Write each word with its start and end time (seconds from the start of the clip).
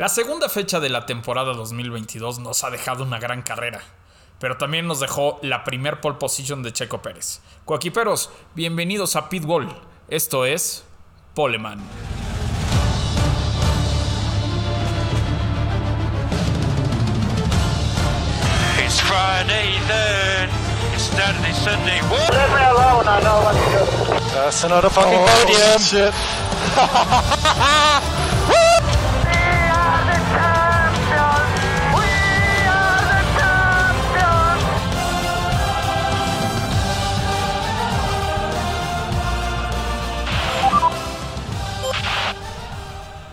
La 0.00 0.08
segunda 0.08 0.48
fecha 0.48 0.80
de 0.80 0.88
la 0.88 1.04
temporada 1.04 1.52
2022 1.52 2.38
nos 2.38 2.64
ha 2.64 2.70
dejado 2.70 3.04
una 3.04 3.18
gran 3.18 3.42
carrera, 3.42 3.82
pero 4.38 4.56
también 4.56 4.86
nos 4.86 4.98
dejó 4.98 5.38
la 5.42 5.62
primer 5.62 6.00
pole 6.00 6.16
position 6.16 6.62
de 6.62 6.72
Checo 6.72 7.02
Pérez. 7.02 7.42
Coaquiperos, 7.66 8.30
bienvenidos 8.54 9.14
a 9.16 9.28
Pitbull. 9.28 9.68
Esto 10.08 10.46
es 10.46 10.84
Poleman. 11.34 11.80
It's 18.82 19.02
Friday 19.02 19.78
then. 19.86 20.48
It's 20.94 21.10
Saturday, 21.10 21.52
Sunday. 21.52 22.00
What? 22.08 22.32
Leave 22.32 22.54
me 22.54 22.64
alone, 22.64 23.06
I 23.06 23.20
know 23.20 23.42
what 23.44 23.52
to 23.52 23.60
do. 23.68 23.84
That's 24.32 24.64
another 24.64 24.88
fucking 24.88 25.26
podium. 25.26 25.78
Shit. 25.78 26.14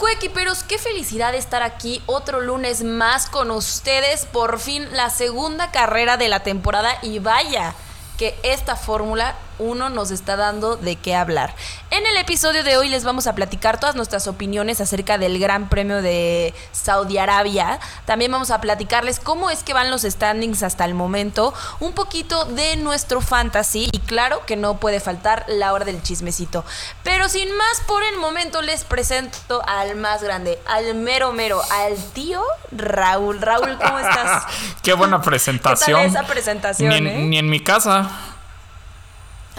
Cuequiperos, 0.07 0.63
qué 0.63 0.77
felicidad 0.77 1.35
estar 1.35 1.63
aquí 1.63 2.01
otro 2.05 2.39
lunes 2.39 2.81
más 2.81 3.27
con 3.29 3.51
ustedes. 3.51 4.25
Por 4.25 4.57
fin 4.57 4.87
la 4.93 5.09
segunda 5.09 5.69
carrera 5.71 6.15
de 6.15 6.29
la 6.29 6.43
temporada 6.43 6.97
y 7.01 7.19
vaya 7.19 7.75
que 8.17 8.39
esta 8.41 8.77
Fórmula 8.77 9.35
1 9.59 9.89
nos 9.89 10.11
está 10.11 10.35
dando 10.35 10.75
de 10.75 10.95
qué 10.95 11.15
hablar. 11.15 11.53
En 11.89 12.05
el 12.05 12.17
episodio 12.17 12.63
de 12.63 12.77
hoy 12.77 12.89
les 12.89 13.03
vamos 13.03 13.27
a 13.27 13.35
platicar 13.35 13.79
todas 13.79 13.95
nuestras 13.95 14.27
opiniones 14.27 14.81
acerca 14.81 15.17
del 15.17 15.39
Gran 15.39 15.69
Premio 15.69 16.01
de 16.01 16.53
Saudi 16.71 17.17
Arabia. 17.17 17.79
También 18.05 18.31
vamos 18.31 18.51
a 18.51 18.61
platicarles 18.61 19.19
cómo 19.19 19.49
es 19.49 19.63
que 19.63 19.73
van 19.73 19.89
los 19.89 20.01
standings 20.01 20.63
hasta 20.63 20.85
el 20.85 20.93
momento, 20.93 21.53
un 21.79 21.93
poquito 21.93 22.45
de 22.45 22.75
nuestro 22.77 23.21
fantasy 23.21 23.89
y 23.91 23.99
claro 23.99 24.45
que 24.45 24.55
no 24.55 24.77
puede 24.77 24.99
faltar 24.99 25.45
la 25.47 25.73
hora 25.73 25.85
del 25.85 26.01
chismecito. 26.01 26.65
Pero 27.03 27.29
sin 27.29 27.49
más 27.55 27.81
por 27.87 28.03
el 28.03 28.17
momento 28.17 28.61
les 28.61 28.83
presento 28.83 29.61
al 29.67 29.95
más 29.95 30.23
grande, 30.23 30.59
al 30.67 30.95
mero 30.95 31.31
mero, 31.33 31.61
al 31.71 31.95
tío 32.13 32.41
Raúl. 32.71 33.41
Raúl, 33.41 33.77
¿cómo 33.77 33.99
estás? 33.99 34.43
Qué 34.83 34.93
buena 34.93 35.21
presentación. 35.21 36.01
¿Qué 36.01 36.07
tal 36.07 36.15
esa 36.23 36.27
presentación, 36.31 36.89
Ni 36.89 36.95
en, 36.97 37.07
eh? 37.07 37.17
ni 37.23 37.37
en 37.37 37.49
mi 37.49 37.59
casa. 37.59 38.09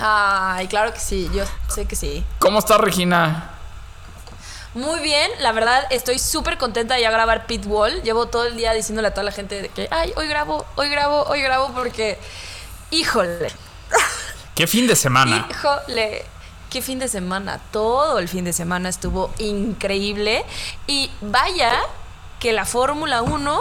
Ay, 0.00 0.68
claro 0.68 0.92
que 0.92 1.00
sí, 1.00 1.28
yo 1.34 1.44
sé 1.68 1.86
que 1.86 1.96
sí. 1.96 2.24
¿Cómo 2.38 2.58
está 2.58 2.78
Regina? 2.78 3.50
Muy 4.74 5.00
bien, 5.00 5.30
la 5.40 5.52
verdad 5.52 5.84
estoy 5.90 6.18
súper 6.18 6.58
contenta 6.58 6.94
de 6.94 7.00
ya 7.02 7.10
grabar 7.10 7.46
Pitbull. 7.46 8.02
Llevo 8.02 8.26
todo 8.26 8.44
el 8.46 8.56
día 8.56 8.72
diciéndole 8.74 9.08
a 9.08 9.10
toda 9.12 9.24
la 9.24 9.32
gente 9.32 9.62
de 9.62 9.68
que, 9.70 9.88
ay, 9.90 10.12
hoy 10.16 10.28
grabo, 10.28 10.64
hoy 10.76 10.88
grabo, 10.88 11.22
hoy 11.24 11.40
grabo 11.42 11.72
porque, 11.74 12.18
híjole, 12.90 13.50
¿Qué 14.54 14.66
fin 14.66 14.86
de 14.86 14.94
semana? 14.96 15.46
híjole, 15.50 16.24
qué 16.70 16.82
fin 16.82 16.98
de 16.98 17.08
semana. 17.08 17.60
Todo 17.72 18.18
el 18.18 18.28
fin 18.28 18.44
de 18.44 18.52
semana 18.52 18.88
estuvo 18.88 19.32
increíble 19.38 20.44
y 20.86 21.10
vaya 21.20 21.72
que 22.40 22.52
la 22.52 22.64
Fórmula 22.64 23.22
1 23.22 23.60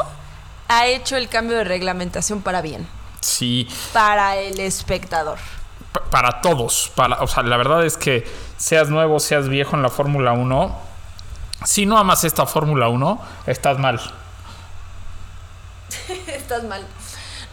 ha 0.68 0.86
hecho 0.88 1.16
el 1.16 1.30
cambio 1.30 1.58
de 1.58 1.64
reglamentación 1.64 2.42
para 2.42 2.62
bien, 2.62 2.88
Sí, 3.22 3.68
para 3.94 4.36
el 4.38 4.60
espectador. 4.60 5.40
Pa- 6.00 6.09
para 6.09 6.42
todos. 6.42 6.92
Para, 6.95 7.22
o 7.22 7.28
sea, 7.28 7.44
la 7.44 7.58
verdad 7.58 7.86
es 7.86 7.98
que 7.98 8.28
seas 8.58 8.90
nuevo, 8.90 9.20
seas 9.20 9.48
viejo 9.50 9.76
en 9.76 9.81
la 9.84 9.90
Fórmula 9.90 10.31
1, 10.34 10.76
si 11.66 11.86
no 11.86 11.98
amas 11.98 12.23
esta 12.23 12.45
Fórmula 12.45 12.88
1, 12.90 13.20
estás 13.48 13.78
mal. 13.80 14.00
Estás 16.28 16.64
mal. 16.64 16.86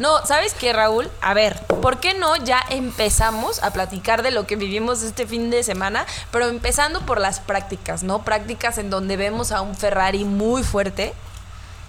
No, 0.00 0.26
¿sabes 0.26 0.54
qué, 0.54 0.72
Raúl? 0.72 1.08
A 1.22 1.34
ver, 1.34 1.60
¿por 1.66 2.00
qué 2.00 2.14
no 2.14 2.34
ya 2.36 2.60
empezamos 2.68 3.62
a 3.62 3.72
platicar 3.72 4.24
de 4.24 4.32
lo 4.32 4.44
que 4.44 4.56
vivimos 4.56 5.02
este 5.02 5.24
fin 5.26 5.50
de 5.50 5.62
semana? 5.62 6.04
Pero 6.32 6.48
empezando 6.48 7.00
por 7.02 7.20
las 7.20 7.38
prácticas, 7.38 8.02
¿no? 8.02 8.22
Prácticas 8.22 8.78
en 8.78 8.90
donde 8.90 9.16
vemos 9.16 9.52
a 9.52 9.60
un 9.60 9.76
Ferrari 9.76 10.24
muy 10.24 10.64
fuerte 10.64 11.14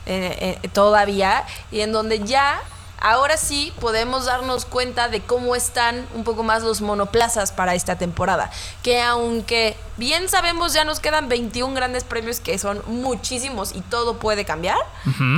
eh, 0.05 0.59
eh, 0.61 0.69
todavía 0.69 1.45
y 1.71 1.81
en 1.81 1.91
donde 1.93 2.19
ya, 2.19 2.59
ahora 3.05 3.37
sí, 3.37 3.71
podemos 3.79 4.25
darnos 4.25 4.65
cuenta 4.65 5.09
de 5.09 5.21
cómo 5.21 5.55
están 5.55 6.07
un 6.15 6.23
poco 6.23 6.41
más 6.41 6.63
los 6.63 6.81
monoplazas 6.81 7.51
para 7.51 7.75
esta 7.75 7.99
temporada. 7.99 8.49
Que 8.81 8.99
aunque 8.99 9.77
bien 9.97 10.27
sabemos 10.27 10.73
ya 10.73 10.85
nos 10.85 10.99
quedan 10.99 11.29
21 11.29 11.75
grandes 11.75 12.03
premios 12.03 12.39
que 12.39 12.57
son 12.57 12.81
muchísimos 12.87 13.75
y 13.75 13.81
todo 13.81 14.17
puede 14.17 14.43
cambiar 14.43 14.79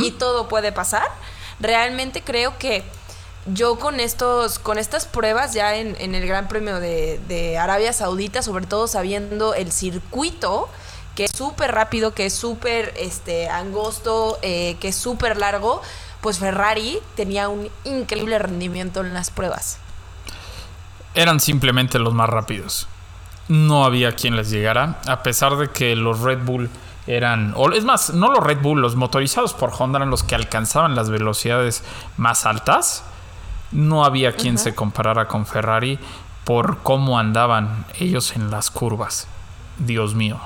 y 0.02 0.12
todo 0.12 0.48
puede 0.48 0.72
pasar, 0.72 1.08
realmente 1.60 2.24
creo 2.24 2.58
que 2.58 2.86
yo 3.48 3.78
con 3.78 4.00
estos, 4.00 4.60
con 4.60 4.78
estas 4.78 5.06
pruebas 5.06 5.54
ya 5.54 5.76
en, 5.76 5.98
en 6.00 6.16
el 6.16 6.26
Gran 6.26 6.48
Premio 6.48 6.80
de, 6.80 7.20
de 7.28 7.58
Arabia 7.58 7.92
Saudita, 7.92 8.42
sobre 8.44 8.66
todo 8.66 8.88
sabiendo 8.88 9.54
el 9.54 9.74
circuito, 9.74 10.70
que 11.18 11.26
es 11.26 11.32
súper 11.32 11.74
rápido, 11.74 12.14
que 12.14 12.28
es 12.28 12.34
súper 12.34 12.94
este, 12.96 13.50
angosto, 13.50 14.38
eh, 14.44 14.78
que 14.80 14.90
es 14.90 14.96
súper 14.96 15.36
largo, 15.38 15.82
pues 16.22 16.40
Ferrari 16.40 17.00
tenía 17.16 17.50
un 17.50 17.70
increíble 17.84 18.40
rendimiento 18.40 19.02
en 19.02 19.14
las 19.14 19.32
pruebas. 19.32 19.80
Eran 21.14 21.40
simplemente 21.40 22.00
los 22.00 22.14
más 22.14 22.30
rápidos. 22.30 22.88
No 23.48 23.86
había 23.86 24.14
quien 24.14 24.36
les 24.36 24.50
llegara, 24.50 25.00
a 25.08 25.24
pesar 25.24 25.56
de 25.56 25.70
que 25.70 25.96
los 25.96 26.20
Red 26.20 26.44
Bull 26.44 26.70
eran, 27.08 27.54
o 27.56 27.72
es 27.72 27.86
más, 27.86 28.14
no 28.14 28.30
los 28.30 28.44
Red 28.44 28.62
Bull, 28.62 28.82
los 28.82 28.96
motorizados 28.96 29.54
por 29.54 29.72
Honda 29.78 30.00
eran 30.00 30.10
los 30.10 30.24
que 30.24 30.36
alcanzaban 30.36 30.96
las 30.96 31.10
velocidades 31.10 31.84
más 32.18 32.46
altas. 32.46 33.04
No 33.72 34.04
había 34.04 34.36
quien 34.36 34.58
se 34.58 34.76
comparara 34.76 35.28
con 35.28 35.46
Ferrari 35.46 36.00
por 36.44 36.80
cómo 36.80 37.20
andaban 37.20 37.86
ellos 38.00 38.36
en 38.36 38.52
las 38.52 38.72
curvas. 38.72 39.28
Dios 39.78 40.16
mío. 40.16 40.40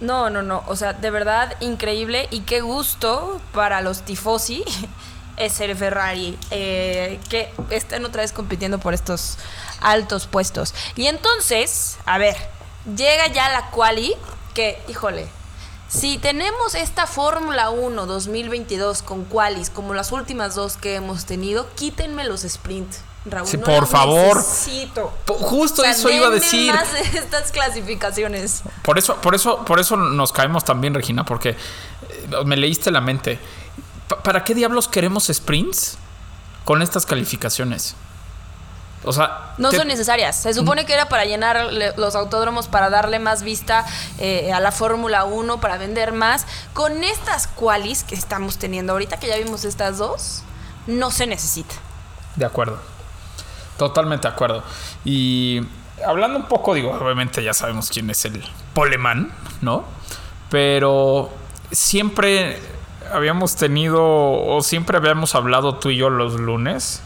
No, 0.00 0.30
no, 0.30 0.42
no. 0.42 0.62
O 0.66 0.76
sea, 0.76 0.92
de 0.94 1.10
verdad 1.10 1.56
increíble 1.60 2.26
y 2.30 2.40
qué 2.40 2.60
gusto 2.60 3.40
para 3.52 3.82
los 3.82 4.02
tifosi 4.02 4.64
es 5.36 5.52
ser 5.52 5.74
Ferrari, 5.76 6.38
eh, 6.50 7.20
que 7.28 7.52
estén 7.70 8.04
otra 8.04 8.22
vez 8.22 8.32
compitiendo 8.32 8.78
por 8.78 8.94
estos 8.94 9.38
altos 9.80 10.26
puestos. 10.26 10.74
Y 10.96 11.06
entonces, 11.06 11.98
a 12.06 12.18
ver, 12.18 12.36
llega 12.96 13.26
ya 13.28 13.50
la 13.50 13.70
quali, 13.70 14.14
que, 14.54 14.82
híjole, 14.88 15.28
si 15.88 16.18
tenemos 16.18 16.74
esta 16.74 17.06
Fórmula 17.06 17.70
1 17.70 18.06
2022 18.06 19.02
con 19.02 19.24
qualis 19.24 19.70
como 19.70 19.92
las 19.92 20.12
últimas 20.12 20.54
dos 20.54 20.76
que 20.76 20.94
hemos 20.94 21.26
tenido, 21.26 21.68
quítenme 21.74 22.24
los 22.24 22.44
sprint. 22.44 22.94
Raúl, 23.26 23.46
Sí, 23.46 23.58
no 23.58 23.64
por 23.64 23.86
favor. 23.86 24.36
Necesito. 24.38 25.12
Justo 25.28 25.82
O 25.82 25.84
sea, 25.84 25.92
eso 25.92 26.08
iba 26.10 26.28
a 26.28 26.30
decir. 26.30 26.72
más 26.72 26.88
estas 27.14 27.52
clasificaciones. 27.52 28.62
Por 28.82 28.98
eso, 28.98 29.16
por 29.16 29.34
eso, 29.34 29.64
por 29.64 29.78
eso 29.78 29.96
nos 29.96 30.32
caemos 30.32 30.64
también, 30.64 30.94
Regina, 30.94 31.24
porque 31.24 31.50
eh, 31.50 31.56
me 32.46 32.56
leíste 32.56 32.90
la 32.90 33.00
mente. 33.02 33.38
Pa- 34.08 34.22
¿Para 34.22 34.42
qué 34.44 34.54
diablos 34.54 34.88
queremos 34.88 35.26
sprints 35.32 35.98
con 36.64 36.80
estas 36.80 37.04
calificaciones? 37.04 37.94
O 39.04 39.12
sea, 39.12 39.54
No 39.58 39.70
te- 39.70 39.76
son 39.78 39.88
necesarias. 39.88 40.36
Se 40.40 40.52
supone 40.54 40.84
que 40.86 40.92
era 40.94 41.08
para 41.08 41.24
llenar 41.24 41.72
le- 41.72 41.94
los 41.96 42.14
autódromos, 42.14 42.68
para 42.68 42.88
darle 42.90 43.18
más 43.18 43.42
vista 43.42 43.86
eh, 44.18 44.52
a 44.52 44.60
la 44.60 44.72
Fórmula 44.72 45.24
1, 45.24 45.60
para 45.60 45.76
vender 45.78 46.12
más. 46.12 46.46
Con 46.72 47.04
estas 47.04 47.46
qualis 47.46 48.02
que 48.02 48.14
estamos 48.14 48.56
teniendo 48.58 48.92
ahorita, 48.92 49.18
que 49.18 49.26
ya 49.28 49.36
vimos 49.36 49.64
estas 49.64 49.98
dos, 49.98 50.42
no 50.86 51.10
se 51.10 51.26
necesita. 51.26 51.74
De 52.36 52.44
acuerdo. 52.46 52.78
Totalmente 53.80 54.28
de 54.28 54.34
acuerdo. 54.34 54.62
Y 55.06 55.62
hablando 56.06 56.38
un 56.38 56.44
poco, 56.44 56.74
digo, 56.74 56.90
obviamente 56.90 57.42
ya 57.42 57.54
sabemos 57.54 57.88
quién 57.88 58.10
es 58.10 58.26
el 58.26 58.44
polemán, 58.74 59.32
¿no? 59.62 59.84
Pero 60.50 61.30
siempre 61.72 62.58
habíamos 63.10 63.56
tenido, 63.56 64.02
o 64.02 64.60
siempre 64.62 64.98
habíamos 64.98 65.34
hablado 65.34 65.76
tú 65.76 65.88
y 65.88 65.96
yo 65.96 66.10
los 66.10 66.38
lunes, 66.38 67.02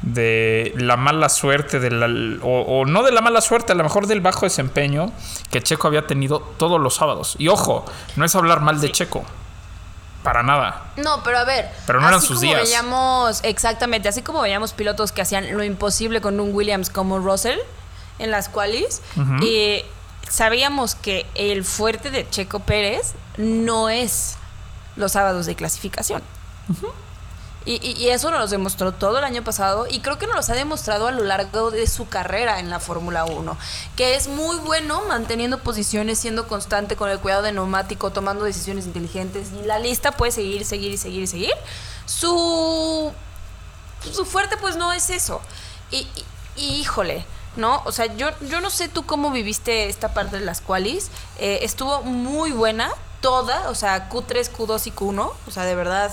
de 0.00 0.72
la 0.78 0.96
mala 0.96 1.28
suerte, 1.28 1.78
de 1.78 1.90
la, 1.90 2.06
o, 2.42 2.60
o 2.62 2.86
no 2.86 3.02
de 3.02 3.12
la 3.12 3.20
mala 3.20 3.42
suerte, 3.42 3.72
a 3.72 3.74
lo 3.74 3.82
mejor 3.82 4.06
del 4.06 4.22
bajo 4.22 4.46
desempeño 4.46 5.12
que 5.50 5.60
Checo 5.60 5.88
había 5.88 6.06
tenido 6.06 6.40
todos 6.40 6.80
los 6.80 6.94
sábados. 6.94 7.36
Y 7.38 7.48
ojo, 7.48 7.84
no 8.16 8.24
es 8.24 8.34
hablar 8.34 8.62
mal 8.62 8.80
de 8.80 8.90
Checo. 8.90 9.26
Para 10.28 10.42
nada. 10.42 10.82
No, 10.96 11.22
pero 11.22 11.38
a 11.38 11.44
ver. 11.44 11.70
Pero 11.86 12.02
no 12.02 12.06
eran 12.06 12.18
así 12.18 12.26
sus 12.26 12.36
como 12.36 12.50
días. 12.50 12.64
Veíamos, 12.64 13.40
exactamente, 13.44 14.10
así 14.10 14.20
como 14.20 14.42
veíamos 14.42 14.74
pilotos 14.74 15.10
que 15.10 15.22
hacían 15.22 15.56
lo 15.56 15.64
imposible 15.64 16.20
con 16.20 16.38
un 16.38 16.54
Williams 16.54 16.90
como 16.90 17.18
Russell 17.18 17.58
en 18.18 18.30
las 18.30 18.50
qualis, 18.50 19.00
y 19.40 19.82
sabíamos 20.28 20.96
que 20.96 21.24
el 21.34 21.64
fuerte 21.64 22.10
de 22.10 22.28
Checo 22.28 22.60
Pérez 22.60 23.14
no 23.38 23.88
es 23.88 24.36
los 24.96 25.12
sábados 25.12 25.46
de 25.46 25.54
clasificación. 25.54 26.22
Y, 27.70 28.08
eso 28.08 28.30
nos 28.30 28.48
demostró 28.48 28.92
todo 28.92 29.18
el 29.18 29.24
año 29.24 29.44
pasado 29.44 29.86
y 29.90 30.00
creo 30.00 30.16
que 30.18 30.26
nos 30.26 30.36
los 30.36 30.48
ha 30.48 30.54
demostrado 30.54 31.06
a 31.06 31.12
lo 31.12 31.22
largo 31.24 31.70
de 31.70 31.86
su 31.86 32.08
carrera 32.08 32.60
en 32.60 32.70
la 32.70 32.80
Fórmula 32.80 33.26
1, 33.26 33.58
que 33.94 34.14
es 34.14 34.26
muy 34.26 34.56
bueno 34.56 35.02
manteniendo 35.06 35.58
posiciones, 35.58 36.18
siendo 36.18 36.48
constante 36.48 36.96
con 36.96 37.10
el 37.10 37.18
cuidado 37.18 37.42
de 37.42 37.52
neumático, 37.52 38.10
tomando 38.10 38.44
decisiones 38.44 38.86
inteligentes 38.86 39.48
y 39.52 39.66
la 39.66 39.78
lista 39.78 40.12
puede 40.12 40.32
seguir, 40.32 40.64
seguir 40.64 40.92
y 40.92 40.96
seguir 40.96 41.22
y 41.24 41.26
seguir. 41.26 41.52
Su 42.06 43.12
su 44.12 44.24
fuerte 44.24 44.56
pues 44.56 44.76
no 44.76 44.92
es 44.92 45.10
eso. 45.10 45.40
Y, 45.90 45.98
y- 45.98 46.24
y, 46.56 46.80
híjole, 46.80 47.24
¿no? 47.56 47.82
O 47.84 47.92
sea, 47.92 48.06
yo, 48.16 48.30
yo 48.40 48.60
no 48.62 48.70
sé 48.70 48.88
tú 48.88 49.04
cómo 49.06 49.30
viviste 49.30 49.88
esta 49.88 50.14
parte 50.14 50.38
de 50.38 50.44
las 50.44 50.60
qualis. 50.60 51.10
Eh, 51.38 51.58
estuvo 51.62 52.02
muy 52.02 52.50
buena, 52.50 52.90
toda, 53.20 53.68
o 53.68 53.74
sea, 53.74 54.08
Q3, 54.08 54.50
Q2 54.50 54.86
y 54.86 54.90
Q1. 54.92 55.32
O 55.46 55.50
sea, 55.50 55.64
de 55.64 55.74
verdad. 55.74 56.12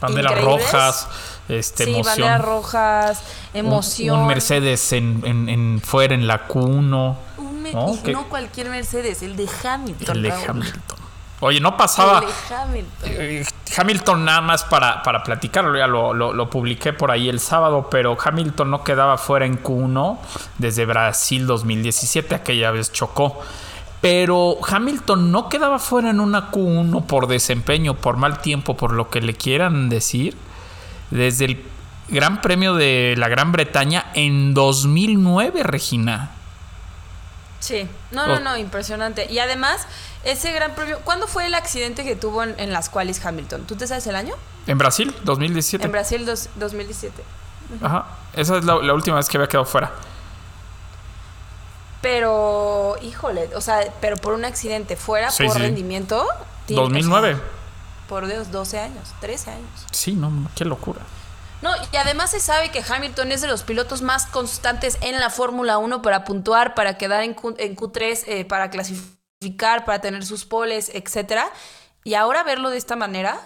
Banderas 0.00 0.32
increíbles. 0.32 0.64
rojas, 0.72 1.08
este, 1.48 1.84
sí, 1.84 1.90
emoción. 1.94 2.16
banderas 2.28 2.44
rojas, 2.44 3.22
Un- 3.52 3.60
emoción. 3.60 4.20
Un, 4.20 4.26
Mercedes 4.26 4.92
en, 4.92 5.22
en- 5.24 5.48
en- 5.48 5.80
fuera 5.84 6.14
en 6.14 6.26
la 6.26 6.46
Q1. 6.48 7.16
Un 7.38 7.62
me- 7.62 7.72
¿no? 7.72 7.96
no 8.12 8.28
cualquier 8.28 8.68
Mercedes, 8.70 9.22
el 9.22 9.36
de 9.36 9.48
Hamilton. 9.64 10.16
el 10.16 10.22
de 10.22 10.30
Raúl. 10.30 10.44
Hamilton. 10.48 10.98
Oye, 11.42 11.58
no 11.60 11.74
pasaba. 11.76 12.18
El 12.20 12.26
de 12.26 12.54
Hamilton. 12.54 13.10
Eh, 13.12 13.46
Hamilton 13.76 14.24
nada 14.24 14.40
más 14.42 14.64
para, 14.64 15.02
para 15.02 15.22
platicarlo, 15.22 15.78
ya 15.78 15.86
lo, 15.86 16.12
lo- 16.12 16.32
lo 16.34 16.50
publiqué 16.50 16.92
por 16.92 17.10
ahí 17.10 17.28
el 17.28 17.40
sábado, 17.40 17.88
pero 17.90 18.16
Hamilton 18.22 18.70
no 18.70 18.84
quedaba 18.84 19.16
fuera 19.16 19.46
en 19.46 19.62
Q1 19.62 20.18
desde 20.58 20.84
Brasil 20.86 21.46
2017, 21.46 22.34
aquella 22.34 22.70
vez 22.72 22.92
chocó. 22.92 23.40
Pero 24.00 24.56
Hamilton 24.66 25.30
no 25.30 25.48
quedaba 25.48 25.78
fuera 25.78 26.10
en 26.10 26.20
una 26.20 26.50
Q1 26.50 27.04
por 27.06 27.26
desempeño, 27.26 27.94
por 27.94 28.16
mal 28.16 28.40
tiempo, 28.40 28.76
por 28.76 28.92
lo 28.92 29.10
que 29.10 29.20
le 29.20 29.34
quieran 29.34 29.88
decir, 29.90 30.36
desde 31.10 31.44
el 31.44 31.64
Gran 32.08 32.40
Premio 32.40 32.74
de 32.74 33.14
la 33.18 33.28
Gran 33.28 33.52
Bretaña 33.52 34.06
en 34.14 34.54
2009, 34.54 35.62
Regina. 35.64 36.30
Sí, 37.60 37.86
no, 38.10 38.26
no, 38.26 38.40
no, 38.40 38.56
impresionante. 38.56 39.30
Y 39.30 39.38
además, 39.38 39.86
ese 40.24 40.50
gran 40.52 40.74
premio, 40.74 40.98
¿cuándo 41.04 41.26
fue 41.28 41.44
el 41.44 41.52
accidente 41.54 42.02
que 42.02 42.16
tuvo 42.16 42.42
en, 42.42 42.58
en 42.58 42.72
las 42.72 42.88
qualis 42.88 43.22
Hamilton? 43.24 43.64
¿Tú 43.66 43.76
te 43.76 43.86
sabes 43.86 44.06
el 44.06 44.16
año? 44.16 44.34
En 44.66 44.78
Brasil, 44.78 45.14
2017. 45.24 45.84
En 45.84 45.92
Brasil 45.92 46.24
dos- 46.24 46.48
2017. 46.56 47.22
Ajá. 47.82 48.06
Esa 48.32 48.56
es 48.56 48.64
la, 48.64 48.76
la 48.76 48.94
última 48.94 49.16
vez 49.16 49.28
que 49.28 49.36
había 49.36 49.46
quedado 49.48 49.66
fuera. 49.66 49.92
Pero, 52.00 52.96
híjole, 53.02 53.50
o 53.54 53.60
sea, 53.60 53.80
pero 54.00 54.16
por 54.16 54.32
un 54.32 54.44
accidente 54.44 54.96
fuera, 54.96 55.30
Sí, 55.30 55.44
por 55.44 55.54
sí. 55.56 55.58
rendimiento. 55.62 56.26
tiene- 56.66 56.82
2009. 56.82 57.34
o 57.34 57.36
sea, 57.36 57.44
por 58.08 58.26
Dios, 58.26 58.50
12 58.52 58.78
años, 58.78 59.08
13 59.20 59.50
años. 59.50 59.68
Sí, 59.92 60.12
no, 60.12 60.48
qué 60.54 60.64
locura. 60.64 61.00
No, 61.62 61.70
y 61.92 61.96
además 61.96 62.30
se 62.30 62.40
sabe 62.40 62.70
que 62.70 62.82
Hamilton 62.88 63.32
es 63.32 63.40
de 63.42 63.48
los 63.48 63.62
pilotos 63.64 64.02
más 64.02 64.26
constantes 64.26 64.96
en 65.02 65.18
la 65.20 65.30
Fórmula 65.30 65.78
1 65.78 66.00
para 66.00 66.24
puntuar, 66.24 66.74
para 66.74 66.96
quedar 66.96 67.22
en, 67.22 67.34
Q, 67.34 67.54
en 67.58 67.76
Q3, 67.76 68.24
eh, 68.26 68.44
para 68.44 68.70
clasificar, 68.70 69.84
para 69.84 70.00
tener 70.00 70.24
sus 70.24 70.44
poles, 70.44 70.90
etcétera. 70.94 71.50
Y 72.04 72.14
ahora 72.14 72.42
verlo 72.44 72.70
de 72.70 72.78
esta 72.78 72.96
manera 72.96 73.40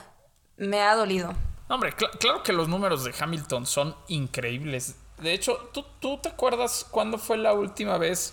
me 0.56 0.80
ha 0.82 0.94
dolido. 0.94 1.32
Hombre, 1.68 1.94
cl- 1.96 2.10
claro 2.18 2.42
que 2.42 2.52
los 2.52 2.68
números 2.68 3.04
de 3.04 3.14
Hamilton 3.18 3.66
son 3.66 3.96
increíbles. 4.08 4.94
De 5.18 5.32
hecho, 5.32 5.56
¿tú, 5.72 5.84
¿tú 6.00 6.18
te 6.18 6.28
acuerdas 6.28 6.86
cuándo 6.90 7.18
fue 7.18 7.36
la 7.38 7.52
última 7.52 7.98
vez 7.98 8.32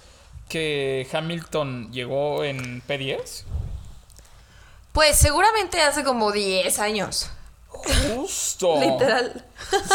que 0.51 1.07
Hamilton 1.13 1.93
llegó 1.93 2.43
en 2.43 2.81
P10? 2.85 3.45
Pues 4.91 5.15
seguramente 5.15 5.81
hace 5.81 6.03
como 6.03 6.33
10 6.33 6.77
años. 6.79 7.31
Justo. 7.67 8.77
Literal. 8.81 9.45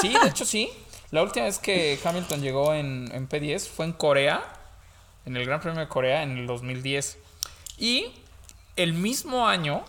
Sí, 0.00 0.16
de 0.18 0.28
hecho 0.28 0.46
sí. 0.46 0.70
La 1.10 1.22
última 1.22 1.44
vez 1.44 1.58
que 1.58 1.98
Hamilton 2.02 2.40
llegó 2.40 2.72
en, 2.72 3.10
en 3.12 3.28
P10 3.28 3.68
fue 3.68 3.84
en 3.84 3.92
Corea, 3.92 4.42
en 5.26 5.36
el 5.36 5.44
Gran 5.44 5.60
Premio 5.60 5.80
de 5.80 5.88
Corea 5.88 6.22
en 6.22 6.38
el 6.38 6.46
2010. 6.46 7.18
Y 7.76 8.14
el 8.76 8.94
mismo 8.94 9.46
año, 9.46 9.84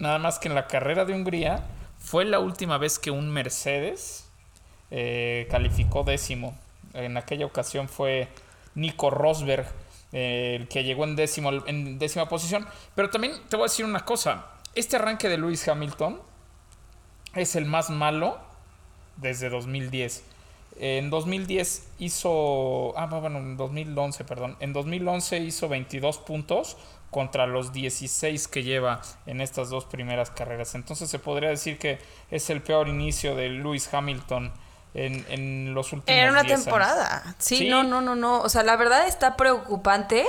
nada 0.00 0.18
más 0.18 0.40
que 0.40 0.48
en 0.48 0.56
la 0.56 0.66
carrera 0.66 1.04
de 1.04 1.14
Hungría, 1.14 1.62
fue 2.00 2.24
la 2.24 2.40
última 2.40 2.76
vez 2.76 2.98
que 2.98 3.12
un 3.12 3.30
Mercedes 3.30 4.24
eh, 4.90 5.46
calificó 5.48 6.02
décimo. 6.02 6.58
En 6.92 7.16
aquella 7.16 7.46
ocasión 7.46 7.88
fue 7.88 8.28
Nico 8.74 9.10
Rosberg, 9.10 9.66
eh, 10.12 10.66
que 10.70 10.84
llegó 10.84 11.04
en, 11.04 11.16
décimo, 11.16 11.50
en 11.66 11.98
décima 11.98 12.28
posición. 12.28 12.66
Pero 12.94 13.10
también 13.10 13.32
te 13.48 13.56
voy 13.56 13.64
a 13.64 13.68
decir 13.68 13.84
una 13.84 14.04
cosa. 14.04 14.46
Este 14.74 14.96
arranque 14.96 15.28
de 15.28 15.38
Lewis 15.38 15.66
Hamilton 15.66 16.20
es 17.34 17.56
el 17.56 17.66
más 17.66 17.90
malo 17.90 18.38
desde 19.16 19.48
2010. 19.48 20.24
En 20.78 21.10
2010 21.10 21.88
hizo. 21.98 22.96
Ah, 22.96 23.06
bueno, 23.06 23.38
en 23.38 23.56
2011, 23.56 24.24
perdón. 24.24 24.56
En 24.60 24.72
2011 24.72 25.38
hizo 25.40 25.68
22 25.68 26.18
puntos 26.18 26.76
contra 27.10 27.46
los 27.46 27.72
16 27.72 28.48
que 28.48 28.62
lleva 28.62 29.02
en 29.26 29.40
estas 29.40 29.68
dos 29.68 29.84
primeras 29.84 30.30
carreras. 30.30 30.74
Entonces 30.74 31.10
se 31.10 31.18
podría 31.18 31.50
decir 31.50 31.78
que 31.78 31.98
es 32.30 32.48
el 32.50 32.62
peor 32.62 32.88
inicio 32.88 33.34
de 33.34 33.48
Lewis 33.48 33.92
Hamilton 33.92 34.52
en, 34.94 35.24
en 35.28 35.74
los 35.74 35.92
últimos 35.92 36.18
Era 36.18 36.30
una 36.30 36.42
10 36.42 36.52
años. 36.54 36.64
temporada. 36.64 37.34
Sí, 37.38 37.56
Sí. 37.58 37.68
no, 37.68 37.82
no, 37.84 38.00
no, 38.00 38.16
no. 38.16 38.40
O 38.40 38.48
sea, 38.48 38.62
la 38.62 38.76
verdad 38.76 39.06
está 39.06 39.36
preocupante 39.36 40.26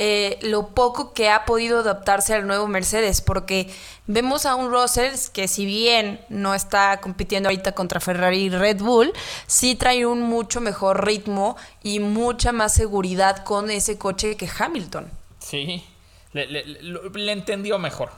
eh, 0.00 0.38
lo 0.42 0.68
poco 0.68 1.12
que 1.12 1.28
ha 1.28 1.44
podido 1.44 1.80
adaptarse 1.80 2.32
al 2.32 2.46
nuevo 2.46 2.68
Mercedes, 2.68 3.20
porque 3.20 3.68
vemos 4.06 4.46
a 4.46 4.54
un 4.54 4.70
Russell 4.70 5.12
que 5.32 5.48
si 5.48 5.66
bien 5.66 6.20
no 6.28 6.54
está 6.54 7.00
compitiendo 7.00 7.48
ahorita 7.48 7.72
contra 7.72 7.98
Ferrari 7.98 8.42
y 8.44 8.48
Red 8.50 8.76
Bull, 8.80 9.12
sí 9.48 9.74
trae 9.74 10.06
un 10.06 10.22
mucho 10.22 10.60
mejor 10.60 11.04
ritmo 11.04 11.56
y 11.82 11.98
mucha 11.98 12.52
más 12.52 12.72
seguridad 12.74 13.42
con 13.42 13.70
ese 13.70 13.98
coche 13.98 14.36
que 14.36 14.48
Hamilton. 14.56 15.10
Sí, 15.40 15.84
le, 16.32 16.46
le- 16.46 16.64
le- 16.64 16.82
lo- 16.84 17.08
le 17.08 17.32
entendió 17.32 17.80
mejor. 17.80 18.10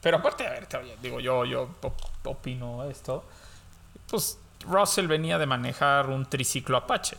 Pero 0.00 0.18
aparte, 0.18 0.46
a 0.46 0.50
ver, 0.50 0.68
digo, 1.02 1.18
yo, 1.18 1.44
yo 1.46 1.62
op- 1.82 1.94
opino 2.26 2.84
esto. 2.88 3.24
Pues 4.08 4.38
Russell 4.66 5.06
venía 5.06 5.38
de 5.38 5.46
manejar 5.46 6.10
un 6.10 6.26
triciclo 6.26 6.76
Apache 6.76 7.16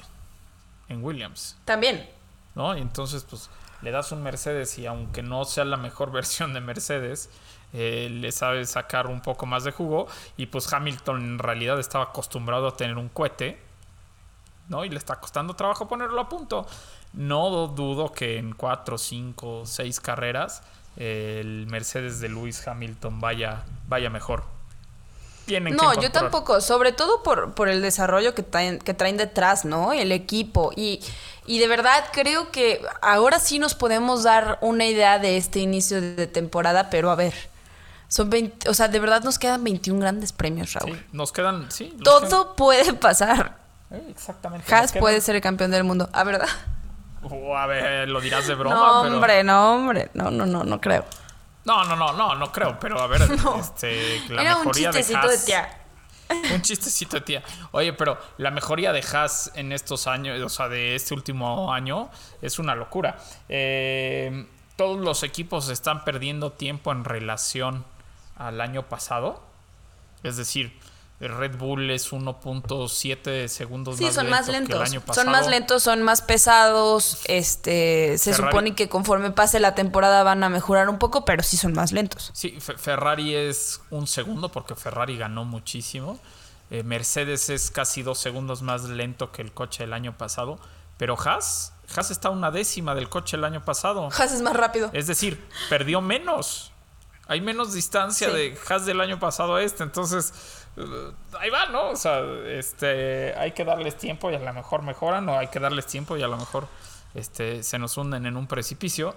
en 0.90 1.04
Williams, 1.04 1.58
También. 1.66 2.08
¿no? 2.54 2.78
Y 2.78 2.82
entonces, 2.82 3.24
pues, 3.24 3.50
le 3.82 3.92
das 3.92 4.12
un 4.12 4.24
Mercedes 4.24 4.78
y 4.78 4.86
aunque 4.86 5.24
no 5.24 5.46
sea 5.46 5.66
la 5.66 5.78
mejor 5.78 6.12
versión 6.14 6.54
de 6.54 6.62
Mercedes, 6.62 7.30
eh, 7.74 8.10
le 8.10 8.32
sabe 8.32 8.66
sacar 8.66 9.08
un 9.08 9.22
poco 9.22 9.46
más 9.46 9.64
de 9.64 9.72
jugo. 9.72 10.08
Y 10.38 10.48
pues 10.48 10.72
Hamilton 10.72 11.22
en 11.22 11.40
realidad 11.40 11.80
estaba 11.80 12.06
acostumbrado 12.06 12.68
a 12.68 12.78
tener 12.78 12.98
un 12.98 13.10
cohete, 13.10 13.60
¿no? 14.70 14.86
Y 14.86 14.90
le 14.90 14.98
está 14.98 15.20
costando 15.20 15.56
trabajo 15.56 15.88
ponerlo 15.88 16.22
a 16.22 16.30
punto. 16.30 16.66
No 17.14 17.68
dudo 17.68 18.12
que 18.12 18.38
en 18.38 18.54
cuatro, 18.54 18.98
cinco, 18.98 19.64
seis 19.66 20.00
carreras 20.00 20.64
eh, 20.98 21.40
el 21.42 21.68
Mercedes 21.68 22.20
de 22.20 22.30
Lewis 22.30 22.66
Hamilton 22.68 23.20
vaya, 23.20 23.64
vaya 23.88 24.10
mejor. 24.10 24.55
Tienen 25.46 25.76
que 25.76 25.84
No, 25.84 25.94
yo 26.02 26.12
tampoco, 26.12 26.62
sobre 26.62 26.92
todo 26.92 27.24
por, 27.24 27.54
por 27.54 27.70
el 27.70 27.82
desarrollo 27.82 28.34
que 28.34 28.44
traen, 28.44 28.80
que 28.80 28.94
traen 28.94 29.18
detrás, 29.18 29.66
¿no? 29.66 29.94
El 29.94 30.12
equipo. 30.12 30.72
Y, 30.76 31.02
y 31.46 31.60
de 31.60 31.68
verdad 31.68 32.06
creo 32.12 32.52
que 32.52 32.82
ahora 33.02 33.40
sí 33.40 33.60
nos 33.60 33.76
podemos 33.76 34.24
dar 34.24 34.58
una 34.62 34.86
idea 34.86 35.20
de 35.20 35.38
este 35.38 35.60
inicio 35.60 36.02
de 36.02 36.28
temporada, 36.28 36.90
pero 36.90 37.12
a 37.12 37.16
ver, 37.16 37.34
son 38.08 38.30
20, 38.30 38.70
o 38.70 38.74
sea, 38.74 38.88
de 38.88 39.00
verdad 39.00 39.24
nos 39.24 39.40
quedan 39.40 39.64
21 39.64 40.00
grandes 40.00 40.34
premios, 40.34 40.74
Raúl. 40.74 40.98
Sí, 40.98 41.06
nos 41.12 41.32
quedan, 41.32 41.72
sí. 41.72 41.96
Todo 42.04 42.56
puede 42.56 42.94
pasar. 42.94 43.58
eh, 43.92 44.04
exactamente. 44.10 44.74
Haas 44.74 44.94
puede 44.94 45.22
ser 45.22 45.36
el 45.36 45.42
campeón 45.42 45.72
del 45.72 45.84
mundo, 45.84 46.10
¿a 46.14 46.24
verdad? 46.24 46.50
Oh, 47.24 47.58
a 47.58 47.66
ver, 47.66 48.08
lo 48.08 48.22
dirás 48.22 48.48
de 48.48 48.54
broma, 48.54 48.76
no, 48.76 49.02
pero... 49.04 49.16
hombre, 49.16 49.44
no, 49.44 49.74
hombre. 49.76 50.10
No, 50.14 50.30
no, 50.30 50.46
no, 50.46 50.64
no 50.64 50.80
creo. 50.80 51.06
No, 51.66 51.84
no, 51.84 51.96
no, 51.96 52.14
no, 52.14 52.36
no 52.36 52.52
creo, 52.52 52.80
pero 52.80 53.00
a 53.00 53.08
ver, 53.08 53.22
este, 53.60 54.22
la 54.30 54.42
Era 54.42 54.56
un 54.58 54.60
mejoría 54.60 54.92
chistecito 54.92 55.28
de 55.28 55.38
tía. 55.40 55.82
Un 56.56 56.62
chistecito 56.64 57.18
de 57.18 57.22
tía. 57.22 57.44
Oye, 57.72 57.94
pero 57.94 58.18
la 58.38 58.50
mejoría 58.50 58.92
de 58.92 59.02
Haas 59.02 59.52
en 59.54 59.72
estos 59.72 60.08
años, 60.08 60.42
o 60.42 60.50
sea, 60.50 60.70
de 60.70 60.96
este 60.96 61.14
último 61.14 61.72
año, 61.72 62.10
es 62.42 62.58
una 62.58 62.74
locura. 62.74 63.18
Eh, 63.48 64.48
todos 64.76 65.00
los 65.00 65.22
equipos 65.22 65.70
están 65.70 66.04
perdiendo 66.04 66.52
tiempo 66.52 66.92
en 66.92 67.06
relación 67.06 67.86
al 68.38 68.60
año 68.60 68.90
pasado. 68.90 69.44
Es 70.24 70.36
decir, 70.36 70.76
el 71.20 71.36
Red 71.36 71.58
Bull 71.58 71.90
es 71.92 72.12
1.7 72.12 73.48
segundos 73.48 73.98
Sí, 73.98 74.06
más 74.06 74.16
son 74.16 74.26
lento 74.26 74.36
más 74.38 74.46
que 74.46 74.52
el 74.52 74.60
lentos. 74.62 74.82
año 74.90 75.02
pasado. 75.02 75.24
Son 75.26 75.32
más 75.32 75.48
lentos, 75.48 75.84
son 75.84 76.04
más 76.04 76.22
pesados. 76.22 77.20
Este, 77.26 78.18
se 78.18 78.32
Ferrari- 78.34 78.50
supone 78.52 78.76
que 78.76 78.90
conforme 78.90 79.32
pase 79.32 79.60
la 79.60 79.76
temporada 79.76 80.24
van 80.24 80.44
a 80.44 80.50
mejorar 80.50 80.90
un 80.90 81.00
poco, 81.00 81.26
pero 81.26 81.44
sí 81.44 81.58
son 81.58 81.74
más 81.74 81.92
lentos. 81.92 82.32
Sí, 82.34 82.58
Fe- 82.60 82.78
Ferrari 82.78 83.34
es 83.36 83.82
un 83.90 84.08
segundo 84.08 84.50
porque 84.52 84.76
Ferrari 84.76 85.18
ganó 85.18 85.46
muchísimo. 85.46 86.20
Eh, 86.72 86.84
Mercedes 86.84 87.50
es 87.50 87.72
casi 87.72 88.02
dos 88.02 88.18
segundos 88.18 88.62
más 88.62 88.84
lento 88.86 89.32
que 89.32 89.42
el 89.42 89.52
coche 89.54 89.84
del 89.84 89.94
año 89.94 90.18
pasado. 90.18 90.60
Pero 90.98 91.16
Haas, 91.20 91.74
Haas 91.96 92.10
está 92.12 92.30
a 92.30 92.32
una 92.32 92.52
décima 92.52 92.96
del 92.96 93.10
coche 93.10 93.38
el 93.38 93.44
año 93.44 93.64
pasado. 93.64 94.10
Haas 94.18 94.32
es 94.32 94.42
más 94.42 94.56
rápido. 94.56 94.90
Es 94.94 95.08
decir, 95.08 95.46
perdió 95.70 96.02
menos. 96.02 96.72
Hay 97.28 97.42
menos 97.42 97.74
distancia 97.74 98.30
Sí. 98.30 98.34
de 98.36 98.58
Haas 98.70 98.86
del 98.86 99.02
año 99.02 99.20
pasado 99.20 99.56
a 99.56 99.64
este, 99.64 99.84
entonces 99.84 100.34
ahí 101.40 101.50
va, 101.50 101.68
¿no? 101.68 101.90
O 101.90 101.96
sea, 101.96 102.22
este, 102.48 103.34
hay 103.38 103.52
que 103.52 103.64
darles 103.64 103.98
tiempo 103.98 104.30
y 104.32 104.36
a 104.36 104.40
lo 104.40 104.54
mejor 104.54 104.82
mejoran, 104.82 105.28
o 105.30 105.38
hay 105.38 105.48
que 105.48 105.60
darles 105.60 105.86
tiempo 105.86 106.18
y 106.18 106.24
a 106.24 106.28
lo 106.28 106.38
mejor 106.38 106.68
este, 107.14 107.64
se 107.64 107.80
nos 107.80 107.98
hunden 107.98 108.26
en 108.26 108.38
un 108.38 108.48
precipicio. 108.48 109.16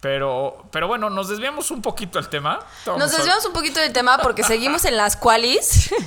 Pero, 0.00 0.64
pero 0.70 0.88
bueno, 0.88 1.10
nos 1.10 1.28
desviamos 1.28 1.70
un 1.70 1.82
poquito 1.82 2.18
del 2.18 2.28
tema. 2.28 2.58
Vamos 2.86 3.00
Nos 3.00 3.12
desviamos 3.12 3.44
un 3.44 3.52
poquito 3.52 3.80
del 3.80 3.92
tema 3.92 4.18
porque 4.18 4.42
seguimos 4.42 4.84
en 4.86 4.96
las 4.96 5.16
qualis. 5.16 5.92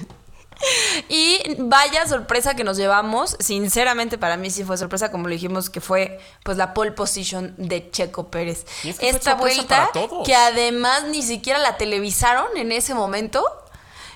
Y 1.10 1.40
vaya 1.60 2.08
sorpresa 2.08 2.56
que 2.56 2.64
nos 2.64 2.78
llevamos. 2.78 3.36
Sinceramente, 3.40 4.18
para 4.18 4.38
mí 4.38 4.50
sí 4.50 4.64
fue 4.64 4.78
sorpresa, 4.78 5.12
como 5.12 5.28
lo 5.28 5.34
dijimos, 5.34 5.70
que 5.70 5.82
fue 5.82 6.20
pues 6.44 6.58
la 6.58 6.74
pole 6.74 6.92
position 6.92 7.54
de 7.58 7.90
Checo 7.92 8.30
Pérez. 8.30 8.66
Y 8.84 8.90
es 8.90 9.00
que 9.00 9.10
Esta 9.10 9.36
vuelta, 9.36 9.90
que 10.26 10.36
además 10.36 11.06
ni 11.06 11.22
siquiera 11.22 11.60
la 11.60 11.78
televisaron 11.78 12.56
en 12.56 12.72
ese 12.72 12.94
momento. 12.94 13.44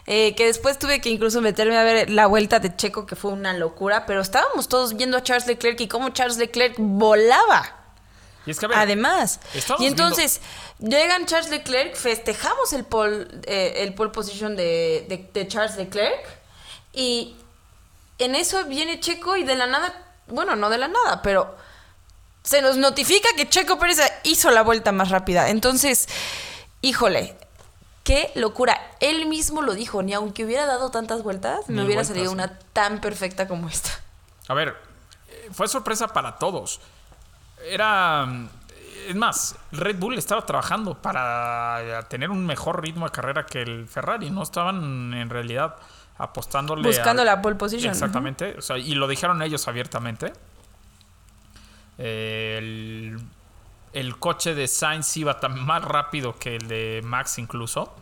Eh, 0.07 0.33
que 0.35 0.45
después 0.45 0.79
tuve 0.79 1.01
que 1.01 1.09
incluso 1.09 1.41
meterme 1.41 1.77
a 1.77 1.83
ver 1.83 2.09
la 2.09 2.25
vuelta 2.27 2.59
de 2.59 2.75
Checo, 2.75 3.05
que 3.05 3.15
fue 3.15 3.31
una 3.31 3.53
locura. 3.53 4.05
Pero 4.05 4.21
estábamos 4.21 4.67
todos 4.69 4.95
viendo 4.95 5.17
a 5.17 5.23
Charles 5.23 5.47
Leclerc 5.47 5.79
y 5.81 5.87
cómo 5.87 6.09
Charles 6.09 6.37
Leclerc 6.37 6.75
volaba. 6.77 7.73
Y 8.45 8.51
es 8.51 8.59
que, 8.59 8.65
a 8.65 8.69
ver, 8.69 8.77
Además. 8.77 9.41
Y 9.83 9.87
entonces, 9.87 10.39
llegan 10.79 11.25
Charles 11.25 11.49
Leclerc, 11.51 11.95
festejamos 11.95 12.71
el 12.71 12.85
pole, 12.85 13.27
eh, 13.45 13.83
el 13.83 13.93
pole 13.93 14.11
position 14.11 14.55
de, 14.55 15.05
de- 15.09 15.29
de 15.33 15.47
Charles 15.49 15.75
Leclerc. 15.75 16.25
Y 16.93 17.35
en 18.17 18.33
eso 18.35 18.63
viene 18.63 18.99
Checo 19.01 19.35
y 19.35 19.43
de 19.43 19.55
la 19.55 19.67
nada, 19.67 19.93
bueno, 20.27 20.55
no 20.55 20.69
de 20.69 20.77
la 20.77 20.87
nada, 20.87 21.21
pero 21.21 21.55
se 22.43 22.61
nos 22.61 22.77
notifica 22.77 23.27
que 23.35 23.49
Checo 23.49 23.77
Pérez 23.77 23.99
hizo 24.23 24.49
la 24.51 24.61
vuelta 24.63 24.93
más 24.93 25.09
rápida. 25.09 25.49
Entonces, 25.49 26.07
híjole. 26.81 27.35
Qué 28.07 28.31
locura. 28.35 28.79
Él 29.01 29.25
mismo 29.25 29.61
lo 29.61 29.73
dijo, 29.73 30.01
ni 30.01 30.13
aunque 30.13 30.45
hubiera 30.45 30.65
dado 30.65 30.91
tantas 30.91 31.23
vueltas, 31.23 31.67
me 31.67 31.83
hubiera 31.83 31.95
vueltas, 31.95 32.07
salido 32.07 32.31
una 32.31 32.57
tan 32.71 33.01
perfecta 33.01 33.49
como 33.49 33.67
esta. 33.67 33.89
A 34.47 34.53
ver, 34.53 34.77
eh, 35.27 35.49
fue 35.51 35.67
sorpresa 35.67 36.07
para 36.07 36.37
todos. 36.37 36.79
Era. 37.69 38.25
mm, 38.25 38.49
Es 39.09 39.15
más, 39.15 39.57
Red 39.73 39.97
Bull 39.97 40.17
estaba 40.17 40.45
trabajando 40.45 41.01
para 41.01 42.07
tener 42.07 42.29
un 42.29 42.45
mejor 42.45 42.81
ritmo 42.81 43.03
de 43.05 43.11
carrera 43.11 43.45
que 43.45 43.61
el 43.61 43.89
Ferrari. 43.89 44.29
No 44.29 44.41
estaban 44.43 45.13
en 45.13 45.29
realidad 45.29 45.75
apostándole. 46.17 46.87
Buscando 46.87 47.25
la 47.25 47.41
pole 47.41 47.57
position. 47.57 47.91
Exactamente. 47.91 48.55
O 48.57 48.61
sea, 48.61 48.77
y 48.77 48.95
lo 48.95 49.09
dijeron 49.09 49.41
ellos 49.41 49.67
abiertamente. 49.67 50.31
El, 51.97 53.19
el 53.99 54.19
coche 54.19 54.53
de 54.53 54.67
Sainz 54.67 55.17
iba 55.17 55.39
tan 55.39 55.59
más 55.65 55.83
rápido 55.83 56.35
que 56.37 56.55
el 56.55 56.67
de 56.67 57.01
Max 57.03 57.39
incluso. 57.39 57.93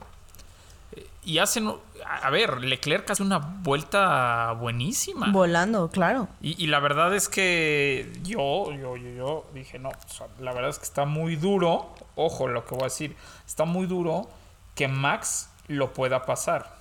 Y 1.24 1.40
hacen, 1.40 1.74
a 2.06 2.30
ver, 2.30 2.62
Leclerc 2.62 3.10
hace 3.10 3.24
una 3.24 3.38
vuelta 3.38 4.52
buenísima. 4.60 5.32
Volando, 5.32 5.90
claro. 5.90 6.28
Y, 6.42 6.62
y 6.62 6.68
la 6.68 6.80
verdad 6.80 7.16
es 7.16 7.30
que 7.30 8.12
yo, 8.24 8.72
yo, 8.74 8.98
yo, 8.98 9.10
yo 9.10 9.46
dije, 9.54 9.80
no, 9.80 9.90
o 9.90 10.14
sea, 10.14 10.28
la 10.40 10.54
verdad 10.54 10.70
es 10.70 10.80
que 10.80 10.86
está 10.86 11.06
muy 11.06 11.38
duro, 11.38 11.96
ojo 12.16 12.48
lo 12.48 12.66
que 12.66 12.76
voy 12.76 12.84
a 12.84 12.88
decir, 12.88 13.16
está 13.48 13.64
muy 13.64 13.88
duro 13.88 14.30
que 14.76 14.88
Max 14.90 15.50
lo 15.68 15.94
pueda 15.94 16.26
pasar. 16.26 16.76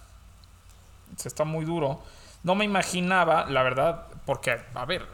O 1.16 1.18
sea, 1.18 1.28
está 1.28 1.44
muy 1.44 1.64
duro. 1.64 2.02
No 2.42 2.54
me 2.56 2.64
imaginaba, 2.64 3.46
la 3.48 3.62
verdad, 3.62 4.08
porque, 4.26 4.60
a 4.74 4.84
ver, 4.84 5.06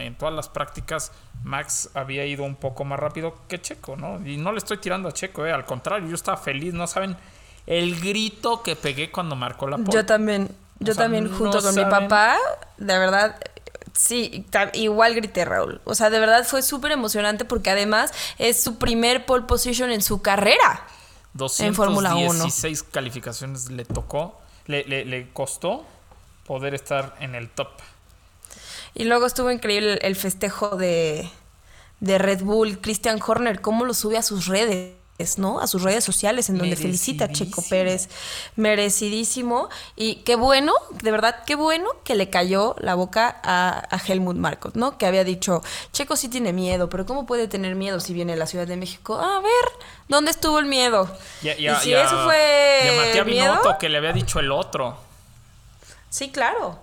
en, 0.00 0.14
todas 0.16 0.34
las 0.34 0.48
prácticas 0.48 1.12
Max 1.44 1.90
había 1.94 2.24
ido 2.26 2.44
un 2.44 2.54
poco 2.56 2.84
más 2.84 2.98
rápido 2.98 3.34
que 3.48 3.60
Checo, 3.60 3.96
¿no? 3.96 4.24
Y 4.26 4.36
no 4.36 4.52
le 4.52 4.58
estoy 4.58 4.78
tirando 4.78 5.08
a 5.08 5.12
Checo, 5.12 5.44
eh, 5.46 5.52
al 5.52 5.64
contrario, 5.64 6.08
yo 6.08 6.14
estaba 6.14 6.36
feliz, 6.36 6.72
no 6.74 6.86
saben 6.86 7.16
el 7.66 8.00
grito 8.00 8.62
que 8.62 8.76
pegué 8.76 9.10
cuando 9.10 9.36
marcó 9.36 9.68
la 9.68 9.76
pole. 9.78 9.92
Yo 9.92 10.06
también, 10.06 10.48
yo 10.78 10.94
también 10.94 11.30
no 11.30 11.36
junto 11.36 11.62
con 11.62 11.74
mi 11.74 11.84
papá, 11.84 12.36
de 12.78 12.98
verdad, 12.98 13.36
sí, 13.92 14.46
igual 14.74 15.14
grité 15.14 15.44
Raúl. 15.44 15.80
O 15.84 15.94
sea, 15.94 16.10
de 16.10 16.18
verdad 16.18 16.44
fue 16.44 16.62
súper 16.62 16.92
emocionante 16.92 17.44
porque 17.44 17.70
además 17.70 18.12
es 18.38 18.62
su 18.62 18.78
primer 18.78 19.26
pole 19.26 19.44
position 19.44 19.90
en 19.92 20.02
su 20.02 20.22
carrera. 20.22 20.86
en 21.60 21.74
Fórmula 21.74 22.14
1. 22.14 22.24
216 22.26 22.82
calificaciones 22.84 23.70
le 23.70 23.84
tocó, 23.84 24.40
le, 24.66 24.84
le- 24.84 25.04
le 25.04 25.30
costó 25.32 25.84
poder 26.46 26.74
estar 26.74 27.14
en 27.20 27.34
el 27.34 27.48
top. 27.48 27.68
Y 28.94 29.04
luego 29.04 29.26
estuvo 29.26 29.50
increíble 29.50 29.98
el, 30.02 30.16
festejo 30.16 30.76
de, 30.76 31.28
de 32.00 32.18
Red 32.18 32.42
Bull, 32.42 32.78
Christian 32.80 33.20
Horner, 33.24 33.60
cómo 33.60 33.84
lo 33.84 33.94
sube 33.94 34.18
a 34.18 34.22
sus 34.22 34.46
redes. 34.46 35.02
¿no? 35.36 35.60
A 35.60 35.66
sus 35.66 35.82
redes 35.82 36.04
sociales 36.04 36.48
en 36.48 36.58
donde 36.58 36.76
felicita 36.76 37.26
a 37.26 37.28
Checo. 37.28 37.62
Pérez. 37.68 38.08
Merecidísimo. 38.56 39.68
Y 39.94 40.16
qué 40.16 40.34
bueno, 40.36 40.72
de 41.02 41.10
verdad, 41.10 41.44
qué 41.46 41.54
bueno 41.54 41.88
que 42.04 42.14
le 42.14 42.28
cayó 42.28 42.74
la 42.78 42.94
boca 42.94 43.40
a, 43.42 43.86
a 43.90 44.00
Helmut 44.04 44.36
Marcos, 44.36 44.74
¿no? 44.74 44.98
Que 44.98 45.06
había 45.06 45.24
dicho, 45.24 45.62
Checo 45.92 46.16
sí 46.16 46.28
tiene 46.28 46.52
miedo, 46.52 46.88
pero 46.88 47.06
¿cómo 47.06 47.26
puede 47.26 47.46
tener 47.48 47.74
miedo 47.74 48.00
si 48.00 48.12
viene 48.14 48.32
a 48.32 48.36
la 48.36 48.46
Ciudad 48.46 48.66
de 48.66 48.76
México? 48.76 49.16
A 49.16 49.40
ver, 49.40 49.72
¿dónde 50.08 50.30
estuvo 50.30 50.58
el 50.58 50.66
miedo? 50.66 51.08
Y, 51.42 51.46
si 51.82 51.94
eso 51.94 52.24
fue 52.24 52.80
y 52.84 52.88
a 52.88 53.06
Matías 53.06 53.26
miedo, 53.26 53.52
Binotto 53.52 53.78
que 53.78 53.88
le 53.88 53.98
había 53.98 54.12
dicho 54.12 54.40
el 54.40 54.50
otro. 54.50 54.98
sí, 56.10 56.30
claro. 56.30 56.78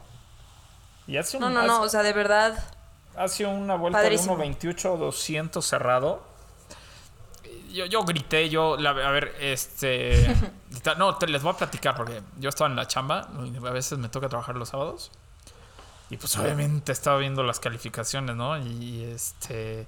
Y 1.10 1.18
hace, 1.18 1.38
un- 1.38 1.44
No, 1.44 1.50
no, 1.50 1.64
no, 1.64 1.82
o 1.82 1.90
sea, 1.90 2.04
de 2.04 2.14
verdad. 2.14 2.64
hace 3.18 3.46
una 3.46 3.76
vuelta 3.76 4.00
Padrísimo. 4.00 4.38
de 4.38 4.46
1.28 4.46 4.98
200 4.98 5.66
cerrado. 5.66 6.24
Yo, 7.74 7.86
yo 7.86 8.04
grité, 8.04 8.50
yo, 8.50 8.78
la- 8.78 8.92
a 8.92 9.12
ver, 9.12 9.36
este... 9.40 10.34
no, 10.98 11.16
te, 11.18 11.28
les 11.28 11.42
voy 11.44 11.54
a 11.54 11.58
platicar 11.58 11.96
porque 11.96 12.22
yo 12.40 12.50
estaba 12.50 12.70
en 12.70 12.76
la 12.76 12.88
chamba, 12.88 13.28
a 13.66 13.70
veces 13.72 13.98
me 13.98 14.10
toca 14.10 14.30
trabajar 14.30 14.56
los 14.56 14.70
sábados. 14.70 15.12
Y 16.12 16.18
pues 16.18 16.36
obviamente 16.38 16.92
estaba 16.92 17.18
viendo 17.18 17.44
las 17.44 17.60
calificaciones, 17.60 18.36
¿no? 18.36 18.58
Y 18.58 19.04
este... 19.04 19.88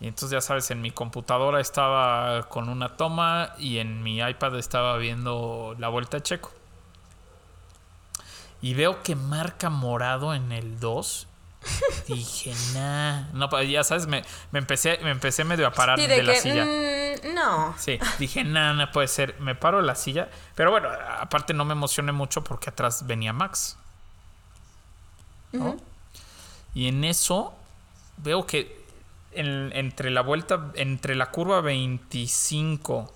Y 0.00 0.06
entonces 0.06 0.30
ya 0.30 0.40
sabes, 0.40 0.70
en 0.70 0.80
mi 0.80 0.90
computadora 0.92 1.60
estaba 1.60 2.44
con 2.48 2.68
una 2.68 2.96
toma 2.96 3.54
y 3.58 3.78
en 3.78 4.02
mi 4.02 4.20
iPad 4.20 4.56
estaba 4.56 4.96
viendo 4.96 5.74
la 5.78 5.88
vuelta 5.88 6.18
de 6.18 6.22
Checo. 6.22 6.52
Y 8.60 8.74
veo 8.74 9.02
que 9.02 9.14
marca 9.14 9.70
morado 9.70 10.34
en 10.34 10.52
el 10.52 10.80
2. 10.80 11.26
Dije, 12.08 12.52
nah. 12.74 13.22
No, 13.32 13.62
ya 13.62 13.84
sabes, 13.84 14.06
me, 14.06 14.24
me 14.52 14.58
empecé, 14.58 14.98
me 15.02 15.10
empecé 15.10 15.44
medio 15.44 15.66
a 15.66 15.72
parar 15.72 15.98
Sí, 15.98 16.06
de, 16.06 16.16
de 16.16 16.22
la 16.22 16.34
silla. 16.34 16.64
mm, 16.64 17.34
no. 17.34 17.74
Sí, 17.78 17.98
dije, 18.18 18.44
nah, 18.44 18.72
no 18.74 18.90
puede 18.90 19.08
ser. 19.08 19.38
Me 19.40 19.54
paro 19.54 19.78
de 19.78 19.84
la 19.84 19.94
silla. 19.94 20.28
Pero 20.54 20.70
bueno, 20.70 20.88
aparte 21.20 21.54
no 21.54 21.64
me 21.64 21.72
emocioné 21.72 22.12
mucho 22.12 22.42
porque 22.44 22.70
atrás 22.70 23.06
venía 23.06 23.32
Max. 23.32 23.76
¿no? 25.52 25.76
Y 26.74 26.88
en 26.88 27.04
eso 27.04 27.54
veo 28.18 28.46
que 28.46 28.84
en- 29.32 29.72
entre 29.74 30.10
la 30.10 30.20
vuelta, 30.20 30.70
entre 30.74 31.14
la 31.14 31.30
curva 31.30 31.60
25 31.60 33.12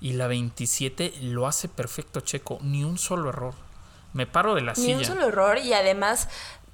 y 0.00 0.12
la 0.12 0.26
27 0.26 1.14
lo 1.22 1.46
hace 1.46 1.68
perfecto 1.68 2.20
Checo. 2.20 2.58
Ni 2.62 2.84
un 2.84 2.98
solo 2.98 3.30
error. 3.30 3.54
Me 4.14 4.26
paro 4.26 4.54
de 4.54 4.62
la 4.62 4.72
Ni 4.72 4.82
silla. 4.82 4.96
un 4.98 5.04
solo 5.04 5.28
error 5.28 5.58
y 5.58 5.74
además 5.74 6.28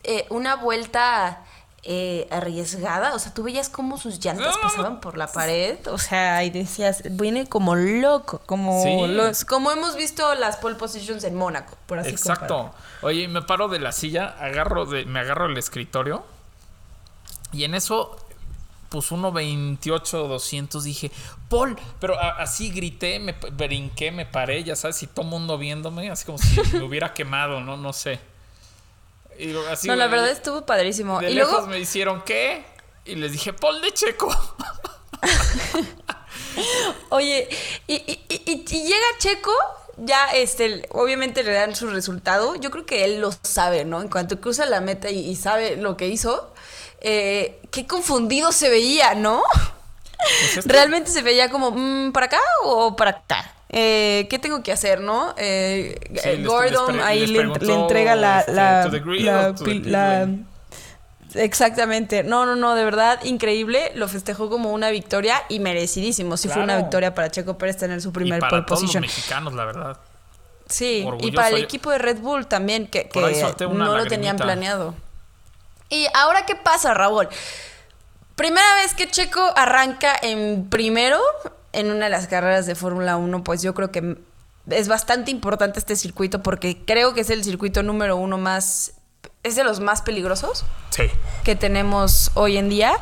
eh, 0.04 0.26
una 0.30 0.54
vuelta 0.56 1.42
eh, 1.82 2.28
arriesgada. 2.30 3.14
O 3.14 3.18
sea, 3.18 3.32
tú 3.34 3.42
veías 3.42 3.68
cómo 3.70 3.96
sus 3.98 4.18
llantas 4.22 4.56
pasaban 4.58 5.00
por 5.00 5.16
la 5.16 5.26
pared. 5.26 5.78
O 5.88 5.96
sea, 5.98 6.44
y 6.44 6.50
decías, 6.50 7.02
viene 7.12 7.48
como 7.48 7.74
loco, 7.74 8.42
como 8.44 8.82
Sí. 8.82 9.06
los, 9.08 9.44
como 9.46 9.70
hemos 9.72 9.96
visto 9.96 10.34
las 10.34 10.58
pole 10.58 10.76
positions 10.76 11.24
en 11.24 11.34
Mónaco, 11.34 11.76
por 11.86 11.98
así 11.98 12.10
Exacto. 12.10 12.56
comparar. 12.64 12.82
Oye, 13.02 13.28
me 13.28 13.40
paro 13.42 13.68
de 13.68 13.78
la 13.80 13.92
silla, 13.92 14.36
agarro 14.38 14.84
de, 14.84 15.06
me 15.06 15.20
agarro 15.20 15.46
el 15.46 15.56
escritorio 15.56 16.22
y 17.52 17.64
en 17.64 17.74
eso, 17.74 18.14
pues 18.90 19.10
1.28, 19.10 20.28
200, 20.28 20.84
dije, 20.84 21.10
Paul, 21.48 21.76
pero 22.00 22.18
a- 22.20 22.42
así 22.42 22.70
grité, 22.70 23.18
me 23.20 23.32
brinqué, 23.32 24.10
me 24.12 24.26
paré, 24.26 24.62
ya 24.64 24.76
sabes, 24.76 25.02
y 25.02 25.06
todo 25.06 25.24
mundo 25.24 25.56
viéndome, 25.56 26.10
así 26.10 26.26
como 26.26 26.36
si 26.38 26.60
me 26.76 26.82
hubiera 26.84 27.14
quemado, 27.14 27.60
¿no? 27.60 27.76
No 27.78 27.92
sé. 27.92 28.20
Y 29.38 29.54
así, 29.70 29.88
no, 29.88 29.96
la 29.96 30.04
de- 30.04 30.10
verdad 30.10 30.28
estuvo 30.28 30.66
padrísimo. 30.66 31.20
De 31.20 31.30
y 31.30 31.34
lejos 31.34 31.52
luego, 31.52 31.66
me 31.68 31.78
hicieron, 31.78 32.22
¿qué? 32.22 32.64
Y 33.06 33.14
les 33.14 33.32
dije, 33.32 33.52
Paul 33.54 33.80
de 33.80 33.92
Checo. 33.92 34.28
oye, 37.10 37.48
y, 37.86 37.94
y- 37.94 38.24
y- 38.28 38.42
y- 38.46 38.64
y 38.68 38.82
llega 38.82 39.06
Checo, 39.18 39.52
ya 39.98 40.26
este, 40.34 40.86
obviamente 40.92 41.42
le 41.42 41.52
dan 41.52 41.74
su 41.74 41.88
resultado. 41.88 42.54
Yo 42.56 42.70
creo 42.70 42.86
que 42.86 43.04
él 43.04 43.20
lo 43.20 43.30
sabe, 43.42 43.84
¿no? 43.84 44.00
En 44.02 44.08
cuanto 44.08 44.40
cruza 44.40 44.66
la 44.66 44.80
meta 44.80 45.10
y 45.10 45.34
sabe 45.36 45.76
lo 45.76 45.96
que 45.96 46.08
hizo, 46.08 46.52
eh, 47.00 47.60
qué 47.70 47.86
confundido 47.86 48.52
se 48.52 48.68
veía, 48.68 49.14
¿no? 49.14 49.42
Pues 50.18 50.56
es 50.58 50.66
Realmente 50.66 51.10
se 51.10 51.22
veía 51.22 51.48
como, 51.50 51.70
mm, 51.70 52.12
¿para 52.12 52.26
acá 52.26 52.40
o 52.64 52.94
para 52.96 53.10
acá? 53.12 53.54
Eh, 53.70 54.26
¿Qué 54.28 54.38
tengo 54.38 54.62
que 54.62 54.72
hacer, 54.72 55.00
no? 55.00 55.34
Eh, 55.36 55.96
Sí, 56.22 56.28
eh, 56.28 56.36
les- 56.38 56.46
Gordon 56.46 56.96
les 56.96 57.04
ahí 57.06 57.26
les 57.26 57.62
le, 57.62 57.72
entrega 57.74 58.16
la, 58.16 58.40
este, 58.40 58.52
la, 58.52 58.88
la 58.88 60.26
la-. 60.26 60.28
Exactamente. 61.34 62.24
No, 62.24 62.44
no, 62.46 62.56
no, 62.56 62.74
de 62.74 62.84
verdad, 62.84 63.22
increíble. 63.24 63.92
Lo 63.94 64.08
festejó 64.08 64.50
como 64.50 64.72
una 64.72 64.90
victoria 64.90 65.42
y 65.48 65.60
merecidísimo. 65.60 66.36
Sí 66.36 66.48
fue 66.48 66.62
una 66.62 66.76
victoria 66.76 67.14
para 67.14 67.30
Checo 67.30 67.56
Pérez 67.56 67.76
tener 67.76 68.00
su 68.02 68.08
Y 68.08 68.12
primer 68.12 68.40
para 68.40 68.50
pole 68.50 68.62
todos 68.62 68.82
los 68.82 68.88
position. 68.88 69.02
mexicanos, 69.02 69.54
la 69.54 69.64
verdad. 69.64 69.96
Sí, 70.66 71.06
y 71.20 71.32
para 71.32 71.48
el 71.48 71.62
equipo 71.64 71.90
de 71.90 71.98
Red 71.98 72.18
Bull 72.18 72.46
también, 72.46 72.86
que, 72.86 73.08
no 73.72 73.96
lo 73.96 74.06
tenían 74.06 74.36
planeado. 74.36 74.94
Y 75.90 76.06
ahora, 76.14 76.46
¿qué 76.46 76.54
pasa, 76.54 76.94
Raúl? 76.94 77.28
Primera 78.36 78.74
vez 78.76 78.94
que 78.94 79.10
Checo 79.10 79.52
arranca 79.56 80.14
en 80.22 80.68
primero 80.70 81.20
en 81.72 81.90
una 81.90 82.06
de 82.06 82.10
las 82.10 82.26
carreras 82.26 82.64
de 82.66 82.74
Fórmula 82.74 83.16
1, 83.16 83.44
pues 83.44 83.60
yo 83.62 83.74
creo 83.74 83.90
que 83.92 84.16
es 84.70 84.88
bastante 84.88 85.30
importante 85.30 85.78
este 85.78 85.96
circuito 85.96 86.42
porque 86.42 86.78
creo 86.86 87.12
que 87.12 87.20
es 87.20 87.30
el 87.30 87.44
circuito 87.44 87.82
número 87.82 88.16
uno 88.16 88.38
más, 88.38 88.92
es 89.42 89.56
de 89.56 89.64
los 89.64 89.80
más 89.80 90.00
peligrosos 90.02 90.64
Sí. 90.90 91.04
que 91.44 91.54
tenemos 91.56 92.30
hoy 92.34 92.56
en 92.56 92.68
día. 92.70 92.92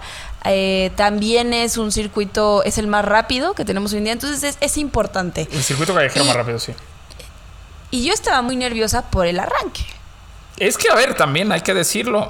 Eh, 0.44 0.90
también 0.96 1.52
es 1.52 1.76
un 1.76 1.92
circuito, 1.92 2.62
es 2.64 2.78
el 2.78 2.86
más 2.86 3.04
rápido 3.04 3.54
que 3.54 3.64
tenemos 3.64 3.92
hoy 3.92 3.98
en 3.98 4.04
día, 4.04 4.12
entonces 4.14 4.42
es, 4.42 4.58
es 4.60 4.76
importante. 4.76 5.46
El 5.52 5.62
circuito 5.62 5.94
callejero 5.94 6.24
Y- 6.24 6.28
más 6.28 6.36
rápido, 6.36 6.58
sí. 6.58 6.74
Y 7.90 8.04
yo 8.04 8.12
estaba 8.12 8.42
muy 8.42 8.56
nerviosa 8.56 9.02
por 9.10 9.26
el 9.26 9.38
arranque. 9.40 9.84
Es 10.58 10.76
que, 10.76 10.90
a 10.90 10.94
ver, 10.94 11.14
también 11.14 11.52
hay 11.52 11.60
que 11.62 11.72
decirlo. 11.74 12.28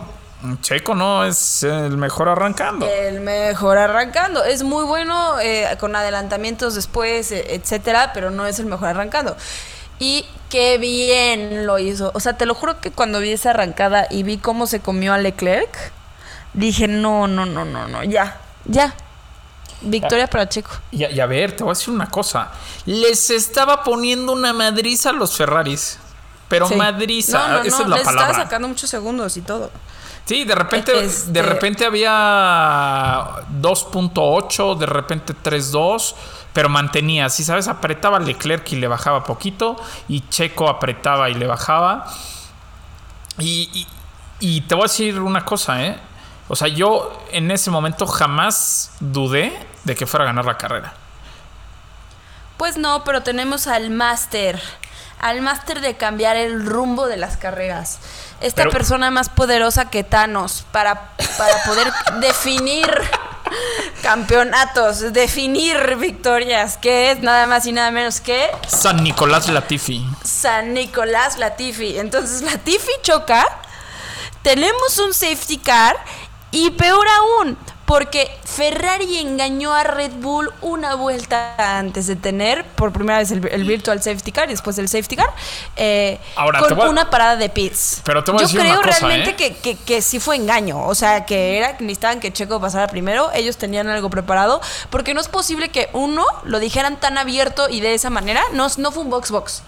Checo 0.61 0.95
no 0.95 1.25
es 1.25 1.62
el 1.64 1.97
mejor 1.97 2.28
arrancando. 2.28 2.87
El 2.87 3.21
mejor 3.21 3.76
arrancando. 3.78 4.45
Es 4.45 4.62
muy 4.62 4.85
bueno 4.85 5.40
eh, 5.40 5.66
con 5.80 5.97
adelantamientos 5.97 6.75
después, 6.75 7.33
eh, 7.33 7.54
etcétera, 7.54 8.12
pero 8.14 8.30
no 8.30 8.47
es 8.47 8.59
el 8.61 8.66
mejor 8.66 8.88
arrancando. 8.88 9.37
Y 9.99 10.25
qué 10.49 10.78
bien 10.78 11.66
lo 11.66 11.78
hizo. 11.80 12.12
O 12.14 12.21
sea, 12.21 12.37
te 12.37 12.47
lo 12.47 12.54
juro 12.54 12.80
que 12.80 12.92
cuando 12.92 13.18
vi 13.18 13.33
esa 13.33 13.50
arrancada 13.50 14.07
y 14.11 14.23
vi 14.23 14.38
cómo 14.38 14.66
se 14.68 14.78
comió 14.80 15.12
a 15.12 15.18
Leclerc, 15.18 15.76
dije, 16.54 16.87
no, 16.87 17.26
no, 17.26 17.45
no, 17.45 17.64
no, 17.64 17.88
no, 17.88 18.04
ya, 18.04 18.37
ya. 18.64 18.95
Victoria 19.80 20.26
para 20.28 20.49
Checo. 20.49 20.71
Y, 20.90 21.04
a- 21.04 21.11
y 21.11 21.21
a 21.21 21.26
ver, 21.26 21.52
te 21.57 21.62
voy 21.64 21.71
a 21.73 21.75
decir 21.75 21.92
una 21.92 22.09
cosa. 22.11 22.50
Les 22.87 23.30
estaba 23.30 23.83
poniendo 23.85 24.33
una 24.33 24.52
madriza 24.52 25.11
a 25.11 25.12
los 25.12 25.37
Ferraris. 25.37 25.99
Pero 26.49 26.66
Sí. 26.66 26.76
madriza, 26.76 27.38
No, 27.49 27.54
no, 27.59 27.62
esa 27.64 27.76
no, 27.78 27.83
es 27.85 27.88
la 27.90 27.97
les 27.97 28.04
palabra. 28.04 28.26
estaba 28.30 28.45
sacando 28.45 28.68
muchos 28.68 28.88
segundos 28.88 29.37
y 29.37 29.42
todo. 29.42 29.71
Sí, 30.28 30.44
de 30.44 30.54
repente, 30.54 30.92
Este- 31.06 31.32
de 31.32 31.40
repente 31.42 31.87
había 31.87 33.26
2.8, 33.49 34.75
de 34.75 34.85
repente 34.85 35.32
3.2, 35.32 36.14
pero 36.52 36.68
mantenía, 36.68 37.30
si 37.30 37.44
sabes, 37.44 37.66
apretaba 37.66 38.18
Leclerc 38.20 38.70
y 38.73 38.76
le 38.76 38.88
bajaba 38.88 39.25
poquito, 39.25 39.76
y 40.06 40.28
Checo 40.28 40.68
apretaba 40.68 41.30
y 41.30 41.35
le 41.35 41.47
bajaba. 41.47 42.04
Y, 43.38 43.70
y- 43.73 43.87
y 44.40 44.61
te 44.62 44.75
voy 44.75 44.82
a 44.82 44.88
decir 44.88 45.18
una 45.18 45.47
cosa, 45.47 45.82
¿eh? 45.82 45.99
O 46.49 46.56
sea, 46.56 46.68
yo 46.68 47.11
en 47.32 47.50
ese 47.50 47.70
momento 47.70 48.06
jamás 48.06 48.92
dudé 49.00 49.58
de 49.85 49.94
que 49.97 50.06
fuera 50.06 50.25
a 50.25 50.26
ganar 50.26 50.44
la 50.44 50.58
carrera. 50.58 50.92
Pues 52.58 52.76
no, 52.76 53.02
pero 53.02 53.23
tenemos 53.23 53.66
al 53.66 53.88
máster. 53.88 54.61
Al 55.20 55.40
máster 55.40 55.80
de 55.80 55.97
cambiar 55.97 56.37
el 56.37 56.66
rumbo 56.66 57.06
de 57.06 57.16
las 57.16 57.37
carreras. 57.38 57.99
Esta 58.40 58.62
Pero- 58.62 58.71
persona 58.71 59.11
más 59.11 59.28
poderosa 59.28 59.90
que 59.90 60.04
Thanos 60.04 60.64
para, 60.73 61.11
para 61.37 61.62
poder 61.64 61.92
definir 62.21 62.87
campeonatos, 64.02 65.12
definir 65.12 65.97
victorias, 65.97 66.76
que 66.76 67.11
es 67.11 67.21
nada 67.21 67.47
más 67.47 67.66
y 67.66 67.73
nada 67.73 67.90
menos 67.90 68.21
que 68.21 68.49
San 68.66 69.02
Nicolás 69.02 69.49
Latifi. 69.49 70.07
San 70.23 70.75
Nicolás 70.75 71.38
Latifi. 71.38 71.99
Entonces 71.99 72.42
Latifi 72.42 72.92
choca, 73.02 73.45
tenemos 74.42 74.99
un 74.99 75.12
safety 75.12 75.59
car 75.59 75.97
y 76.50 76.71
peor 76.71 77.07
aún, 77.09 77.59
porque 77.88 78.30
Ferrari 78.45 79.16
engañó 79.16 79.73
a 79.73 79.83
Red 79.83 80.12
Bull 80.21 80.52
una 80.61 80.95
vuelta 80.95 81.54
antes 81.78 82.07
de 82.07 82.16
tener 82.16 82.62
por 82.66 82.92
primera 82.92 83.16
vez 83.18 83.30
el, 83.30 83.49
el 83.49 83.64
virtual 83.64 84.02
safety 84.02 84.30
car 84.30 84.47
y 84.49 84.52
después 84.52 84.76
el 84.76 84.90
safety 84.90 85.16
car 85.16 85.33
eh, 85.75 86.21
Ahora, 86.37 86.61
con 86.61 86.78
a- 86.78 86.90
una 86.90 87.09
parada 87.09 87.37
de 87.37 87.49
pits. 87.49 88.02
Pero 88.04 88.23
te 88.23 88.30
voy 88.30 88.40
a 88.40 88.42
Yo 88.42 88.49
decir 88.49 88.61
creo 88.61 88.78
una 88.78 88.83
cosa, 88.87 89.07
realmente 89.09 89.30
¿eh? 89.30 89.37
que, 89.37 89.57
que, 89.57 89.75
que 89.83 90.02
sí 90.02 90.21
fue 90.21 90.37
engaño, 90.37 90.85
o 90.87 90.95
sea, 90.95 91.25
que 91.25 91.57
era 91.57 91.78
que 91.78 91.85
necesitaban 91.85 92.21
que 92.21 92.30
Checo 92.30 92.61
pasara 92.61 92.88
primero, 92.88 93.30
ellos 93.33 93.57
tenían 93.57 93.88
algo 93.88 94.11
preparado, 94.11 94.61
porque 94.90 95.14
no 95.14 95.23
es 95.23 95.28
posible 95.28 95.71
que 95.71 95.88
uno 95.95 96.26
lo 96.45 96.59
dijeran 96.61 97.00
tan 97.00 97.16
abierto 97.16 97.71
y 97.71 97.80
de 97.80 97.95
esa 97.95 98.11
manera, 98.11 98.42
no, 98.52 98.66
no 98.76 98.92
fue 98.92 99.02
un 99.02 99.09
box 99.09 99.30
box. 99.30 99.62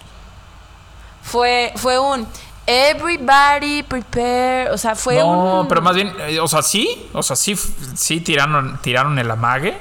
Fue, 1.23 1.73
fue 1.75 1.97
un 1.97 2.27
everybody 2.67 3.83
prepare. 3.83 4.69
O 4.71 4.77
sea, 4.77 4.95
fue 4.95 5.15
no, 5.17 5.61
un. 5.61 5.67
pero 5.67 5.81
más 5.81 5.95
bien, 5.95 6.13
eh, 6.19 6.39
o 6.39 6.47
sea, 6.47 6.61
sí, 6.61 7.09
o 7.13 7.23
sea, 7.23 7.35
sí, 7.35 7.55
sí 7.95 8.21
tiraron, 8.21 8.79
tiraron 8.81 9.17
el 9.19 9.29
amague 9.29 9.77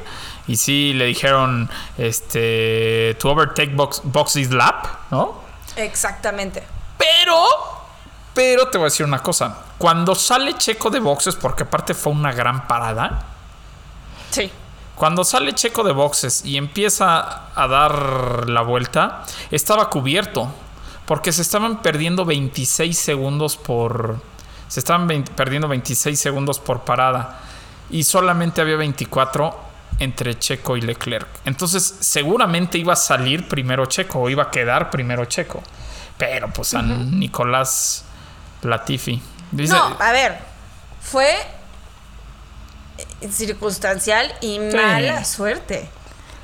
y 0.46 0.57
sí 0.57 0.92
le 0.94 1.05
dijeron, 1.07 1.68
este, 1.98 3.16
to 3.20 3.31
overtake 3.31 3.74
box, 3.76 4.00
box 4.05 4.37
is 4.37 4.50
lap, 4.50 4.87
¿no? 5.11 5.40
Exactamente. 5.76 6.62
Pero, 6.98 7.44
pero 8.35 8.68
te 8.68 8.78
voy 8.78 8.87
a 8.87 8.88
decir 8.90 9.07
una 9.07 9.22
cosa, 9.22 9.57
cuando 9.78 10.14
sale 10.14 10.55
Checo 10.55 10.90
de 10.90 10.98
boxes, 11.00 11.37
porque 11.37 11.62
aparte 11.62 11.94
fue 11.94 12.12
una 12.12 12.33
gran 12.33 12.66
parada, 12.66 13.22
Sí. 14.31 14.50
cuando 14.96 15.24
sale 15.24 15.55
Checo 15.55 15.83
de 15.85 15.92
boxes 15.92 16.44
y 16.44 16.57
empieza 16.57 17.42
a 17.55 17.66
dar 17.68 18.48
la 18.48 18.62
vuelta, 18.62 19.22
estaba 19.50 19.88
cubierto. 19.90 20.48
Porque 21.11 21.33
se 21.33 21.42
estaban 21.42 21.83
perdiendo 21.83 22.25
26 22.25 22.96
segundos 22.96 23.57
por. 23.57 24.20
Se 24.68 24.79
estaban 24.79 25.09
perdiendo 25.25 25.66
26 25.66 26.16
segundos 26.16 26.61
por 26.61 26.83
parada. 26.85 27.40
Y 27.90 28.05
solamente 28.05 28.61
había 28.61 28.77
24 28.77 29.59
entre 29.99 30.38
Checo 30.38 30.77
y 30.77 30.83
Leclerc. 30.83 31.27
Entonces, 31.46 31.96
seguramente 31.99 32.79
iba 32.79 32.92
a 32.92 32.96
salir 32.96 33.49
primero 33.49 33.87
Checo 33.87 34.20
o 34.20 34.31
iba 34.31 34.44
a 34.44 34.51
quedar 34.53 34.88
primero 34.88 35.25
Checo. 35.25 35.61
Pero 36.16 36.49
pues 36.53 36.75
a 36.75 36.83
Nicolás 36.83 38.05
Latifi. 38.62 39.20
Dice, 39.51 39.73
No, 39.73 39.96
a 39.99 40.12
ver. 40.12 40.38
Fue 41.01 41.29
eh, 43.20 43.29
circunstancial 43.33 44.33
y 44.42 44.61
mala 44.61 45.25
suerte. 45.25 45.90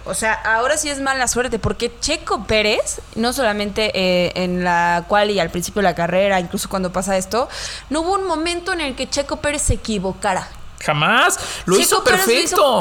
O 0.06 0.14
sea, 0.14 0.32
ahora 0.34 0.76
sí 0.76 0.88
es 0.88 1.00
mala 1.00 1.26
suerte, 1.28 1.58
porque 1.58 1.92
Checo 2.00 2.44
Pérez, 2.44 3.00
no 3.16 3.32
solamente 3.32 3.90
eh, 3.94 4.32
en 4.36 4.62
la 4.64 5.04
cual 5.08 5.30
y 5.30 5.40
al 5.40 5.50
principio 5.50 5.80
de 5.82 5.88
la 5.88 5.94
carrera, 5.94 6.38
incluso 6.40 6.68
cuando 6.68 6.92
pasa 6.92 7.16
esto, 7.16 7.48
no 7.90 8.00
hubo 8.02 8.14
un 8.14 8.26
momento 8.26 8.72
en 8.72 8.80
el 8.80 8.94
que 8.94 9.08
Checo 9.10 9.36
Pérez 9.38 9.62
se 9.62 9.74
equivocara. 9.74 10.48
jamás. 10.80 11.38
Lo 11.64 11.74
Checo 11.76 11.82
hizo 11.82 12.04
Pérez 12.04 12.26
lo 12.26 12.32
hizo 12.32 12.80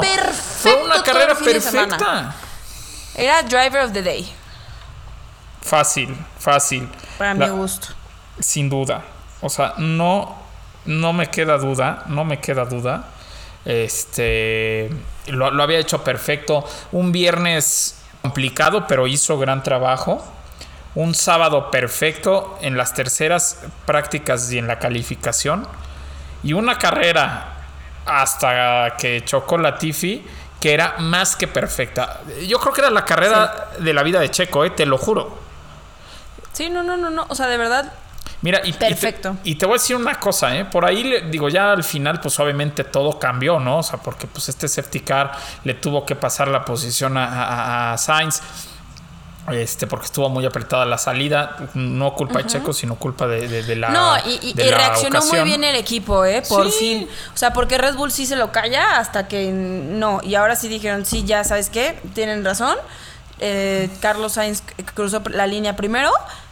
Fue 0.60 0.72
perfecto 0.72 0.84
una 0.84 1.02
carrera 1.02 1.34
perfecta. 1.34 2.34
Era 3.16 3.42
driver 3.42 3.80
of 3.86 3.92
the 3.92 4.02
day, 4.02 4.30
Fácil, 5.62 6.16
fácil. 6.38 6.88
para 7.18 7.34
La- 7.34 7.46
mi 7.48 7.52
gusto. 7.56 7.88
Sin 8.38 8.68
duda. 8.68 9.02
O 9.40 9.48
sea, 9.48 9.74
no, 9.78 10.36
no 10.84 11.12
me 11.12 11.26
queda 11.28 11.58
duda, 11.58 12.04
no 12.06 12.24
me 12.24 12.38
queda 12.40 12.64
duda. 12.64 13.08
Este, 13.64 14.90
lo, 15.28 15.50
lo 15.50 15.62
había 15.62 15.78
hecho 15.78 16.02
perfecto. 16.02 16.64
Un 16.92 17.12
viernes 17.12 18.02
complicado, 18.22 18.86
pero 18.86 19.06
hizo 19.06 19.38
gran 19.38 19.62
trabajo. 19.62 20.24
Un 20.94 21.14
sábado 21.14 21.70
perfecto 21.70 22.58
en 22.62 22.76
las 22.76 22.94
terceras 22.94 23.60
prácticas 23.84 24.50
y 24.52 24.58
en 24.58 24.66
la 24.66 24.78
calificación. 24.78 25.66
Y 26.42 26.52
una 26.52 26.78
carrera 26.78 27.52
hasta 28.06 28.96
que 28.96 29.24
chocó 29.24 29.58
Latifi 29.58 30.24
que 30.60 30.72
era 30.72 30.96
más 30.98 31.36
que 31.36 31.48
perfecta. 31.48 32.20
Yo 32.46 32.58
creo 32.58 32.72
que 32.72 32.80
era 32.80 32.90
la 32.90 33.04
carrera 33.04 33.68
de 33.78 33.92
la 33.92 34.02
vida 34.02 34.20
de 34.20 34.30
Checo, 34.30 34.64
eh, 34.64 34.70
te 34.70 34.86
lo 34.86 34.98
juro. 34.98 35.38
Sí, 36.52 36.70
no, 36.70 36.82
no, 36.82 36.96
no, 36.96 37.10
no. 37.10 37.26
O 37.28 37.34
sea, 37.34 37.46
de 37.46 37.58
verdad, 37.58 37.92
Mira, 38.46 38.60
y, 38.64 38.68
y 38.68 38.72
te- 38.74 38.86
Perfecto. 38.86 39.36
Y 39.42 39.56
te, 39.56 39.66
voy 39.66 39.74
a 39.74 39.78
decir 39.80 39.96
una 39.96 40.14
cosa, 40.20 40.56
¿eh? 40.56 40.64
Por 40.64 40.84
ahí, 40.84 41.02
le, 41.02 41.22
digo, 41.22 41.48
ya 41.48 41.72
al 41.72 41.82
final, 41.82 42.20
pues 42.20 42.38
obviamente 42.38 42.84
todo 42.84 43.18
cambió, 43.18 43.58
¿no? 43.58 43.78
O 43.78 43.82
sea, 43.82 43.98
porque 43.98 44.28
pues 44.28 44.48
este 44.48 44.68
safety 44.68 45.00
car 45.00 45.32
le 45.64 45.74
tuvo 45.74 46.06
que 46.06 46.14
pasar 46.14 46.46
la 46.46 46.64
posición 46.64 47.16
a, 47.16 47.24
a- 47.26 47.92
a 47.94 47.98
Sainz. 47.98 48.40
Este, 49.52 49.86
porque 49.86 50.06
estuvo 50.06 50.28
muy 50.28 50.44
apretada 50.44 50.84
la 50.84 50.98
salida. 50.98 51.56
No 51.74 52.14
culpa 52.14 52.38
de 52.40 52.46
Checo, 52.46 52.72
sino 52.72 52.96
culpa 52.96 53.28
de, 53.28 53.46
de- 53.46 53.62
de 53.62 53.76
la. 53.76 53.90
No, 53.90 54.16
y, 54.26 54.38
y- 54.42 54.52
de 54.54 54.66
y 54.66 54.70
la 54.70 54.76
reaccionó 54.78 55.20
muy 55.24 55.40
bien 55.42 55.62
el 55.64 55.76
equipo, 55.76 56.24
¿eh? 56.24 56.42
Por 56.48 56.70
Sí. 56.72 56.78
fin. 56.78 57.08
O 57.32 57.36
sea, 57.36 57.52
porque 57.52 57.78
Red 57.78 57.94
Bull 57.94 58.10
sí 58.10 58.26
se 58.26 58.34
lo 58.36 58.50
calla 58.50 58.98
hasta 58.98 59.28
que 59.28 59.50
no. 59.52 60.20
Y 60.24 60.34
ahora 60.34 60.56
sí 60.56 60.66
dijeron, 60.68 61.04
sí, 61.06 61.22
ya 61.24 61.44
sabes 61.44 61.70
qué, 61.70 61.98
tienen 62.14 62.44
razón. 62.44 62.76
Eh, 63.38 63.88
Carlos 64.00 64.32
Sainz 64.32 64.62
cruzó 64.94 65.22
la 65.30 65.46
línea 65.46 65.76
primero, 65.76 66.10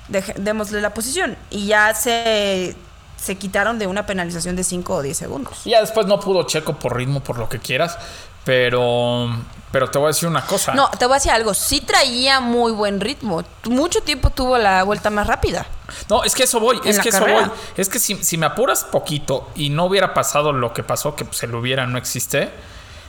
deje- 0.09 0.35
démosle 0.35 0.81
la 0.81 0.93
posición. 0.95 1.37
Y 1.51 1.67
ya 1.67 1.95
se, 1.95 2.75
se 3.17 3.37
quitaron 3.37 3.79
de 3.79 3.87
una 3.87 4.07
penalización 4.07 4.57
de 4.57 4.65
5 4.65 4.95
o 4.95 5.03
10 5.03 5.17
segundos. 5.17 5.59
Y 5.65 5.71
ya 5.71 5.81
después 5.81 6.07
no 6.07 6.21
pudo 6.21 6.45
Checo 6.45 6.79
por 6.79 6.97
ritmo, 6.97 7.21
por 7.21 7.39
lo 7.39 7.49
que 7.49 7.59
quieras. 7.59 7.99
Pero, 8.45 9.29
pero 9.73 9.91
te 9.91 9.99
voy 9.99 10.07
a 10.07 10.09
decir 10.09 10.29
una 10.29 10.45
cosa. 10.45 10.75
No, 10.75 10.91
te 10.91 11.07
voy 11.07 11.15
a 11.15 11.17
decir 11.17 11.33
algo. 11.33 11.55
Sí 11.55 11.81
traía 11.81 12.41
muy 12.41 12.73
buen 12.73 13.01
ritmo. 13.01 13.43
Mucho 13.65 14.03
tiempo 14.03 14.31
tuvo 14.31 14.59
la 14.59 14.83
vuelta 14.83 15.09
más 15.11 15.27
rápida. 15.27 15.67
No, 16.11 16.23
es 16.25 16.35
que 16.35 16.43
eso 16.45 16.61
voy, 16.61 16.79
En 16.85 16.89
es 16.91 16.97
la 16.99 17.03
que 17.03 17.09
eso 17.09 17.19
carrera. 17.21 17.41
voy. 17.49 17.51
Es 17.77 17.89
que 17.89 17.99
si, 17.99 18.23
si 18.23 18.37
me 18.37 18.47
apuras 18.47 18.85
poquito 18.85 19.49
y 19.55 19.71
no 19.71 19.87
hubiera 19.87 20.13
pasado 20.15 20.53
lo 20.53 20.73
que 20.75 20.83
pasó, 20.83 21.15
que 21.17 21.27
se 21.31 21.47
lo 21.47 21.59
hubiera, 21.61 21.87
no 21.87 21.97
existe. 21.99 22.51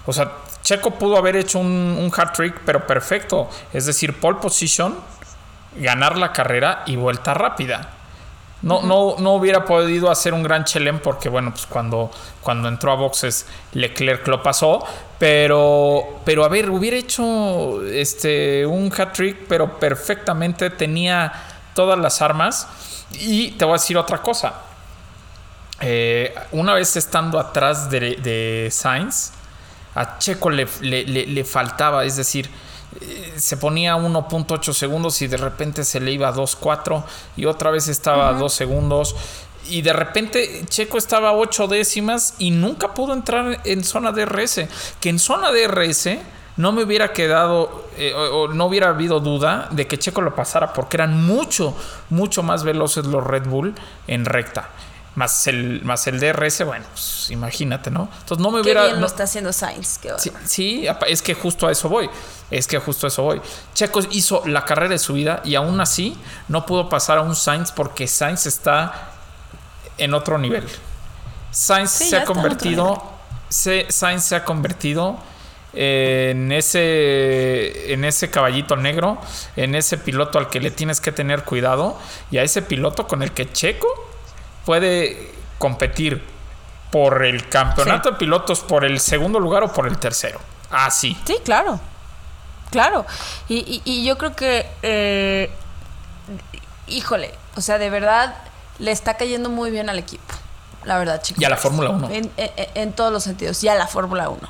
O 0.06 0.14
sea, 0.14 0.32
Checo 0.64 0.92
pudo 0.92 1.18
haber 1.18 1.36
hecho 1.36 1.60
un, 1.60 1.68
un 1.68 2.12
hat 2.16 2.34
trick, 2.34 2.62
pero 2.66 2.88
perfecto. 2.88 3.50
Es 3.74 3.86
decir, 3.86 4.20
pole 4.20 4.38
position, 4.40 4.96
ganar 5.78 6.18
la 6.18 6.32
carrera 6.32 6.84
y 6.86 6.96
vuelta 6.96 7.34
rápida. 7.34 7.92
No, 8.62 8.82
no, 8.82 9.16
no 9.20 9.34
hubiera 9.34 9.64
podido 9.66 10.10
hacer 10.10 10.34
un 10.34 10.42
gran 10.42 10.64
chelem 10.64 11.00
porque, 11.00 11.30
bueno, 11.30 11.52
pues 11.52 11.68
cuando, 11.68 12.10
cuando 12.42 12.68
entró 12.68 12.92
a 12.92 12.96
boxes 12.96 13.46
Leclerc 13.74 14.28
lo 14.28 14.42
pasó. 14.42 14.84
Pero, 15.20 16.22
pero 16.26 16.44
a 16.44 16.48
ver, 16.50 16.70
hubiera 16.70 16.98
hecho 16.98 17.86
este, 17.86 18.66
un 18.66 18.92
hat 18.98 19.14
trick, 19.14 19.46
pero 19.48 19.80
perfectamente 19.80 20.70
tenía 20.72 21.32
todas 21.76 22.00
las 22.00 22.22
armas. 22.22 22.68
Y 23.12 23.52
te 23.52 23.66
voy 23.66 23.74
a 23.74 23.78
decir 23.78 23.98
otra 23.98 24.22
cosa. 24.22 24.54
Eh, 25.82 26.34
una 26.52 26.74
vez 26.74 26.96
estando 26.96 27.40
atrás 27.40 27.90
de, 27.90 28.00
de 28.16 28.70
Sainz, 28.72 29.32
a 29.94 30.18
Checo 30.18 30.50
le, 30.50 30.68
le- 30.82 31.06
le- 31.06 31.44
faltaba, 31.46 32.04
es 32.06 32.16
decir, 32.16 32.50
se 33.36 33.58
ponía 33.58 33.94
a 33.94 33.98
1.8 33.98 34.74
segundos 34.74 35.22
y 35.22 35.28
de 35.28 35.38
repente 35.38 35.84
se 35.84 36.00
le 36.00 36.12
iba 36.12 36.28
a 36.28 36.34
2.4 36.34 37.04
y 37.36 37.46
otra 37.46 37.72
vez 37.72 37.88
estaba 37.88 38.30
a 38.30 38.34
2 38.34 38.54
segundos. 38.54 39.16
Y 39.68 39.82
de 39.82 39.94
repente 39.94 40.64
Checo 40.68 40.98
estaba 40.98 41.30
a 41.30 41.34
8 41.34 41.68
décimas 41.68 42.36
y 42.38 42.52
nunca 42.52 42.94
pudo 42.94 43.14
entrar 43.14 43.62
en 43.64 43.84
zona 43.84 44.12
DRS. 44.12 44.62
Que 45.00 45.10
en 45.10 45.20
zona 45.20 45.52
DRS 45.52 46.10
no 46.58 46.72
me 46.72 46.84
hubiera 46.84 47.12
quedado, 47.14 47.86
eh, 47.98 48.14
o, 48.14 48.44
o 48.44 48.48
no 48.50 48.68
hubiera 48.68 48.90
habido 48.90 49.20
duda 49.20 49.68
de 49.72 49.88
que 49.88 49.98
Checo 49.98 50.22
lo 50.22 50.36
pasara 50.36 50.72
porque 50.72 50.98
eran 50.98 51.26
mucho, 51.26 51.76
mucho 52.10 52.44
más 52.44 52.64
veloces 52.64 53.06
los 53.06 53.26
Red 53.26 53.48
Bull 53.48 53.76
en 54.08 54.26
recta. 54.26 54.70
Más 55.16 55.48
el, 55.48 55.82
más 55.86 56.08
el 56.08 56.20
DRS, 56.20 56.66
bueno, 56.66 56.86
pues 56.92 57.28
imagínate, 57.30 57.90
¿no? 57.90 58.10
Entonces 58.20 58.40
no 58.44 58.52
me 58.52 58.58
Qué 58.58 58.64
hubiera. 58.64 58.84
bien 58.84 58.96
no- 58.96 59.02
lo 59.02 59.08
está 59.08 59.24
haciendo 59.24 59.54
Sainz. 59.54 59.98
Qué 59.98 60.12
Sí, 60.18 60.32
sí, 60.46 60.88
es 61.08 61.22
que 61.22 61.34
justo 61.34 61.68
a 61.68 61.72
eso 61.72 61.88
voy. 61.88 62.10
Es 62.52 62.68
que 62.68 62.78
justo 62.80 63.08
a 63.08 63.10
eso 63.10 63.24
voy. 63.24 63.42
Checo 63.74 64.02
hizo 64.12 64.44
la 64.46 64.66
carrera 64.66 64.90
de 64.90 65.00
su 65.00 65.14
vida 65.14 65.42
y 65.46 65.56
aún 65.56 65.80
así 65.80 66.18
no 66.50 66.66
pudo 66.66 66.90
pasar 66.90 67.18
a 67.18 67.22
un 67.22 67.36
Sainz 67.36 67.72
porque 67.72 68.08
Sainz 68.08 68.46
está 68.46 69.12
en 69.98 70.14
otro 70.14 70.38
nivel. 70.38 70.68
Sainz 71.50 71.92
Sí, 71.92 72.10
se 72.10 72.18
ha 72.18 72.26
convertido. 72.26 73.02
se- 73.48 73.86
Sainz 73.90 74.24
se 74.26 74.36
ha 74.36 74.44
convertido 74.44 75.18
en 75.74 76.52
ese. 76.52 77.94
en 77.94 78.04
ese 78.06 78.30
caballito 78.30 78.76
negro. 78.76 79.18
En 79.56 79.76
ese 79.76 79.98
piloto 79.98 80.38
al 80.40 80.50
que 80.50 80.60
le 80.60 80.72
tienes 80.72 81.00
que 81.00 81.12
tener 81.14 81.44
cuidado. 81.44 81.98
Y 82.32 82.38
a 82.38 82.44
ese 82.44 82.62
piloto 82.62 83.08
con 83.08 83.24
el 83.24 83.32
que 83.32 83.52
Checo 83.52 83.88
puede 84.66 85.32
competir 85.60 86.24
por 86.92 87.24
el 87.26 87.48
campeonato 87.50 88.12
de 88.12 88.18
pilotos 88.18 88.62
por 88.62 88.86
el 88.86 89.00
segundo 89.00 89.40
lugar 89.40 89.64
o 89.64 89.72
por 89.74 89.88
el 89.88 89.98
tercero. 89.98 90.40
Así. 90.72 91.18
Sí, 91.26 91.38
claro. 91.44 91.80
Claro. 92.72 93.06
Y, 93.48 93.58
y- 93.58 93.82
y 93.86 94.06
yo 94.06 94.18
creo 94.18 94.36
que, 94.36 94.66
eh, 94.82 95.50
híjole, 96.88 97.34
o 97.56 97.62
sea, 97.62 97.78
de 97.78 97.90
verdad 97.90 98.36
le 98.80 98.92
está 98.92 99.16
cayendo 99.16 99.50
muy 99.50 99.72
bien 99.72 99.90
al 99.90 100.00
equipo. 100.00 100.34
La 100.84 100.98
verdad, 100.98 101.22
chicos. 101.22 101.42
Y 101.42 101.46
a 101.46 101.50
la 101.50 101.58
Fórmula 101.58 101.90
1. 101.90 102.10
En, 102.12 102.32
en- 102.38 102.52
en 102.76 102.94
todos 102.94 103.12
los 103.12 103.24
sentidos. 103.24 103.64
Y 103.64 103.70
a 103.70 103.76
la 103.76 103.88
Fórmula 103.88 104.30
1. 104.30 104.50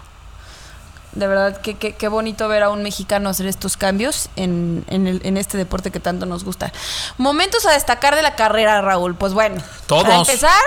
De 1.16 1.28
verdad, 1.28 1.62
que 1.62 1.76
qué, 1.76 1.96
qué 1.96 2.08
bonito 2.10 2.48
ver 2.48 2.64
a 2.64 2.70
un 2.70 2.84
mexicano 2.84 3.30
hacer 3.30 3.48
estos 3.48 3.78
cambios 3.78 4.30
en, 4.36 4.84
en 4.90 5.08
el- 5.08 5.22
en 5.26 5.38
este 5.38 5.58
deporte 5.58 5.90
que 5.92 6.00
tanto 6.00 6.26
nos 6.26 6.44
gusta. 6.44 6.72
Momentos 7.18 7.66
a 7.66 7.72
destacar 7.72 8.16
de 8.16 8.22
la 8.22 8.36
carrera, 8.36 8.82
Raúl. 8.82 9.16
Pues 9.16 9.34
bueno. 9.34 9.62
Todos. 9.88 10.04
Para 10.04 10.16
empezar, 10.18 10.62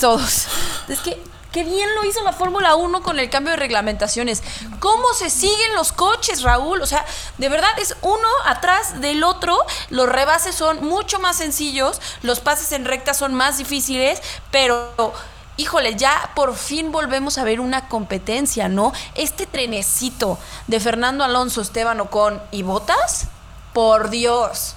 todos. 0.00 0.46
Es 0.88 0.98
que 1.00 1.20
qué 1.52 1.64
bien 1.64 1.88
lo 1.94 2.04
hizo 2.04 2.22
la 2.22 2.32
Fórmula 2.32 2.74
1 2.74 3.02
con 3.02 3.18
el 3.18 3.30
cambio 3.30 3.52
de 3.52 3.56
reglamentaciones. 3.56 4.42
¿Cómo 4.80 5.14
se 5.14 5.30
siguen 5.30 5.74
los 5.74 5.92
coches, 5.92 6.42
Raúl? 6.42 6.82
O 6.82 6.86
sea, 6.86 7.04
de 7.38 7.48
verdad 7.48 7.70
es 7.78 7.96
uno 8.02 8.28
atrás 8.44 9.00
del 9.00 9.22
otro. 9.24 9.56
Los 9.88 10.08
rebases 10.08 10.54
son 10.54 10.84
mucho 10.84 11.18
más 11.20 11.36
sencillos, 11.36 12.00
los 12.22 12.40
pases 12.40 12.72
en 12.72 12.84
recta 12.84 13.14
son 13.14 13.34
más 13.34 13.56
difíciles, 13.56 14.20
pero 14.50 14.92
híjole, 15.56 15.96
ya 15.96 16.30
por 16.34 16.54
fin 16.56 16.92
volvemos 16.92 17.38
a 17.38 17.44
ver 17.44 17.60
una 17.60 17.88
competencia, 17.88 18.68
¿no? 18.68 18.92
Este 19.14 19.46
trenecito 19.46 20.38
de 20.66 20.80
Fernando 20.80 21.24
Alonso, 21.24 21.60
Esteban 21.60 22.00
Ocon 22.00 22.42
y 22.50 22.62
Botas, 22.62 23.28
por 23.72 24.10
Dios. 24.10 24.74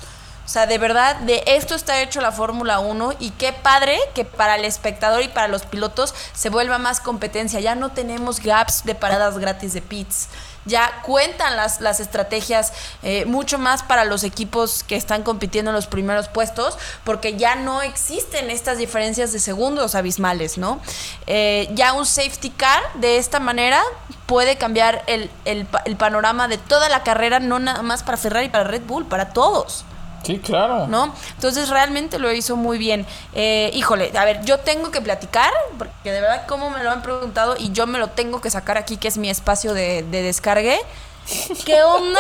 O 0.50 0.52
sea, 0.52 0.66
de 0.66 0.80
verdad, 0.80 1.16
de 1.18 1.44
esto 1.46 1.76
está 1.76 2.02
hecho 2.02 2.22
la 2.22 2.32
Fórmula 2.32 2.80
1 2.80 3.14
y 3.20 3.30
qué 3.30 3.54
padre 3.54 4.00
que 4.16 4.26
para 4.26 4.56
el 4.56 4.66
espectador 4.66 5.22
y 5.22 5.28
para 5.28 5.48
los 5.48 5.62
pilotos 5.68 6.16
se 6.34 6.50
vuelva 6.50 6.80
más 6.80 7.00
competencia. 7.00 7.60
Ya 7.60 7.76
no 7.76 7.92
tenemos 7.92 8.40
gaps 8.40 8.84
de 8.84 8.96
paradas 8.96 9.38
gratis 9.38 9.74
de 9.74 9.84
pits. 9.84 10.28
Ya 10.70 11.02
cuentan 11.04 11.58
las, 11.58 11.82
las 11.82 12.00
estrategias 12.00 12.72
eh, 13.04 13.26
mucho 13.26 13.58
más 13.58 13.84
para 13.84 14.06
los 14.06 14.24
equipos 14.24 14.84
que 14.84 14.96
están 14.96 15.24
compitiendo 15.24 15.72
en 15.72 15.76
los 15.76 15.88
primeros 15.88 16.30
puestos, 16.30 16.78
porque 17.04 17.36
ya 17.36 17.56
no 17.56 17.82
existen 17.82 18.50
estas 18.50 18.78
diferencias 18.78 19.34
de 19.34 19.40
segundos 19.40 19.96
abismales, 19.96 20.58
¿no? 20.58 20.80
Eh, 21.28 21.68
ya 21.74 21.92
un 21.94 22.06
safety 22.06 22.52
car 22.52 22.82
de 22.96 23.18
esta 23.18 23.40
manera 23.40 23.82
puede 24.28 24.58
cambiar 24.58 25.04
el, 25.08 25.30
el 25.44 25.66
pa- 25.66 25.82
el 25.86 25.96
panorama 25.98 26.48
de 26.48 26.58
toda 26.58 26.88
la 26.88 27.02
carrera, 27.04 27.40
no 27.40 27.60
nada 27.60 27.82
más 27.82 28.04
para 28.04 28.18
Ferrari 28.18 28.48
para 28.50 28.64
Red 28.64 28.84
Bull, 28.84 29.06
para 29.08 29.34
todos. 29.34 29.84
Sí, 30.24 30.40
claro. 30.40 30.88
¿no? 30.88 31.14
Entonces 31.36 31.70
realmente 31.70 32.20
lo 32.20 32.32
hizo 32.32 32.56
muy 32.56 32.78
bien. 32.78 33.06
Eh, 33.34 33.72
híjole, 33.74 34.12
a 34.18 34.26
ver, 34.26 34.44
yo 34.46 34.60
tengo 34.60 34.92
que 34.92 35.02
platicar, 35.02 35.52
porque 35.78 36.12
de 36.12 36.22
verdad 36.22 36.46
como 36.48 36.70
me 36.70 36.84
lo 36.84 36.92
han 36.92 37.02
preguntado 37.02 37.56
y 37.58 37.72
yo 37.72 37.88
me 37.88 38.00
lo 38.00 38.08
tengo 38.10 38.42
que 38.42 38.50
sacar 38.50 38.78
aquí, 38.78 38.98
que 38.98 39.08
es 39.08 39.18
mi 39.18 39.30
espacio 39.30 39.74
de, 39.74 40.04
de 40.04 40.22
descargue. 40.22 40.80
¿Qué 41.66 41.82
onda? 41.84 42.20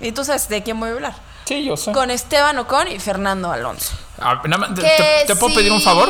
Y 0.00 0.12
tú 0.12 0.24
sabes 0.24 0.48
de 0.48 0.62
quién 0.62 0.78
voy 0.80 0.90
a 0.90 0.92
hablar. 0.92 1.14
Sí, 1.44 1.64
yo 1.64 1.76
sé. 1.76 1.92
Con 1.92 2.10
Esteban 2.10 2.58
Ocon 2.58 2.88
y 2.88 2.98
Fernando 3.00 3.50
Alonso. 3.50 3.92
Ah, 4.20 4.40
te, 4.42 4.48
Que 4.82 4.82
te- 4.82 5.24
¿te 5.26 5.36
puedo 5.36 5.54
pedir 5.54 5.72
un 5.72 5.80
favor? 5.80 6.08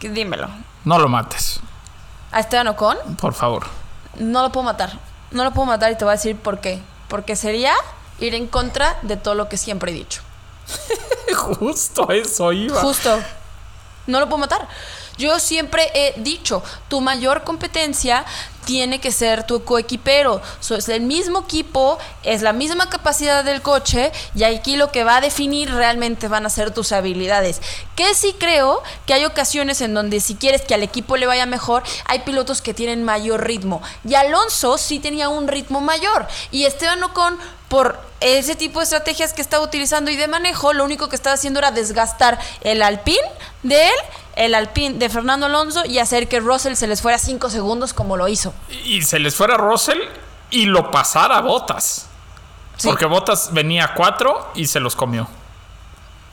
dímelo. 0.00 0.48
No 0.84 0.98
lo 0.98 1.08
mates, 1.08 1.60
A 2.30 2.40
Esteban 2.40 2.68
Ocon 2.68 2.96
por 3.16 3.32
favor. 3.34 3.66
no 4.16 4.42
lo 4.42 4.52
puedo 4.52 4.64
matar. 4.64 4.92
No 5.30 5.44
lo 5.44 5.52
puedo 5.52 5.66
matar 5.66 5.90
y 5.92 5.96
te 5.96 6.04
voy 6.04 6.12
a 6.12 6.16
decir 6.16 6.36
por 6.36 6.60
qué. 6.60 6.80
Porque 7.08 7.36
sería 7.36 7.72
ir 8.20 8.34
en 8.34 8.46
contra 8.46 8.98
de 9.02 9.16
todo 9.16 9.34
lo 9.34 9.48
que 9.48 9.56
siempre 9.56 9.92
he 9.92 9.94
dicho. 9.94 10.22
Justo 11.34 12.10
eso 12.10 12.52
iba. 12.52 12.80
Justo. 12.80 13.22
No 14.06 14.20
lo 14.20 14.26
puedo 14.28 14.38
matar. 14.38 14.68
Yo 15.16 15.38
siempre 15.38 15.90
he 15.94 16.20
dicho, 16.20 16.62
tu 16.88 17.00
mayor 17.00 17.44
competencia 17.44 18.24
tiene 18.64 19.00
que 19.00 19.12
ser 19.12 19.46
tu 19.46 19.62
coequipero. 19.62 20.40
So, 20.58 20.74
es 20.74 20.88
el 20.88 21.02
mismo 21.02 21.40
equipo, 21.40 21.98
es 22.22 22.42
la 22.42 22.52
misma 22.52 22.88
capacidad 22.88 23.44
del 23.44 23.62
coche 23.62 24.10
y 24.34 24.42
aquí 24.44 24.76
lo 24.76 24.90
que 24.90 25.04
va 25.04 25.18
a 25.18 25.20
definir 25.20 25.72
realmente 25.72 26.28
van 26.28 26.46
a 26.46 26.50
ser 26.50 26.72
tus 26.72 26.92
habilidades. 26.92 27.60
Que 27.94 28.14
sí 28.14 28.34
creo 28.38 28.82
que 29.06 29.14
hay 29.14 29.24
ocasiones 29.24 29.80
en 29.80 29.94
donde 29.94 30.20
si 30.20 30.34
quieres 30.34 30.62
que 30.62 30.74
al 30.74 30.82
equipo 30.82 31.16
le 31.16 31.26
vaya 31.26 31.46
mejor, 31.46 31.84
hay 32.06 32.20
pilotos 32.20 32.60
que 32.60 32.74
tienen 32.74 33.04
mayor 33.04 33.46
ritmo. 33.46 33.82
Y 34.08 34.14
Alonso 34.14 34.78
sí 34.78 34.98
tenía 34.98 35.28
un 35.28 35.46
ritmo 35.46 35.80
mayor. 35.80 36.26
Y 36.50 36.64
Esteban 36.64 37.02
Ocon, 37.04 37.38
por 37.74 37.98
ese 38.20 38.54
tipo 38.54 38.78
de 38.78 38.84
estrategias 38.84 39.32
que 39.32 39.42
estaba 39.42 39.64
utilizando 39.64 40.08
y 40.08 40.14
de 40.14 40.28
manejo, 40.28 40.72
lo 40.72 40.84
único 40.84 41.08
que 41.08 41.16
estaba 41.16 41.34
haciendo 41.34 41.58
era 41.58 41.72
desgastar 41.72 42.38
el 42.60 42.82
Alpine 42.82 43.18
de 43.64 43.88
él, 43.88 43.94
el 44.36 44.54
Alpine 44.54 44.96
de 44.96 45.08
Fernando 45.08 45.46
Alonso 45.46 45.84
y 45.84 45.98
hacer 45.98 46.28
que 46.28 46.38
Russell 46.38 46.74
se 46.74 46.86
les 46.86 47.02
fuera 47.02 47.18
5 47.18 47.50
segundos 47.50 47.92
como 47.92 48.16
lo 48.16 48.28
hizo. 48.28 48.54
Y 48.84 49.02
se 49.02 49.18
les 49.18 49.34
fuera 49.34 49.56
Russell 49.56 49.98
y 50.50 50.66
lo 50.66 50.92
pasara 50.92 51.38
a 51.38 51.40
Botas. 51.40 52.06
Sí. 52.76 52.86
Porque 52.86 53.06
Botas 53.06 53.52
venía 53.52 53.86
a 53.86 53.94
cuatro 53.94 54.52
y 54.54 54.68
se 54.68 54.78
los 54.78 54.94
comió. 54.94 55.26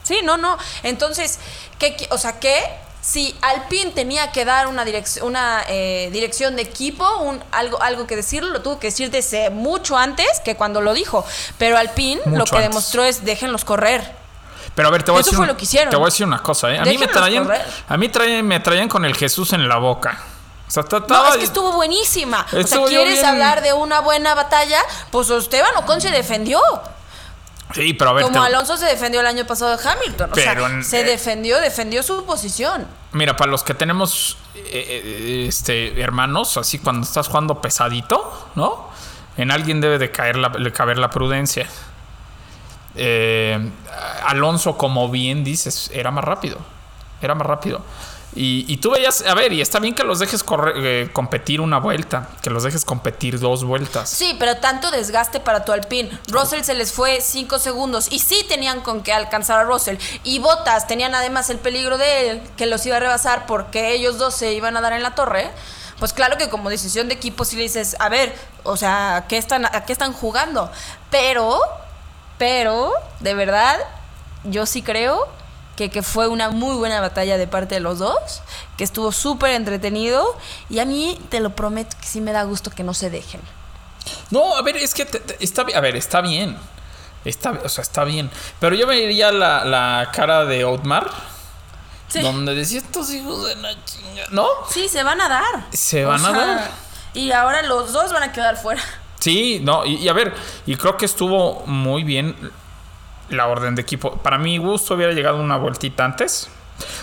Sí, 0.03 0.19
no, 0.23 0.37
no. 0.37 0.59
Entonces, 0.83 1.39
¿qué, 1.79 2.07
o 2.11 2.19
sea, 2.19 2.39
que 2.39 2.63
si 3.01 3.35
Alpine 3.41 3.91
tenía 3.91 4.31
que 4.31 4.45
dar 4.45 4.67
una, 4.67 4.85
direc- 4.85 5.21
una 5.23 5.63
eh, 5.67 6.09
dirección 6.11 6.55
de 6.55 6.61
equipo, 6.61 7.05
un, 7.17 7.43
algo, 7.51 7.81
algo 7.81 8.05
que 8.07 8.15
decirlo, 8.15 8.51
lo 8.51 8.61
tuvo 8.61 8.79
que 8.79 8.87
decir 8.87 9.09
desde 9.09 9.49
mucho 9.49 9.97
antes 9.97 10.39
que 10.45 10.55
cuando 10.55 10.81
lo 10.81 10.93
dijo. 10.93 11.25
Pero 11.57 11.77
Alpine 11.77 12.21
lo 12.27 12.45
que 12.45 12.55
antes. 12.57 12.69
demostró 12.69 13.03
es 13.03 13.25
déjenlos 13.25 13.65
correr. 13.65 14.15
Pero 14.75 14.87
a 14.87 14.91
ver, 14.91 15.03
te 15.03 15.11
voy 15.11 15.17
a 15.19 15.21
Eso 15.21 15.31
decir. 15.31 15.37
fue 15.37 15.47
lo 15.47 15.57
que 15.57 15.63
hicieron. 15.65 15.89
Te 15.89 15.95
voy 15.97 16.03
a 16.05 16.09
decir 16.09 16.25
una 16.25 16.41
cosa, 16.41 16.71
¿eh? 16.71 16.79
A 16.79 16.83
mí 16.85 16.97
me 16.97 17.07
traían. 17.07 17.43
correr. 17.43 17.65
A 17.89 17.97
mí 17.97 18.07
traían, 18.09 18.45
me 18.47 18.59
traían 18.59 18.87
con 18.87 19.03
el 19.03 19.15
Jesús 19.15 19.51
en 19.53 19.67
la 19.67 19.77
boca. 19.77 20.19
O 20.67 20.71
sea, 20.71 20.83
No, 21.09 21.27
es 21.29 21.35
que 21.37 21.43
estuvo 21.43 21.73
buenísima. 21.73 22.45
o 22.53 22.57
Estuvo 22.57 22.87
sea, 22.87 22.95
¿quieres 22.97 23.15
bien. 23.15 23.25
hablar 23.25 23.61
de 23.61 23.73
una 23.73 23.99
buena 23.99 24.33
batalla? 24.35 24.79
Pues 25.09 25.29
Esteban 25.29 25.75
Ocon 25.75 25.99
se 25.99 26.11
defendió. 26.11 26.61
Sí, 27.73 27.93
pero 27.93 28.11
a 28.11 28.13
ver. 28.13 28.23
Como 28.23 28.39
te- 28.39 28.45
Alonso 28.47 28.77
se 28.77 28.85
defendió 28.85 29.19
el 29.21 29.27
año 29.27 29.45
pasado 29.45 29.75
de 29.75 29.89
Hamilton. 29.89 30.31
O 30.31 30.35
sea, 30.35 30.83
se 30.83 31.01
eh, 31.01 31.03
defendió, 31.03 31.59
defendió 31.59 32.03
su 32.03 32.25
posición. 32.25 32.87
Mira, 33.13 33.35
para 33.35 33.51
los 33.51 33.63
que 33.63 33.73
tenemos 33.73 34.37
eh, 34.55 34.61
eh, 34.65 35.45
este, 35.47 36.01
hermanos, 36.01 36.57
así 36.57 36.79
cuando 36.79 37.05
estás 37.05 37.27
jugando 37.27 37.61
pesadito, 37.61 38.49
¿no? 38.55 38.89
En 39.37 39.51
alguien 39.51 39.81
debe 39.81 39.97
de 39.97 40.11
caer 40.11 40.35
la, 40.37 40.49
de 40.49 40.71
caber 40.71 40.97
la 40.97 41.09
prudencia. 41.09 41.67
Eh, 42.95 43.69
Alonso, 44.25 44.77
como 44.77 45.09
bien 45.09 45.43
dices, 45.43 45.89
era 45.93 46.11
más 46.11 46.23
rápido. 46.23 46.57
Era 47.21 47.35
más 47.35 47.47
rápido. 47.47 47.81
Y, 48.33 48.65
y 48.71 48.77
tú 48.77 48.91
veías, 48.91 49.23
a 49.27 49.33
ver, 49.35 49.51
y 49.51 49.59
está 49.59 49.79
bien 49.79 49.93
que 49.93 50.03
los 50.03 50.19
dejes 50.19 50.45
correr- 50.45 50.73
eh, 50.77 51.09
competir 51.11 51.59
una 51.59 51.79
vuelta, 51.79 52.29
que 52.41 52.49
los 52.49 52.63
dejes 52.63 52.85
competir 52.85 53.39
dos 53.39 53.63
vueltas. 53.65 54.09
Sí, 54.09 54.35
pero 54.39 54.55
tanto 54.57 54.89
desgaste 54.89 55.41
para 55.41 55.65
tu 55.65 55.73
Alpine. 55.73 56.17
Russell 56.29 56.61
se 56.61 56.73
les 56.73 56.93
fue 56.93 57.19
5 57.19 57.59
segundos 57.59 58.07
y 58.09 58.19
sí 58.19 58.45
tenían 58.47 58.79
con 58.81 59.03
qué 59.03 59.11
alcanzar 59.11 59.59
a 59.59 59.63
Russell. 59.65 59.97
Y 60.23 60.39
Botas 60.39 60.87
tenían 60.87 61.13
además 61.13 61.49
el 61.49 61.59
peligro 61.59 61.97
de 61.97 62.29
él, 62.29 62.41
que 62.55 62.67
los 62.67 62.85
iba 62.85 62.95
a 62.95 62.99
rebasar 63.01 63.45
porque 63.47 63.91
ellos 63.93 64.17
dos 64.17 64.33
se 64.33 64.53
iban 64.53 64.77
a 64.77 64.81
dar 64.81 64.93
en 64.93 65.03
la 65.03 65.13
torre. 65.13 65.51
Pues 65.99 66.13
claro 66.13 66.37
que 66.37 66.49
como 66.49 66.69
decisión 66.69 67.09
de 67.09 67.15
equipo 67.15 67.43
sí 67.45 67.57
le 67.57 67.63
dices, 67.63 67.95
a 67.99 68.07
ver, 68.09 68.33
o 68.63 68.77
sea, 68.77 69.17
¿a 69.17 69.27
qué 69.27 69.37
están, 69.37 69.65
a 69.65 69.83
qué 69.85 69.91
están 69.93 70.13
jugando? 70.13 70.71
Pero, 71.11 71.59
pero, 72.37 72.91
de 73.19 73.33
verdad, 73.35 73.77
yo 74.45 74.65
sí 74.65 74.81
creo 74.81 75.27
que, 75.75 75.89
que 75.89 76.03
fue 76.03 76.27
una 76.27 76.49
muy 76.49 76.75
buena 76.75 76.99
batalla 77.01 77.37
de 77.37 77.47
parte 77.47 77.75
de 77.75 77.81
los 77.81 77.99
dos, 77.99 78.41
que 78.77 78.83
estuvo 78.83 79.11
súper 79.11 79.51
entretenido 79.51 80.37
y 80.69 80.79
a 80.79 80.85
mí 80.85 81.19
te 81.29 81.39
lo 81.39 81.51
prometo 81.55 81.95
que 81.99 82.07
sí 82.07 82.21
me 82.21 82.31
da 82.31 82.43
gusto 82.43 82.69
que 82.71 82.83
no 82.83 82.93
se 82.93 83.09
dejen. 83.09 83.41
No, 84.29 84.55
a 84.55 84.61
ver, 84.61 84.77
es 84.77 84.93
que 84.93 85.05
te- 85.05 85.19
te- 85.19 85.43
está, 85.43 85.61
a 85.73 85.79
ver, 85.79 85.95
está 85.95 86.21
bien. 86.21 86.57
Está, 87.23 87.51
o 87.63 87.69
sea, 87.69 87.83
está 87.83 88.03
bien. 88.03 88.31
Pero 88.59 88.75
yo 88.75 88.87
vería 88.87 89.31
la, 89.31 89.63
la 89.65 90.09
cara 90.13 90.45
de 90.45 90.65
Otmar, 90.65 91.09
Sí. 92.07 92.19
donde 92.21 92.53
decía 92.55 92.79
estos 92.79 93.09
hijos 93.13 93.45
de 93.47 93.55
la 93.55 93.73
chinga, 93.85 94.23
¿no? 94.31 94.47
Sí, 94.69 94.89
se 94.89 95.01
van 95.03 95.21
a 95.21 95.29
dar. 95.29 95.65
Se 95.71 96.03
van 96.03 96.25
a 96.25 96.31
dar. 96.31 96.71
Y 97.13 97.31
ahora 97.31 97.61
los 97.63 97.93
dos 97.93 98.11
van 98.11 98.23
a 98.23 98.31
quedar 98.33 98.57
fuera. 98.57 98.81
Sí, 99.19 99.59
no, 99.63 99.85
y, 99.85 99.95
y 99.97 100.09
a 100.09 100.13
ver, 100.13 100.33
y 100.65 100.75
creo 100.75 100.97
que 100.97 101.05
estuvo 101.05 101.63
muy 101.67 102.03
bien 102.03 102.51
la 103.31 103.47
orden 103.47 103.75
de 103.75 103.81
equipo. 103.81 104.13
Para 104.17 104.37
mi 104.37 104.57
gusto 104.57 104.95
hubiera 104.95 105.13
llegado 105.13 105.37
una 105.41 105.57
vueltita 105.57 106.05
antes. 106.05 106.49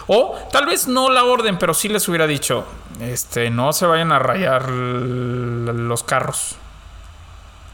O 0.09 0.37
tal 0.51 0.67
vez 0.67 0.89
no 0.89 1.09
la 1.11 1.25
orden, 1.25 1.59
pero 1.59 1.73
sí 1.75 1.89
les 1.89 2.09
hubiera 2.09 2.27
dicho, 2.27 2.67
este, 3.01 3.49
no 3.51 3.73
se 3.73 3.87
vayan 3.87 4.11
a 4.13 4.19
rayar 4.19 4.69
los 4.69 6.03
carros. 6.03 6.57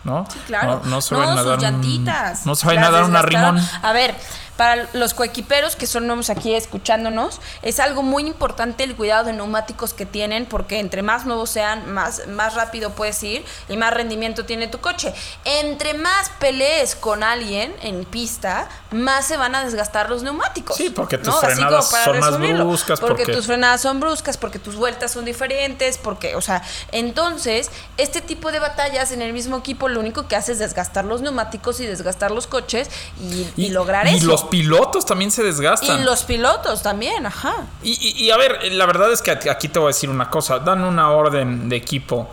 ¿No? 0.05 0.27
Claro. 0.47 0.83
No, 0.85 0.91
no 0.91 1.01
se 1.01 1.15
vayan 1.15 1.39
a 1.39 1.43
dar 1.43 1.59
un- 1.59 2.05
no 2.45 2.55
se 2.55 2.67
vayan 2.67 2.85
a 2.85 2.91
dar 2.91 3.05
un 3.05 3.17
arrimón. 3.17 3.59
A 3.83 3.93
ver, 3.95 4.15
para 4.57 4.89
los 4.93 5.15
coequiperos 5.15 5.77
que 5.77 5.87
son 5.87 6.07
nuevos 6.07 6.31
aquí 6.31 6.55
escuchándonos, 6.55 7.41
es 7.63 7.81
algo 7.81 8.03
muy 8.03 8.27
importante 8.27 8.85
el 8.85 8.95
cuidado 8.95 9.25
de 9.25 9.33
neumáticos 9.33 9.95
que 9.95 10.07
tienen, 10.07 10.47
porque 10.47 10.79
entre 10.79 11.03
más 11.03 11.27
nuevos 11.27 11.51
sean, 11.51 11.93
más, 11.93 12.27
más 12.29 12.55
rápido 12.55 12.91
puedes 12.91 13.23
ir 13.23 13.45
y 13.69 13.77
más 13.77 13.93
rendimiento 13.93 14.45
tiene 14.45 14.69
tu 14.69 14.79
coche. 14.79 15.13
Entre 15.45 15.95
más 15.95 16.31
pelees 16.39 16.95
con 16.95 17.23
alguien 17.23 17.75
en 17.83 18.05
pista, 18.05 18.69
más 18.91 19.27
se 19.27 19.37
van 19.37 19.55
a 19.55 19.65
desgastar 19.65 20.09
los 20.09 20.23
neumáticos. 20.23 20.77
Sí, 20.77 20.91
porque 20.91 21.19
tus 21.19 21.35
frenadas 21.41 21.91
son 21.91 22.21
más 22.21 22.39
bruscas, 22.39 23.01
Porque, 23.01 23.23
porque- 23.25 23.33
tus 23.33 23.47
frenadas 23.47 23.81
son 23.81 23.99
bruscas, 24.01 24.37
porque 24.39 24.59
tus 24.59 24.77
vueltas 24.77 25.11
son 25.13 25.25
diferentes, 25.25 25.99
porque, 25.99 26.37
o 26.37 26.41
sea, 26.41 26.63
entonces, 26.93 27.71
este 27.97 28.21
tipo 28.21 28.53
de 28.53 28.61
batallas 28.61 29.11
en 29.13 29.21
el 29.23 29.33
mismo 29.33 29.57
equipo 29.59 29.89
lo 29.89 30.01
único 30.01 30.29
que 30.29 30.37
hace 30.37 30.53
es 30.53 30.59
desgastar 30.59 31.05
los 31.05 31.21
neumáticos 31.23 31.81
y 31.81 31.87
desgastar 31.87 32.31
los 32.31 32.47
coches 32.47 32.89
y, 33.21 33.49
y 33.57 33.69
lograr 33.71 34.07
y 34.07 34.17
eso. 34.17 34.27
los 34.27 34.44
pilotos 34.51 35.05
también 35.07 35.31
se 35.31 35.43
desgastan. 35.43 36.01
Y 36.01 36.05
los 36.05 36.25
pilotos 36.25 36.83
también, 36.83 37.27
ajá. 37.27 37.55
Y, 37.83 37.93
y- 37.93 38.25
y 38.25 38.31
a 38.31 38.37
ver, 38.37 38.59
la 38.73 38.87
verdad 38.87 39.13
es 39.13 39.23
que 39.23 39.31
aquí- 39.31 39.49
aquí 39.49 39.69
te 39.69 39.79
voy 39.79 39.87
a 39.87 39.89
decir 39.89 40.11
una 40.11 40.31
cosa. 40.31 40.59
Dan 40.61 40.85
una 40.85 41.11
orden 41.11 41.69
de 41.69 41.77
equipo 41.77 42.29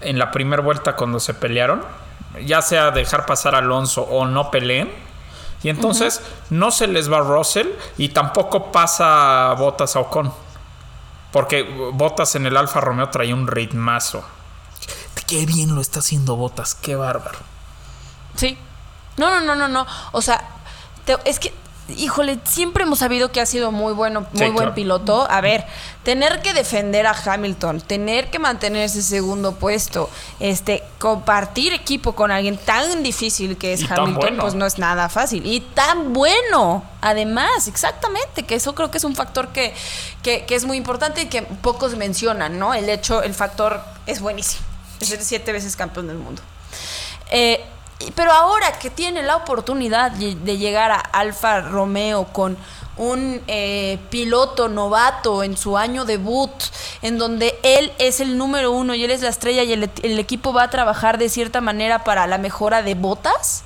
en 0.00 0.18
la 0.18 0.30
primera 0.30 0.62
vuelta 0.62 0.94
cuando 0.96 1.18
se 1.20 1.34
pelearon, 1.34 1.82
ya 2.44 2.62
sea 2.62 2.90
dejar 2.90 3.26
pasar 3.26 3.54
a 3.54 3.58
Alonso 3.58 4.02
o 4.02 4.26
no 4.26 4.50
peleen. 4.50 4.92
Y 5.62 5.68
entonces 5.70 6.20
no 6.50 6.70
se 6.70 6.86
les 6.86 7.10
va 7.10 7.20
Russell 7.20 7.68
y 7.98 8.10
tampoco 8.10 8.70
pasa 8.70 9.54
Botas 9.58 9.96
a 9.96 10.00
Ocon. 10.00 10.32
Porque 11.32 11.62
Botas 11.92 12.34
en 12.36 12.46
el 12.46 12.56
Alfa 12.56 12.80
Romeo 12.80 13.08
traía 13.10 13.34
un 13.34 13.46
ritmazo. 13.46 14.24
Qué 15.26 15.44
bien 15.44 15.74
lo 15.74 15.80
está 15.80 15.98
haciendo 15.98 16.36
Botas, 16.36 16.74
qué 16.76 16.94
bárbaro. 16.94 17.38
Sí. 18.36 18.56
No, 19.16 19.30
no, 19.30 19.40
no, 19.40 19.56
no, 19.56 19.66
no. 19.66 19.86
O 20.12 20.22
sea, 20.22 20.44
te- 21.06 21.16
es 21.24 21.38
que, 21.38 21.54
híjole, 21.96 22.38
siempre 22.44 22.82
hemos 22.82 22.98
sabido 22.98 23.30
que 23.30 23.40
ha 23.40 23.46
sido 23.46 23.70
muy 23.70 23.92
bueno, 23.94 24.22
muy 24.22 24.28
Sí, 24.32 24.44
buen 24.46 24.54
claro. 24.56 24.74
piloto. 24.74 25.26
A 25.30 25.40
ver, 25.40 25.64
tener 26.02 26.42
que 26.42 26.52
defender 26.52 27.06
a 27.06 27.12
Hamilton, 27.12 27.80
tener 27.80 28.28
que 28.28 28.38
mantener 28.40 28.82
ese 28.82 29.02
segundo 29.02 29.54
puesto, 29.54 30.10
este, 30.40 30.82
compartir 30.98 31.72
equipo 31.72 32.14
con 32.16 32.30
alguien 32.32 32.58
tan 32.58 33.02
difícil 33.04 33.56
que 33.56 33.72
es 33.72 33.82
Y 33.82 33.84
Hamilton, 33.84 34.14
bueno. 34.16 34.42
pues 34.42 34.54
no 34.54 34.66
es 34.66 34.78
nada 34.78 35.08
fácil. 35.08 35.46
Y 35.46 35.60
tan 35.60 36.12
bueno, 36.12 36.82
además, 37.00 37.68
exactamente, 37.68 38.42
que 38.42 38.56
eso 38.56 38.74
creo 38.74 38.90
que 38.90 38.98
es 38.98 39.04
un 39.04 39.14
factor 39.14 39.48
que, 39.48 39.72
que, 40.22 40.44
que 40.44 40.56
es 40.56 40.64
muy 40.64 40.76
importante 40.76 41.22
y 41.22 41.26
que 41.26 41.42
pocos 41.42 41.96
mencionan, 41.96 42.58
¿no? 42.58 42.74
El 42.74 42.88
hecho, 42.88 43.22
el 43.22 43.32
factor 43.32 43.80
es 44.06 44.20
buenísimo. 44.20 44.64
Es 44.98 45.10
el 45.12 45.20
siete 45.22 45.52
veces 45.52 45.76
campeón 45.76 46.08
del 46.08 46.16
mundo. 46.18 46.42
Eh, 47.30 47.64
pero 48.14 48.32
ahora 48.32 48.78
que 48.78 48.90
tiene 48.90 49.22
la 49.22 49.36
oportunidad 49.36 50.10
de 50.12 50.58
llegar 50.58 50.90
a 50.90 50.98
Alfa 50.98 51.60
Romeo 51.62 52.24
con 52.26 52.56
un 52.96 53.42
eh, 53.46 53.98
piloto 54.10 54.68
novato 54.68 55.42
en 55.42 55.56
su 55.56 55.76
año 55.76 56.04
debut, 56.04 56.50
en 57.02 57.18
donde 57.18 57.58
él 57.62 57.92
es 57.98 58.20
el 58.20 58.38
número 58.38 58.70
uno 58.72 58.94
y 58.94 59.04
él 59.04 59.10
es 59.10 59.22
la 59.22 59.28
estrella 59.28 59.62
y 59.62 59.72
el, 59.72 59.90
el 60.02 60.18
equipo 60.18 60.52
va 60.52 60.64
a 60.64 60.70
trabajar 60.70 61.18
de 61.18 61.28
cierta 61.28 61.60
manera 61.60 62.04
para 62.04 62.26
la 62.26 62.38
mejora 62.38 62.82
de 62.82 62.94
botas 62.94 63.64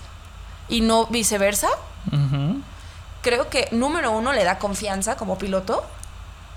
y 0.69 0.81
no 0.81 1.07
viceversa, 1.07 1.69
creo 3.23 3.51
que 3.51 3.69
número 3.73 4.13
uno 4.13 4.33
le 4.33 4.45
da 4.45 4.59
confianza 4.59 5.17
como 5.17 5.39
piloto, 5.39 5.85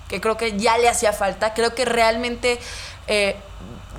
que 0.08 0.22
creo 0.22 0.38
que 0.38 0.58
ya 0.58 0.78
le 0.78 0.88
hacía 0.90 1.14
falta, 1.14 1.54
creo 1.54 1.74
que 1.74 1.86
realmente 1.86 2.60
eh, 3.08 3.36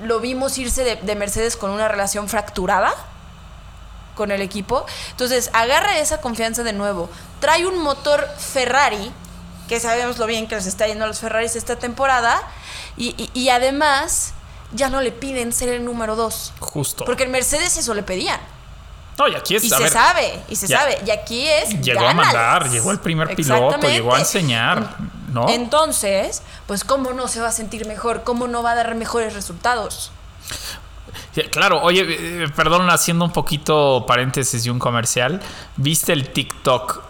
lo 0.03 0.19
vimos 0.21 0.57
irse 0.57 0.83
de, 0.83 0.95
de 0.95 1.15
Mercedes 1.15 1.57
con 1.57 1.71
una 1.71 1.87
relación 1.87 2.29
fracturada 2.29 2.93
con 4.15 4.31
el 4.31 4.41
equipo. 4.41 4.85
Entonces, 5.11 5.49
agarra 5.53 5.99
esa 5.99 6.19
confianza 6.21 6.63
de 6.63 6.73
nuevo. 6.73 7.09
Trae 7.39 7.65
un 7.65 7.77
motor 7.83 8.27
Ferrari, 8.37 9.11
que 9.67 9.79
sabemos 9.79 10.17
lo 10.17 10.25
bien 10.25 10.47
que 10.47 10.55
les 10.55 10.65
está 10.65 10.87
yendo 10.87 11.05
a 11.05 11.07
los 11.07 11.19
Ferraris 11.19 11.55
esta 11.55 11.75
temporada, 11.75 12.41
y, 12.97 13.09
y- 13.21 13.29
y 13.39 13.49
además 13.49 14.33
ya 14.71 14.89
no 14.89 15.01
le 15.01 15.11
piden 15.11 15.53
ser 15.53 15.69
el 15.69 15.85
número 15.85 16.15
dos. 16.15 16.53
Justo. 16.59 17.05
Porque 17.05 17.23
en 17.23 17.31
Mercedes 17.31 17.77
eso 17.77 17.93
le 17.93 18.03
pedían. 18.03 18.39
no, 19.17 19.27
y 19.29 19.35
aquí 19.35 19.55
es, 19.55 19.63
Y 19.63 19.73
a 19.73 19.77
se 19.77 19.83
ver, 19.83 19.91
sabe, 19.93 20.43
y 20.49 20.55
se 20.57 20.67
ya- 20.67 20.79
sabe. 20.79 20.99
Y 21.05 21.09
aquí 21.11 21.47
es. 21.47 21.79
Llegó 21.81 22.05
a 22.07 22.13
mandar, 22.13 22.69
llegó 22.69 22.91
el 22.91 22.99
primer 22.99 23.33
piloto, 23.35 23.79
llegó 23.87 24.13
a 24.13 24.19
enseñar, 24.19 24.97
¿no? 25.31 25.47
Entonces, 25.49 26.41
pues, 26.67 26.83
¿cómo 26.83 27.13
no 27.13 27.27
se 27.29 27.39
va 27.39 27.47
a 27.47 27.51
sentir 27.53 27.87
mejor? 27.87 28.23
¿Cómo 28.23 28.47
no 28.47 28.61
va 28.61 28.71
a 28.71 28.75
dar 28.75 28.93
mejores 28.95 29.33
resultados? 29.33 30.11
Claro, 31.51 31.81
oye, 31.81 32.05
eh, 32.43 32.47
perdón, 32.55 32.89
haciendo 32.89 33.25
un 33.25 33.31
poquito 33.31 34.05
paréntesis 34.07 34.65
y 34.65 34.69
un 34.69 34.79
comercial, 34.79 35.41
¿viste 35.77 36.13
el 36.13 36.29
TikTok 36.29 37.01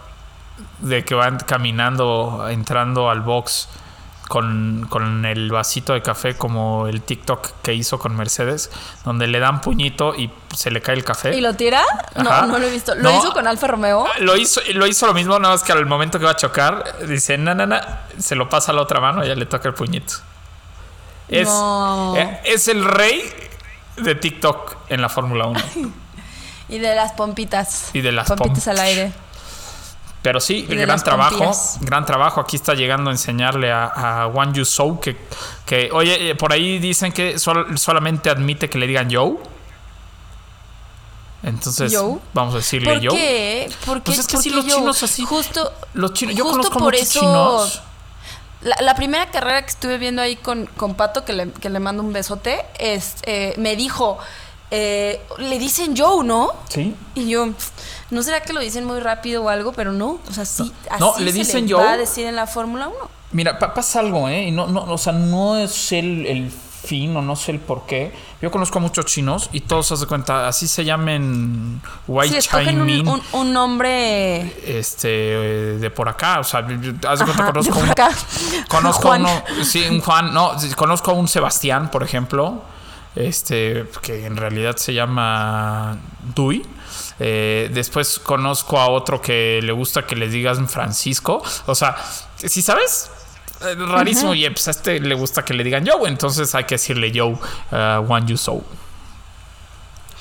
de 0.80 1.04
que 1.04 1.14
van 1.14 1.38
caminando, 1.38 2.46
entrando 2.48 3.10
al 3.10 3.20
box 3.20 3.68
con, 4.28 4.86
con 4.90 5.24
el 5.24 5.52
vasito 5.52 5.92
de 5.92 6.02
café 6.02 6.36
como 6.36 6.88
el 6.88 7.00
TikTok 7.02 7.48
que 7.62 7.74
hizo 7.74 7.98
con 8.00 8.16
Mercedes, 8.16 8.70
donde 9.04 9.28
le 9.28 9.38
dan 9.38 9.60
puñito 9.60 10.14
y 10.16 10.30
se 10.52 10.70
le 10.72 10.82
cae 10.82 10.96
el 10.96 11.04
café? 11.04 11.36
¿Y 11.36 11.40
lo 11.40 11.54
tira? 11.54 11.84
No, 12.16 12.28
Ajá. 12.30 12.46
no 12.46 12.58
lo 12.58 12.66
he 12.66 12.70
visto. 12.70 12.94
¿Lo 12.96 13.02
No. 13.04 13.18
hizo 13.18 13.32
con 13.32 13.46
Alfa 13.46 13.68
Romeo? 13.68 14.04
Ah, 14.06 14.18
Lo 14.18 14.36
hizo, 14.36 14.60
lo 14.74 14.86
hizo 14.88 15.06
lo 15.06 15.14
mismo, 15.14 15.38
nada 15.38 15.54
más 15.54 15.62
que 15.62 15.70
al 15.72 15.86
momento 15.86 16.18
que 16.18 16.24
va 16.24 16.32
a 16.32 16.36
chocar, 16.36 17.06
dice, 17.06 17.38
na, 17.38 17.54
na, 17.54 17.66
na, 17.66 18.00
se 18.18 18.34
lo 18.34 18.48
pasa 18.48 18.72
a 18.72 18.74
la 18.74 18.82
otra 18.82 18.98
mano 19.00 19.24
y 19.24 19.28
ya 19.28 19.36
le 19.36 19.46
toca 19.46 19.68
el 19.68 19.74
puñito. 19.74 20.14
Es, 21.28 21.48
No. 21.48 22.14
eh, 22.16 22.40
es 22.44 22.66
el 22.68 22.84
rey 22.84 23.22
de 23.96 24.14
TikTok 24.14 24.76
en 24.88 25.02
la 25.02 25.08
Fórmula 25.08 25.46
1. 25.46 25.60
Y 26.68 26.78
de 26.80 26.96
las 26.96 27.12
pompitas. 27.12 27.90
Y 27.92 28.00
de 28.00 28.10
las 28.10 28.26
pompitas 28.26 28.66
pom- 28.66 28.70
al 28.72 28.80
aire. 28.80 29.12
Pero 30.22 30.40
sí, 30.40 30.62
gran 30.68 31.00
trabajo, 31.00 31.52
gran 31.82 32.04
trabajo. 32.04 32.40
Aquí 32.40 32.56
está 32.56 32.74
llegando 32.74 33.10
a 33.10 33.12
enseñarle 33.12 33.70
a, 33.70 33.84
a 34.22 34.26
Wang 34.26 34.52
Yu 34.52 34.64
Zhou 34.64 34.98
que, 34.98 35.16
que, 35.64 35.90
oye, 35.92 36.30
eh, 36.30 36.34
por 36.34 36.52
ahí 36.52 36.80
dicen 36.80 37.12
que 37.12 37.38
sol- 37.38 37.78
solamente 37.78 38.30
admite 38.30 38.68
que 38.68 38.78
le 38.78 38.88
digan 38.88 39.08
yo. 39.08 39.38
Entonces, 41.44 41.92
Yo. 41.92 42.18
vamos 42.34 42.54
a 42.54 42.56
decirle 42.56 42.94
¿Por 42.94 43.00
yo. 43.00 43.10
qué? 43.12 43.70
¿Por 43.84 43.98
qué? 43.98 44.02
Pues 44.06 44.18
es 44.18 44.26
que 44.26 44.32
¿Por 44.34 44.42
sí, 44.42 44.50
los 44.50 44.66
yo? 44.66 44.78
chinos 44.78 45.02
así. 45.04 45.24
Justo, 45.24 45.72
Los 45.94 46.12
chinos, 46.14 46.34
yo 46.34 46.42
justo 46.44 46.58
conozco 46.58 46.78
por 46.80 46.92
muchos 46.94 47.02
eso- 47.08 47.20
chinos. 47.20 47.82
La, 48.62 48.76
la 48.80 48.94
primera 48.94 49.26
carrera 49.30 49.62
que 49.62 49.68
estuve 49.70 49.98
viendo 49.98 50.22
ahí 50.22 50.36
con, 50.36 50.66
con 50.76 50.94
Pato, 50.94 51.24
que 51.24 51.32
le, 51.32 51.50
que 51.52 51.68
le 51.70 51.78
mando 51.78 52.02
un 52.02 52.12
besote, 52.12 52.60
es, 52.78 53.16
eh, 53.24 53.54
me 53.58 53.76
dijo, 53.76 54.18
eh, 54.70 55.20
le 55.38 55.58
dicen 55.58 55.94
Joe, 55.96 56.24
¿no? 56.24 56.52
Sí. 56.68 56.94
Y 57.14 57.28
yo, 57.28 57.48
¿No 58.10 58.22
será 58.22 58.40
que 58.40 58.52
lo 58.52 58.60
dicen 58.60 58.84
muy 58.84 59.00
rápido 59.00 59.42
o 59.44 59.48
algo? 59.48 59.72
Pero 59.72 59.92
no, 59.92 60.20
o 60.28 60.32
sea, 60.32 60.44
sí, 60.44 60.72
así 60.88 61.00
No, 61.00 61.14
le 61.18 61.32
se 61.32 61.38
dicen 61.38 61.66
le 61.66 61.74
Joe. 61.74 61.84
va 61.84 61.92
a 61.92 61.96
decir 61.96 62.26
en 62.26 62.36
la 62.36 62.46
Fórmula 62.46 62.88
1. 62.88 62.96
Mira, 63.32 63.58
pa- 63.58 63.74
pasa 63.74 63.98
algo, 64.00 64.28
¿eh? 64.28 64.44
Y 64.44 64.50
no, 64.52 64.68
no, 64.68 64.84
o 64.84 64.96
sea, 64.98 65.12
no 65.12 65.58
es 65.58 65.92
el, 65.92 66.24
el 66.26 66.52
fin 66.86 67.16
o 67.16 67.22
no 67.22 67.36
sé 67.36 67.52
el 67.52 67.58
por 67.58 67.84
qué. 67.86 68.12
Yo 68.40 68.50
conozco 68.50 68.78
a 68.78 68.82
muchos 68.82 69.06
chinos 69.06 69.50
y 69.52 69.60
todos, 69.60 69.90
haz 69.92 70.00
de 70.00 70.06
cuenta, 70.06 70.46
así 70.46 70.68
se 70.68 70.84
llamen 70.84 71.80
White 72.06 72.40
Sí, 72.40 72.48
un, 72.68 73.08
un, 73.08 73.22
un 73.32 73.52
nombre... 73.52 74.40
este, 74.64 75.08
de 75.08 75.90
por 75.90 76.08
acá. 76.08 76.40
O 76.40 76.44
sea, 76.44 76.60
haz 76.60 76.68
de 77.18 77.24
cuenta, 77.24 77.42
Ajá, 77.42 77.52
conozco 77.52 77.74
de 77.74 77.80
por 77.80 77.90
acá. 77.90 78.10
Conozco 78.68 79.08
Juan. 79.08 79.22
uno, 79.22 79.42
sí, 79.64 79.84
un 79.90 80.00
Juan, 80.00 80.32
no, 80.32 80.52
conozco 80.76 81.10
a 81.10 81.14
un 81.14 81.28
Sebastián, 81.28 81.90
por 81.90 82.02
ejemplo, 82.02 82.62
este, 83.14 83.86
que 84.02 84.26
en 84.26 84.36
realidad 84.36 84.76
se 84.76 84.94
llama 84.94 85.98
Dui. 86.34 86.64
Eh, 87.18 87.70
después 87.72 88.18
conozco 88.18 88.78
a 88.78 88.88
otro 88.88 89.20
que 89.20 89.60
le 89.62 89.72
gusta 89.72 90.06
que 90.06 90.16
le 90.16 90.28
digan 90.28 90.68
Francisco. 90.68 91.42
O 91.66 91.74
sea, 91.74 91.96
si 92.36 92.62
sabes, 92.62 93.10
Eh, 93.62 93.74
rarísimo. 93.74 94.34
Y 94.34 94.48
pues 94.50 94.68
a 94.68 94.72
este 94.72 95.00
le 95.00 95.14
gusta 95.14 95.44
que 95.44 95.54
le 95.54 95.64
digan 95.64 95.86
Joe, 95.86 96.08
entonces 96.08 96.54
hay 96.54 96.64
que 96.64 96.74
decirle 96.74 97.12
Joe, 97.14 97.32
uh, 97.32 98.06
Juan 98.06 98.26
Yusou. 98.26 98.62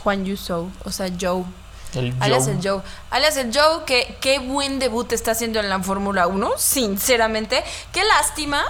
Juan 0.04 0.26
Yusou, 0.26 0.72
o 0.84 0.92
sea, 0.92 1.10
Joe. 1.20 1.44
El 1.94 2.14
Alias 2.20 2.48
el 2.48 2.60
Joe. 2.62 2.82
Alias 3.10 3.38
el 3.38 3.52
Joe, 3.54 3.86
que 3.86 4.18
qué 4.20 4.40
buen 4.40 4.80
debut 4.80 5.12
está 5.14 5.32
haciendo 5.32 5.60
en 5.60 5.70
la 5.70 5.82
Fórmula 5.82 6.28
1, 6.28 6.52
sinceramente. 6.58 7.64
Qué 7.92 8.04
lástima 8.04 8.64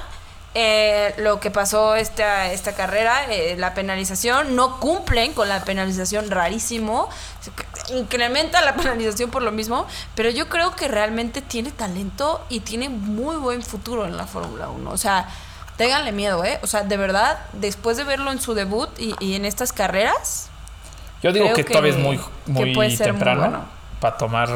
eh, 0.56 1.14
lo 1.18 1.40
que 1.42 1.52
pasó 1.52 1.96
esta, 1.96 2.52
esta 2.52 2.74
carrera, 2.74 3.26
eh, 3.32 3.56
la 3.58 3.74
penalización. 3.74 4.56
No 4.56 4.80
cumplen 4.80 5.34
con 5.34 5.50
la 5.50 5.64
penalización, 5.66 6.32
rarísimo. 6.32 7.10
Incrementa 7.94 8.62
la 8.62 8.76
penalización 8.78 9.30
por 9.30 9.42
lo 9.44 9.52
mismo. 9.52 9.86
Pero 10.16 10.30
yo 10.30 10.48
creo 10.50 10.76
que 10.76 10.88
realmente 10.88 11.42
tiene 11.42 11.72
talento 11.72 12.44
y 12.50 12.62
tiene 12.62 12.90
muy 12.90 13.36
buen 13.36 13.62
futuro 13.62 14.06
en 14.06 14.16
la 14.18 14.26
Fórmula 14.26 14.70
1. 14.70 14.90
O 14.90 14.98
sea, 14.98 15.28
ténganle 15.78 16.12
miedo, 16.14 16.44
¿eh? 16.46 16.58
O 16.64 16.68
sea, 16.68 16.84
de 16.84 16.98
verdad, 16.98 17.38
después 17.54 17.98
de 17.98 18.06
verlo 18.06 18.32
en 18.32 18.40
su 18.40 18.54
debut 18.54 18.90
y, 18.98 19.14
y 19.20 19.36
en 19.36 19.44
estas 19.44 19.74
carreras, 19.74 20.48
Yo 21.22 21.34
digo 21.34 21.48
que, 21.54 21.66
que- 21.66 21.72
todavía 21.74 21.92
es 21.92 21.98
muy, 22.00 22.20
muy 22.46 22.96
temprano 22.98 23.42
bueno. 23.42 23.66
para 24.00 24.16
tomar 24.18 24.50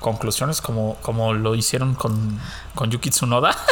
conclusiones 0.00 0.62
como, 0.62 0.94
como 1.02 1.34
lo 1.34 1.54
hicieron 1.54 1.94
con, 1.94 2.40
con 2.74 2.90
Yuki 2.90 3.10
Tsunoda. 3.10 3.54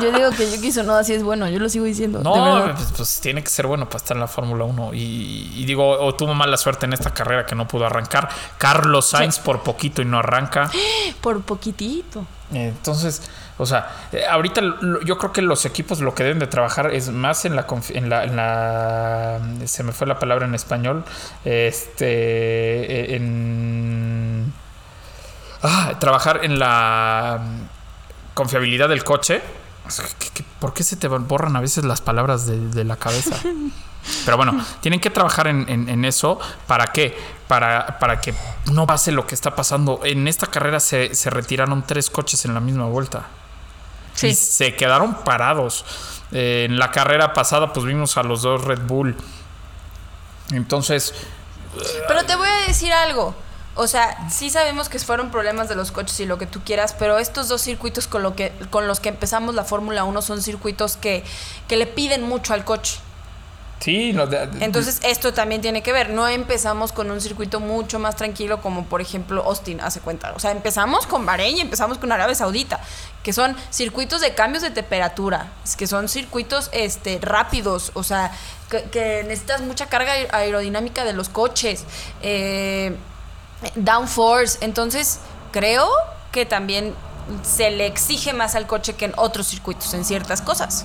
Yo 0.00 0.10
digo 0.12 0.30
que 0.30 0.50
Yuki 0.50 0.70
Tsunoda 0.70 1.04
sí 1.04 1.14
es 1.14 1.22
bueno, 1.22 1.48
yo 1.48 1.58
lo 1.58 1.68
sigo 1.68 1.84
diciendo. 1.84 2.20
No, 2.22 2.72
pues, 2.74 2.92
pues 2.96 3.20
tiene 3.20 3.42
que 3.42 3.50
ser 3.50 3.66
bueno 3.66 3.86
para 3.86 3.98
estar 3.98 4.16
en 4.16 4.20
la 4.20 4.26
Fórmula 4.28 4.64
1. 4.64 4.94
Y, 4.94 5.52
y 5.56 5.64
digo, 5.64 5.88
o 5.88 6.14
tuvo 6.14 6.34
mala 6.34 6.56
suerte 6.56 6.86
en 6.86 6.92
esta 6.92 7.12
carrera 7.14 7.46
que 7.46 7.54
no 7.54 7.68
pudo 7.68 7.86
arrancar. 7.86 8.28
Carlos 8.58 9.06
Sainz 9.06 9.38
por 9.38 9.62
poquito 9.62 10.02
y 10.02 10.04
no 10.04 10.18
arranca. 10.18 10.70
Por 11.20 11.42
poquitito. 11.42 12.26
Entonces, 12.52 13.22
o 13.58 13.64
sea, 13.66 13.88
eh, 14.12 14.24
ahorita 14.28 14.60
yo 15.04 15.16
creo 15.18 15.32
que 15.32 15.42
los 15.42 15.64
equipos 15.64 16.00
lo 16.00 16.14
que 16.14 16.22
deben 16.24 16.38
de 16.38 16.46
trabajar 16.46 16.92
es 16.94 17.08
más 17.08 17.44
en 17.46 17.56
la, 17.56 17.66
en 17.90 18.10
la, 18.10 18.24
en 18.24 18.36
la- 18.36 19.40
se 19.66 19.82
me 19.82 19.92
fue 19.92 20.06
la 20.06 20.18
palabra 20.18 20.44
en 20.44 20.54
español, 20.54 21.04
este, 21.44 22.06
eh, 22.06 23.16
en, 23.16 24.52
ah, 25.62 25.94
trabajar 25.98 26.40
en 26.44 26.58
la 26.58 27.40
confiabilidad 28.34 28.88
del 28.88 29.02
coche. 29.04 29.40
¿Qué- 30.18 30.28
qué- 30.34 30.44
¿Por 30.60 30.72
qué 30.74 30.82
se 30.82 30.96
te 30.96 31.08
borran 31.08 31.56
a 31.56 31.60
veces 31.60 31.84
las 31.84 32.00
palabras 32.00 32.46
de, 32.46 32.58
de 32.58 32.84
la 32.84 32.96
cabeza? 32.96 33.36
Pero 34.26 34.36
bueno, 34.36 34.62
tienen 34.80 35.00
que 35.00 35.08
trabajar 35.10 35.46
en, 35.46 35.66
en- 35.68 35.88
en 35.88 36.04
eso. 36.04 36.38
¿Para 36.66 36.86
qué? 36.88 37.16
Para, 37.48 37.98
para 37.98 38.20
que 38.20 38.34
no 38.72 38.86
pase 38.86 39.12
lo 39.12 39.26
que 39.26 39.34
está 39.34 39.54
pasando. 39.54 40.00
En 40.04 40.28
esta 40.28 40.46
carrera 40.46 40.78
se, 40.80 41.14
se 41.14 41.30
retiraron 41.30 41.86
tres 41.86 42.10
coches 42.10 42.44
en 42.44 42.52
la 42.54 42.60
misma 42.60 42.84
vuelta. 42.86 43.26
Sí. 44.14 44.28
Y 44.28 44.34
se 44.34 44.74
quedaron 44.76 45.14
parados. 45.24 45.84
Eh, 46.32 46.64
en 46.68 46.78
la 46.78 46.90
carrera 46.90 47.32
pasada, 47.32 47.72
pues 47.72 47.86
vimos 47.86 48.16
a 48.16 48.22
los 48.22 48.42
dos 48.42 48.62
Red 48.64 48.80
Bull. 48.86 49.16
Entonces, 50.52 51.14
Pero 52.08 52.24
te 52.24 52.36
voy 52.36 52.48
a 52.48 52.66
decir 52.68 52.92
algo. 52.92 53.34
O 53.76 53.86
sea, 53.88 54.28
sí 54.30 54.50
sabemos 54.50 54.88
que 54.88 54.98
fueron 55.00 55.30
problemas 55.30 55.68
de 55.68 55.74
los 55.74 55.90
coches 55.90 56.18
y 56.20 56.26
lo 56.26 56.38
que 56.38 56.46
tú 56.46 56.60
quieras, 56.64 56.94
pero 56.98 57.18
estos 57.18 57.48
dos 57.48 57.60
circuitos 57.60 58.06
con, 58.06 58.22
lo 58.22 58.36
que, 58.36 58.52
con 58.70 58.86
los 58.86 59.00
que 59.00 59.08
empezamos 59.08 59.54
la 59.54 59.64
Fórmula 59.64 60.04
1 60.04 60.22
son 60.22 60.42
circuitos 60.42 60.96
que, 60.96 61.24
que 61.66 61.76
le 61.76 61.86
piden 61.86 62.22
mucho 62.22 62.54
al 62.54 62.64
coche. 62.64 62.98
sí, 63.80 64.12
no, 64.12 64.26
de- 64.28 64.48
Entonces, 64.64 65.00
esto 65.02 65.34
también 65.34 65.60
tiene 65.60 65.82
que 65.82 65.92
ver. 65.92 66.10
No 66.10 66.26
empezamos 66.28 66.92
con 66.92 67.10
un 67.10 67.20
circuito 67.20 67.58
mucho 67.60 67.98
más 67.98 68.14
tranquilo 68.16 68.62
como, 68.62 68.84
por 68.86 69.00
ejemplo, 69.00 69.42
Austin, 69.44 69.80
hace 69.80 70.00
cuenta. 70.00 70.32
O 70.36 70.38
sea, 70.38 70.52
empezamos 70.52 71.06
con 71.06 71.26
Bahrein 71.26 71.56
y 71.58 71.60
empezamos 71.60 71.98
con 71.98 72.10
Arabia 72.12 72.34
Saudita, 72.36 72.80
que 73.24 73.32
son 73.32 73.56
circuitos 73.70 74.20
de 74.20 74.34
cambios 74.34 74.62
de 74.62 74.70
temperatura, 74.70 75.48
que 75.76 75.86
son 75.88 76.08
circuitos 76.08 76.70
este, 76.72 77.18
rápidos, 77.20 77.90
o 77.94 78.04
sea, 78.04 78.30
que, 78.70 78.84
que 78.84 79.24
necesitas 79.24 79.60
mucha 79.62 79.86
carga 79.86 80.14
aer- 80.16 80.28
aerodinámica 80.32 81.04
de 81.04 81.12
los 81.12 81.28
coches, 81.28 81.84
eh, 82.22 82.96
downforce. 83.74 84.58
Entonces, 84.60 85.20
creo 85.52 85.88
que 86.32 86.46
también 86.46 86.94
se 87.42 87.70
le 87.70 87.86
exige 87.86 88.32
más 88.32 88.54
al 88.54 88.66
coche 88.66 88.94
que 88.94 89.06
en 89.06 89.14
otros 89.16 89.46
circuitos, 89.46 89.94
en 89.94 90.04
ciertas 90.04 90.42
cosas. 90.42 90.84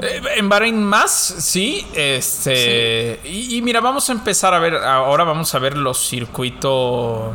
Eh, 0.00 0.22
En 0.36 0.48
Bahrein 0.48 0.82
más, 0.82 1.12
sí. 1.12 1.86
Este. 1.94 3.20
Y, 3.24 3.56
y 3.56 3.62
mira, 3.62 3.80
vamos 3.80 4.08
a 4.08 4.12
empezar 4.12 4.54
a 4.54 4.58
ver. 4.58 4.74
Ahora 4.76 5.24
vamos 5.24 5.54
a 5.54 5.58
ver 5.58 5.76
los 5.76 5.98
circuitos 6.08 7.34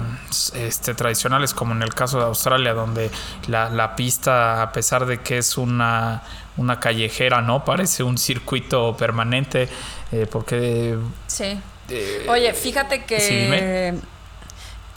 este, 0.55 0.93
tradicionales, 0.95 1.53
como 1.53 1.73
en 1.73 1.81
el 1.83 1.93
caso 1.93 2.17
de 2.17 2.25
Australia, 2.25 2.73
donde 2.73 3.11
la, 3.47 3.69
la 3.69 3.95
pista, 3.95 4.61
a 4.63 4.71
pesar 4.71 5.05
de 5.05 5.21
que 5.21 5.37
es 5.37 5.57
una, 5.57 6.23
una 6.57 6.79
callejera, 6.79 7.41
¿no? 7.41 7.63
Parece 7.63 8.03
un 8.03 8.17
circuito 8.17 8.95
permanente. 8.97 9.69
eh, 10.11 10.25
porque. 10.29 10.97
Sí. 11.27 11.59
eh, 11.89 12.25
Oye, 12.27 12.53
fíjate 12.53 13.05
que. 13.05 13.19
sí, 13.19 13.35
dime. 13.35 13.99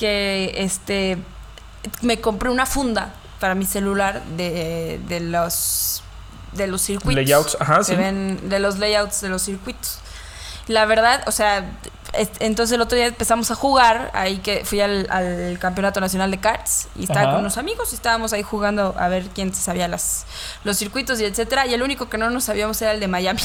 Que 0.01 0.55
este. 0.57 1.19
Me 2.01 2.21
compré 2.23 2.49
una 2.49 2.65
funda 2.65 3.13
para 3.39 3.55
mi 3.55 3.67
celular 3.67 4.23
de, 4.37 4.99
de 5.07 5.21
los. 5.21 6.03
De 6.53 6.67
los 6.67 6.81
circuitos. 6.83 7.23
Layouts, 7.23 7.57
ajá, 7.61 7.85
sí. 7.85 7.95
ven 7.95 8.49
de 8.49 8.59
los 8.59 8.79
layouts 8.79 9.21
de 9.21 9.29
los 9.29 9.43
circuitos. 9.43 9.99
La 10.69 10.85
verdad, 10.87 11.23
o 11.27 11.33
sea, 11.33 11.71
es- 12.13 12.31
entonces 12.41 12.75
el 12.75 12.81
otro 12.81 12.97
día 12.97 13.07
empezamos 13.07 13.51
a 13.51 13.55
jugar, 13.55 14.11
ahí 14.15 14.39
que 14.39 14.65
fui 14.65 14.81
al, 14.81 15.07
al 15.11 15.59
campeonato 15.61 16.01
nacional 16.01 16.31
de 16.31 16.39
karts 16.41 16.89
y 16.97 17.03
estaba 17.05 17.21
Ajá. 17.23 17.31
con 17.33 17.41
unos 17.41 17.57
amigos 17.59 17.93
y 17.93 17.95
estábamos 17.95 18.33
ahí 18.33 18.43
jugando 18.43 18.95
a 18.99 19.09
ver 19.09 19.27
quién 19.35 19.53
se 19.55 19.61
sabía 19.63 19.87
las, 19.87 20.27
los 20.65 20.77
circuitos 20.77 21.21
y 21.21 21.25
etcétera. 21.25 21.67
Y 21.67 21.75
el 21.75 21.83
único 21.83 22.09
que 22.09 22.19
no 22.19 22.31
nos 22.31 22.45
sabíamos 22.45 22.81
era 22.83 22.93
el 22.93 23.01
de 23.01 23.07
Miami. 23.09 23.43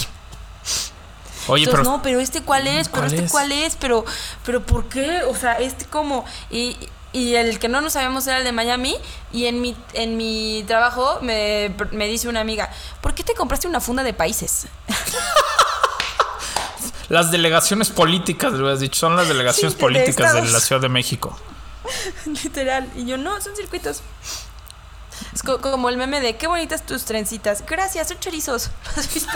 Oye, 1.48 1.64
Entonces, 1.66 1.86
pero. 1.86 1.98
no, 1.98 2.02
pero 2.02 2.20
este 2.20 2.42
cuál 2.42 2.68
es, 2.68 2.90
pero 2.90 3.02
¿Cuál 3.04 3.14
este 3.14 3.26
es? 3.26 3.32
cuál 3.32 3.52
es, 3.52 3.76
pero, 3.76 4.06
pero 4.46 4.66
¿por 4.66 4.86
qué? 4.90 5.24
O 5.24 5.36
sea, 5.36 5.54
este 5.54 5.86
cómo. 5.86 6.26
Y, 6.50 6.76
y 7.14 7.36
el 7.36 7.60
que 7.60 7.70
no 7.70 7.80
nos 7.82 7.94
sabíamos 7.94 8.26
era 8.28 8.40
el 8.40 8.44
de 8.44 8.52
Miami. 8.52 8.96
Y 9.32 9.46
en 9.46 9.62
mi, 9.62 9.76
en 9.94 10.18
mi 10.18 10.64
trabajo 10.68 11.20
me, 11.22 11.74
me 11.92 12.08
dice 12.08 12.28
una 12.28 12.42
amiga, 12.42 12.70
¿por 13.02 13.14
qué 13.14 13.24
te 13.24 13.34
compraste 13.34 13.68
una 13.68 13.80
funda 13.80 14.04
de 14.04 14.14
países? 14.14 14.68
Las 17.10 17.30
delegaciones 17.30 17.92
políticas, 17.92 18.52
le 18.54 18.60
hubieras 18.62 18.80
dicho, 18.80 19.00
son 19.00 19.16
las 19.16 19.28
delegaciones 19.28 19.74
Sí, 19.74 19.80
políticas 19.80 20.34
de 20.34 20.42
la 20.50 20.60
Ciudad 20.60 20.82
de 20.82 20.90
México. 20.90 21.38
Literal. 22.26 22.90
Y 22.96 23.06
yo, 23.06 23.18
no, 23.18 23.40
son 23.42 23.56
circuitos. 23.56 24.02
Es 25.32 25.44
co- 25.44 25.62
como 25.62 25.90
el 25.90 25.98
meme 25.98 26.20
de 26.20 26.36
qué 26.36 26.48
bonitas 26.48 26.84
tus 26.84 27.06
trencitas. 27.06 27.64
Gracias, 27.66 28.08
son 28.08 28.20
chorizos. 28.20 28.72
¿Has 28.98 29.14
visto? 29.14 29.32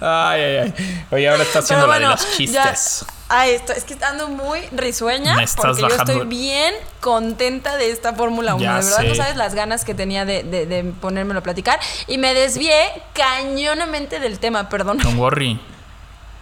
Ay, 0.00 0.40
ay, 0.42 0.56
ay. 0.58 1.06
Oye, 1.10 1.28
ahora 1.28 1.42
está 1.42 1.60
haciendo 1.60 1.86
la 1.86 1.98
de 1.98 2.06
los 2.06 2.20
ya- 2.20 2.36
chistes. 2.36 3.06
Ay, 3.28 3.52
esto, 3.52 3.72
es 3.72 3.84
que 3.84 3.96
ando 4.04 4.28
muy 4.28 4.60
risueña 4.72 5.36
porque 5.56 5.80
yo 5.80 5.88
estoy 5.88 6.26
bien 6.26 6.74
contenta 7.00 7.76
de 7.76 7.90
esta 7.90 8.12
Fórmula 8.12 8.54
1. 8.54 8.62
Ya 8.62 8.78
de 8.78 8.84
verdad, 8.84 8.98
sé. 8.98 9.08
no 9.08 9.14
sabes 9.14 9.36
las 9.36 9.54
ganas 9.54 9.84
que 9.84 9.94
tenía 9.94 10.24
de, 10.26 10.42
de, 10.42 10.66
de 10.66 10.84
ponérmelo 10.84 11.40
a 11.40 11.42
platicar. 11.42 11.80
Y 12.06 12.18
me 12.18 12.34
desvié 12.34 12.76
cañonamente 13.14 14.20
del 14.20 14.38
tema, 14.38 14.68
perdón. 14.68 14.98
Don't 14.98 15.18
worry. 15.18 15.58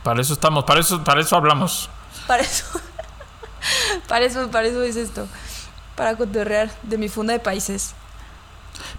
Para 0.03 0.20
eso 0.20 0.33
estamos, 0.33 0.64
para 0.64 0.81
eso, 0.81 1.03
para 1.05 1.20
eso 1.20 1.37
hablamos. 1.37 1.88
Para 2.27 2.42
eso, 2.42 2.64
para 4.09 4.25
eso, 4.25 4.51
para 4.51 4.66
eso 4.66 4.83
es 4.83 4.96
esto. 4.96 5.29
Para 5.94 6.16
cotorrear 6.16 6.68
de 6.83 6.98
mi 6.98 7.09
funda 7.09 7.33
de 7.33 7.38
países. 7.38 7.94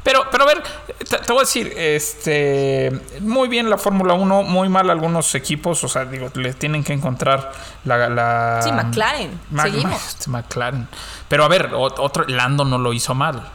Pero, 0.03 0.25
pero 0.31 0.43
a 0.43 0.47
ver, 0.47 0.63
te, 0.97 1.17
te 1.17 1.31
voy 1.31 1.38
a 1.38 1.45
decir, 1.45 1.73
este, 1.77 2.91
muy 3.21 3.47
bien 3.47 3.69
la 3.69 3.77
Fórmula 3.77 4.13
1, 4.13 4.43
muy 4.43 4.67
mal 4.67 4.89
algunos 4.89 5.33
equipos, 5.36 5.83
o 5.83 5.88
sea, 5.88 6.05
digo, 6.05 6.29
le 6.36 6.53
tienen 6.53 6.83
que 6.83 6.93
encontrar 6.93 7.51
la... 7.86 8.09
la 8.09 8.59
Sí, 8.62 8.71
McLaren. 8.71 9.39
Seguimos. 9.62 10.07
Este, 10.07 10.29
McLaren. 10.29 10.88
Pero 11.29 11.45
a 11.45 11.47
ver, 11.47 11.71
otro, 11.73 12.25
Lando 12.27 12.65
no 12.65 12.77
lo 12.77 12.91
hizo 12.91 13.13
mal. 13.15 13.49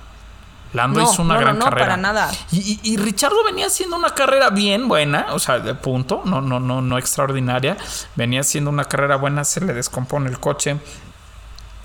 Lando 0.72 1.00
No, 1.00 1.10
hizo 1.10 1.22
una 1.22 1.34
no, 1.34 1.40
gran 1.40 1.58
no, 1.58 1.64
carrera. 1.64 1.86
para 1.86 1.96
nada. 1.96 2.30
Y, 2.50 2.80
y, 2.82 2.92
y 2.92 2.96
Richardo 2.98 3.42
venía 3.44 3.66
haciendo 3.66 3.96
una 3.96 4.10
carrera 4.10 4.50
bien 4.50 4.88
buena, 4.88 5.26
o 5.30 5.38
sea, 5.38 5.58
de 5.60 5.74
punto, 5.74 6.22
no, 6.24 6.40
no, 6.40 6.60
no, 6.60 6.80
no 6.82 6.98
extraordinaria. 6.98 7.76
Venía 8.16 8.40
haciendo 8.40 8.70
una 8.70 8.84
carrera 8.84 9.16
buena, 9.16 9.44
se 9.44 9.60
le 9.60 9.72
descompone 9.74 10.28
el 10.30 10.38
coche. 10.40 10.78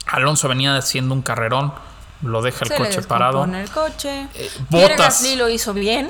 Alonso 0.07 0.47
venía 0.47 0.75
haciendo 0.75 1.13
un 1.13 1.21
carrerón, 1.21 1.73
lo 2.23 2.41
deja 2.41 2.65
el 2.65 2.69
le 2.69 2.77
coche 2.77 3.01
parado. 3.03 3.43
el 3.45 3.69
coche. 3.69 4.27
Eh, 4.35 4.49
Pierre. 4.69 4.95
Gasly 4.95 5.35
lo 5.35 5.49
hizo 5.49 5.73
bien. 5.73 6.09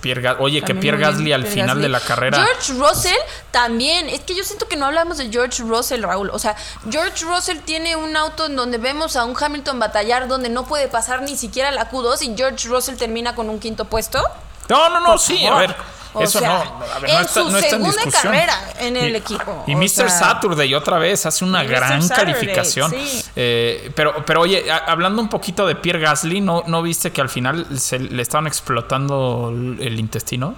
Pierre 0.00 0.22
Ga- 0.22 0.36
Oye, 0.40 0.62
que 0.62 0.74
Pierre 0.74 0.96
bien, 0.98 1.10
Gasly 1.10 1.32
al 1.32 1.42
Pierre 1.42 1.52
final 1.54 1.68
Gasly. 1.68 1.82
de 1.82 1.88
la 1.88 2.00
carrera. 2.00 2.44
George 2.44 2.72
Russell 2.74 3.16
también. 3.50 4.08
Es 4.08 4.20
que 4.20 4.34
yo 4.34 4.42
siento 4.44 4.66
que 4.68 4.76
no 4.76 4.86
hablamos 4.86 5.18
de 5.18 5.30
George 5.30 5.62
Russell, 5.62 6.02
Raúl. 6.02 6.30
O 6.30 6.38
sea, 6.38 6.56
George 6.90 7.24
Russell 7.24 7.58
tiene 7.58 7.96
un 7.96 8.16
auto 8.16 8.46
en 8.46 8.56
donde 8.56 8.78
vemos 8.78 9.16
a 9.16 9.24
un 9.24 9.36
Hamilton 9.40 9.78
batallar 9.78 10.28
donde 10.28 10.48
no 10.48 10.64
puede 10.66 10.88
pasar 10.88 11.22
ni 11.22 11.36
siquiera 11.36 11.70
la 11.70 11.90
Q2 11.90 12.22
y 12.22 12.34
George 12.36 12.68
Russell 12.68 12.96
termina 12.96 13.34
con 13.34 13.48
un 13.50 13.58
quinto 13.60 13.84
puesto. 13.84 14.22
No, 14.68 14.88
no, 14.88 15.00
no, 15.00 15.06
Por 15.06 15.18
sí, 15.18 15.38
favor. 15.44 15.52
a 15.52 15.58
ver. 15.66 15.76
O 16.12 16.22
eso 16.24 16.40
sea, 16.40 16.48
no. 16.48 16.84
A 16.94 16.98
ver, 16.98 17.10
en 17.10 17.16
no 17.16 17.20
está, 17.22 17.32
su 17.34 17.50
no 17.50 17.56
está 17.58 17.66
en 17.66 17.70
segunda 17.70 18.02
discusión. 18.04 18.32
carrera 18.32 18.54
en 18.80 18.96
el 18.96 19.12
Y- 19.12 19.16
equipo, 19.16 19.64
Y 19.68 19.76
Mr. 19.76 19.88
sea. 19.88 20.08
Saturday 20.08 20.74
otra 20.74 20.98
vez 20.98 21.24
hace 21.26 21.44
una 21.44 21.62
gran 21.62 22.02
Saturday, 22.02 22.34
calificación. 22.34 22.90
sí. 22.90 23.24
Eh, 23.36 23.92
pero, 23.94 24.24
pero 24.26 24.40
oye, 24.40 24.70
a- 24.70 24.78
hablando 24.90 25.22
un 25.22 25.28
poquito 25.28 25.66
de 25.66 25.76
Pierre 25.76 26.00
Gasly, 26.00 26.40
¿no, 26.40 26.64
¿no 26.66 26.82
viste 26.82 27.12
que 27.12 27.20
al 27.20 27.28
final 27.28 27.78
se 27.78 27.98
le 28.00 28.20
estaban 28.22 28.46
explotando 28.48 29.50
el 29.52 30.00
intestino? 30.00 30.54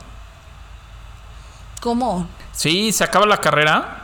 ¿Cómo? 1.80 2.28
Sí, 2.52 2.92
se 2.92 3.04
acaba 3.04 3.26
la 3.26 3.38
carrera. 3.38 3.98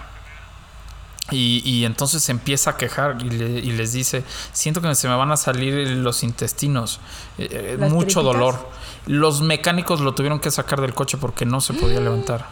Y, 1.30 1.60
y 1.62 1.84
entonces 1.84 2.22
se 2.24 2.32
empieza 2.32 2.70
a 2.70 2.76
quejar 2.78 3.18
y, 3.20 3.28
le- 3.28 3.58
y 3.60 3.72
les 3.72 3.92
dice, 3.92 4.24
siento 4.52 4.80
que 4.80 4.94
se 4.94 5.08
me 5.08 5.14
van 5.14 5.30
a 5.30 5.36
salir 5.36 5.74
los 5.88 6.22
intestinos, 6.22 7.00
Eh, 7.36 7.48
eh, 7.50 7.76
¿Las 7.78 7.90
mucho 7.90 8.20
tripitas? 8.20 8.24
dolor. 8.24 8.68
Los 9.06 9.40
mecánicos 9.40 10.00
lo 10.00 10.14
tuvieron 10.14 10.40
que 10.40 10.50
sacar 10.50 10.80
del 10.80 10.94
coche 10.94 11.16
porque 11.18 11.44
no 11.46 11.60
se 11.60 11.72
podía 11.74 12.00
levantar. 12.00 12.46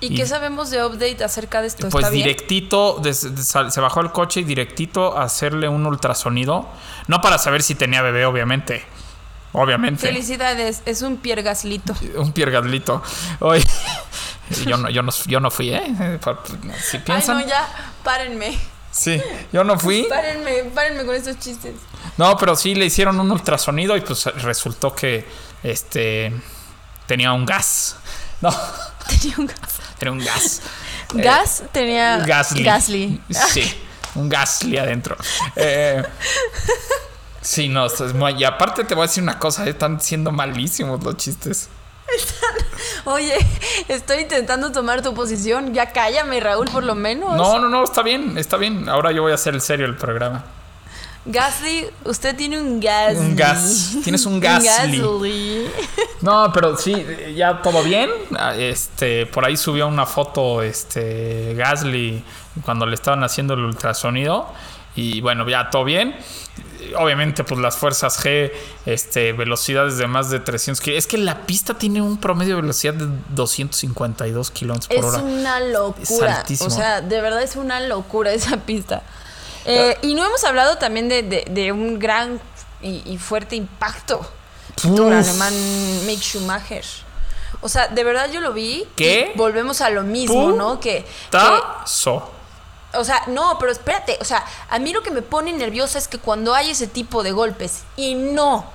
¿Y, 0.00 0.06
Y- 0.12 0.16
qué 0.16 0.26
sabemos 0.26 0.70
de 0.70 0.84
update 0.84 1.22
acerca 1.22 1.60
de 1.60 1.68
esto? 1.68 1.88
Pues 1.88 2.04
¿Está 2.04 2.10
bien? 2.10 2.24
directito, 2.26 2.98
des- 3.02 3.34
des- 3.34 3.46
sal- 3.46 3.70
se 3.70 3.80
bajó 3.80 4.00
el 4.00 4.10
coche 4.10 4.40
y 4.40 4.44
directito 4.44 5.16
a 5.16 5.22
hacerle 5.24 5.68
un 5.68 5.86
ultrasonido. 5.86 6.66
No 7.06 7.20
para 7.20 7.38
saber 7.38 7.62
si 7.62 7.74
tenía 7.74 8.02
bebé, 8.02 8.24
obviamente. 8.26 8.84
Obviamente. 9.52 10.06
Felicidades, 10.06 10.82
es 10.86 11.02
un 11.02 11.18
Pierre 11.18 11.42
Gaslito. 11.42 11.94
Un 12.16 12.32
piergadlito. 12.32 13.02
Oye, 13.40 13.62
yo 14.66 14.76
no, 14.78 14.88
yo 14.88 15.02
no, 15.02 15.12
yo 15.26 15.40
no 15.40 15.50
fui, 15.50 15.72
¿eh? 15.74 16.18
Si 16.90 16.98
piensan. 16.98 17.36
Ay, 17.36 17.44
no, 17.44 17.50
ya, 17.50 17.68
párenme. 18.02 18.58
Sí, 18.90 19.20
yo 19.52 19.62
no 19.62 19.78
fui. 19.78 20.04
Párenme, 20.08 20.64
párenme 20.74 21.04
con 21.04 21.14
estos 21.14 21.38
chistes. 21.38 21.74
No, 22.16 22.36
pero 22.36 22.56
sí 22.56 22.74
le 22.74 22.86
hicieron 22.86 23.20
un 23.20 23.30
ultrasonido 23.30 23.96
y 23.96 24.00
pues 24.00 24.24
resultó 24.42 24.94
que 24.94 25.26
este 25.62 26.32
tenía 27.06 27.32
un 27.32 27.44
gas. 27.46 27.96
No, 28.40 28.50
Tenía 29.08 29.36
un 29.38 29.46
gas. 29.46 29.58
tenía 29.98 30.12
un 30.12 30.18
gas. 30.18 30.62
Gas 31.14 31.62
tenía 31.72 32.18
Gasly. 32.18 32.62
Gasly. 32.64 33.20
Sí, 33.30 33.72
un 34.14 34.28
Gasly 34.28 34.78
adentro. 34.78 35.16
Eh, 35.56 36.02
sí, 37.40 37.68
no, 37.68 37.86
esto 37.86 38.06
es 38.06 38.14
muy- 38.14 38.32
y 38.34 38.44
aparte 38.44 38.84
te 38.84 38.94
voy 38.94 39.04
a 39.04 39.06
decir 39.06 39.22
una 39.22 39.38
cosa, 39.38 39.66
eh, 39.66 39.70
están 39.70 40.00
siendo 40.00 40.32
malísimos 40.32 41.02
los 41.04 41.16
chistes. 41.16 41.68
Oye, 43.04 43.34
estoy 43.88 44.18
intentando 44.18 44.70
tomar 44.72 45.02
tu 45.02 45.14
posición. 45.14 45.72
Ya 45.72 45.92
cállame, 45.92 46.40
Raúl, 46.40 46.68
por 46.68 46.84
lo 46.84 46.94
menos. 46.94 47.36
No, 47.36 47.58
no, 47.58 47.68
no, 47.68 47.84
está 47.84 48.02
bien, 48.02 48.36
está 48.38 48.56
bien. 48.56 48.88
Ahora 48.88 49.12
yo 49.12 49.22
voy 49.22 49.32
a 49.32 49.36
hacer 49.36 49.54
el 49.54 49.60
serio 49.60 49.86
el 49.86 49.96
programa. 49.96 50.44
Gasly, 51.24 51.86
usted 52.04 52.34
tiene 52.36 52.60
un 52.60 52.80
Gasly. 52.80 53.18
Un 53.18 53.36
gas. 53.36 53.96
Tienes 54.02 54.26
un 54.26 54.40
Gasly. 54.40 54.98
Gasly. 54.98 55.66
No, 56.20 56.50
pero 56.52 56.76
sí, 56.76 56.94
ya 57.36 57.62
todo 57.62 57.82
bien. 57.84 58.10
Ah, 58.36 58.54
Este, 58.56 59.26
por 59.26 59.44
ahí 59.44 59.56
subió 59.56 59.86
una 59.86 60.04
foto, 60.06 60.62
este, 60.62 61.54
Gasly, 61.54 62.24
cuando 62.64 62.86
le 62.86 62.94
estaban 62.94 63.22
haciendo 63.22 63.54
el 63.54 63.60
ultrasonido. 63.60 64.48
Y 64.96 65.20
bueno, 65.20 65.48
ya 65.48 65.70
todo 65.70 65.84
bien. 65.84 66.14
Obviamente, 66.98 67.44
pues 67.44 67.58
las 67.60 67.76
fuerzas 67.76 68.22
G, 68.22 68.50
este, 68.84 69.32
velocidades 69.32 69.96
de 69.96 70.06
más 70.06 70.28
de 70.28 70.40
300 70.40 70.80
kilómetros. 70.82 71.04
Es 71.04 71.10
que 71.10 71.16
la 71.18 71.46
pista 71.46 71.78
tiene 71.78 72.02
un 72.02 72.18
promedio 72.18 72.56
de 72.56 72.62
velocidad 72.62 72.92
de 72.94 73.06
252 73.30 74.50
kilómetros 74.50 74.88
por 74.88 74.96
Es 74.98 75.04
hora. 75.04 75.18
una 75.22 75.58
Es 75.60 75.72
locura. 75.72 76.36
altísimo. 76.40 76.66
O 76.66 76.70
sea, 76.70 77.00
de 77.00 77.20
verdad 77.22 77.42
es 77.42 77.56
una 77.56 77.80
locura 77.80 78.32
esa 78.32 78.56
pista. 78.58 79.02
Eh, 79.64 79.96
y 80.02 80.14
no 80.14 80.24
hemos 80.24 80.42
hablado 80.44 80.76
también 80.78 81.08
de, 81.08 81.22
de- 81.22 81.44
de 81.48 81.72
un 81.72 81.98
gran 81.98 82.40
y, 82.80 83.02
y 83.04 83.18
fuerte 83.18 83.54
impacto 83.56 84.18
por 84.82 84.90
Uf. 85.12 85.12
alemán 85.28 86.06
Mick 86.06 86.20
Schumacher. 86.20 86.84
O 87.60 87.68
sea, 87.68 87.86
de 87.88 88.02
verdad 88.02 88.30
yo 88.30 88.40
lo 88.40 88.52
vi. 88.52 88.86
¿Qué? 88.96 89.32
y 89.34 89.38
volvemos 89.38 89.80
a 89.80 89.90
lo 89.90 90.02
mismo, 90.02 90.50
¿no? 90.52 90.80
Que, 90.80 91.04
o 92.94 93.04
sea, 93.04 93.22
no, 93.28 93.56
pero 93.58 93.70
espérate, 93.72 94.18
o 94.20 94.24
sea, 94.24 94.44
a 94.68 94.78
mí 94.78 94.92
lo 94.92 95.02
que 95.02 95.10
me 95.10 95.22
pone 95.22 95.52
nerviosa 95.52 95.98
es 95.98 96.08
que 96.08 96.18
cuando 96.18 96.54
hay 96.54 96.70
ese 96.70 96.86
tipo 96.88 97.22
de 97.22 97.32
golpes 97.32 97.84
y 97.96 98.14
no, 98.14 98.66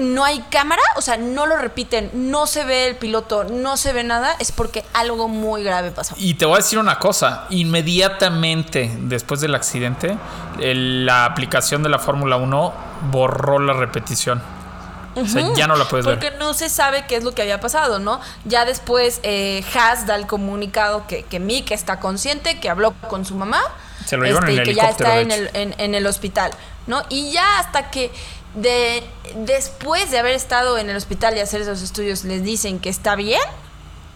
no 0.00 0.24
hay 0.24 0.40
cámara, 0.50 0.80
o 0.96 1.02
sea, 1.02 1.16
no 1.18 1.44
lo 1.46 1.56
repiten, 1.56 2.10
no 2.14 2.46
se 2.46 2.64
ve 2.64 2.86
el 2.86 2.96
piloto, 2.96 3.44
no 3.44 3.76
se 3.76 3.92
ve 3.92 4.02
nada, 4.04 4.34
es 4.38 4.50
porque 4.50 4.84
algo 4.94 5.28
muy 5.28 5.62
grave 5.62 5.90
pasó. 5.90 6.14
Y 6.18 6.34
te 6.34 6.46
voy 6.46 6.54
a 6.54 6.56
decir 6.58 6.78
una 6.78 6.98
cosa, 6.98 7.46
inmediatamente 7.50 8.90
después 9.02 9.40
del 9.40 9.54
accidente, 9.54 10.16
el- 10.60 11.06
la 11.06 11.24
aplicación 11.24 11.82
de 11.82 11.88
la 11.88 11.98
Fórmula 11.98 12.36
1 12.36 12.72
borró 13.10 13.58
la 13.58 13.72
repetición. 13.74 14.42
O 15.14 15.26
sea, 15.26 15.52
ya 15.54 15.66
no 15.66 15.76
la 15.76 15.84
puedes 15.84 16.06
Porque 16.06 16.30
ver. 16.30 16.38
no 16.38 16.54
se 16.54 16.70
sabe 16.70 17.04
qué 17.06 17.16
es 17.16 17.24
lo 17.24 17.32
que 17.32 17.42
había 17.42 17.60
pasado, 17.60 17.98
¿no? 17.98 18.18
Ya 18.46 18.64
después 18.64 19.20
eh, 19.24 19.62
Haas 19.74 20.06
da 20.06 20.14
el 20.16 20.26
comunicado 20.26 21.06
que, 21.06 21.24
que 21.24 21.38
Mick 21.38 21.70
está 21.70 22.00
consciente, 22.00 22.58
que 22.60 22.70
habló 22.70 22.94
con 23.10 23.26
su 23.26 23.34
mamá. 23.34 23.60
Se 24.06 24.16
lo 24.16 24.24
llevaron 24.24 24.48
en 24.48 24.60
y 24.60 24.62
que 24.62 24.74
ya 24.74 24.88
está 24.88 25.18
el, 25.20 25.50
en 25.52 25.94
el 25.94 26.06
hospital, 26.06 26.50
¿no? 26.86 27.02
Y 27.10 27.30
ya 27.30 27.58
hasta 27.58 27.90
que 27.90 28.10
de, 28.54 29.02
después 29.36 30.10
de 30.10 30.18
haber 30.18 30.34
estado 30.34 30.78
en 30.78 30.90
el 30.90 30.96
hospital 30.96 31.36
y 31.36 31.40
hacer 31.40 31.62
esos 31.62 31.82
estudios 31.82 32.24
les 32.24 32.42
dicen 32.42 32.78
que 32.80 32.88
está 32.90 33.14
bien 33.16 33.40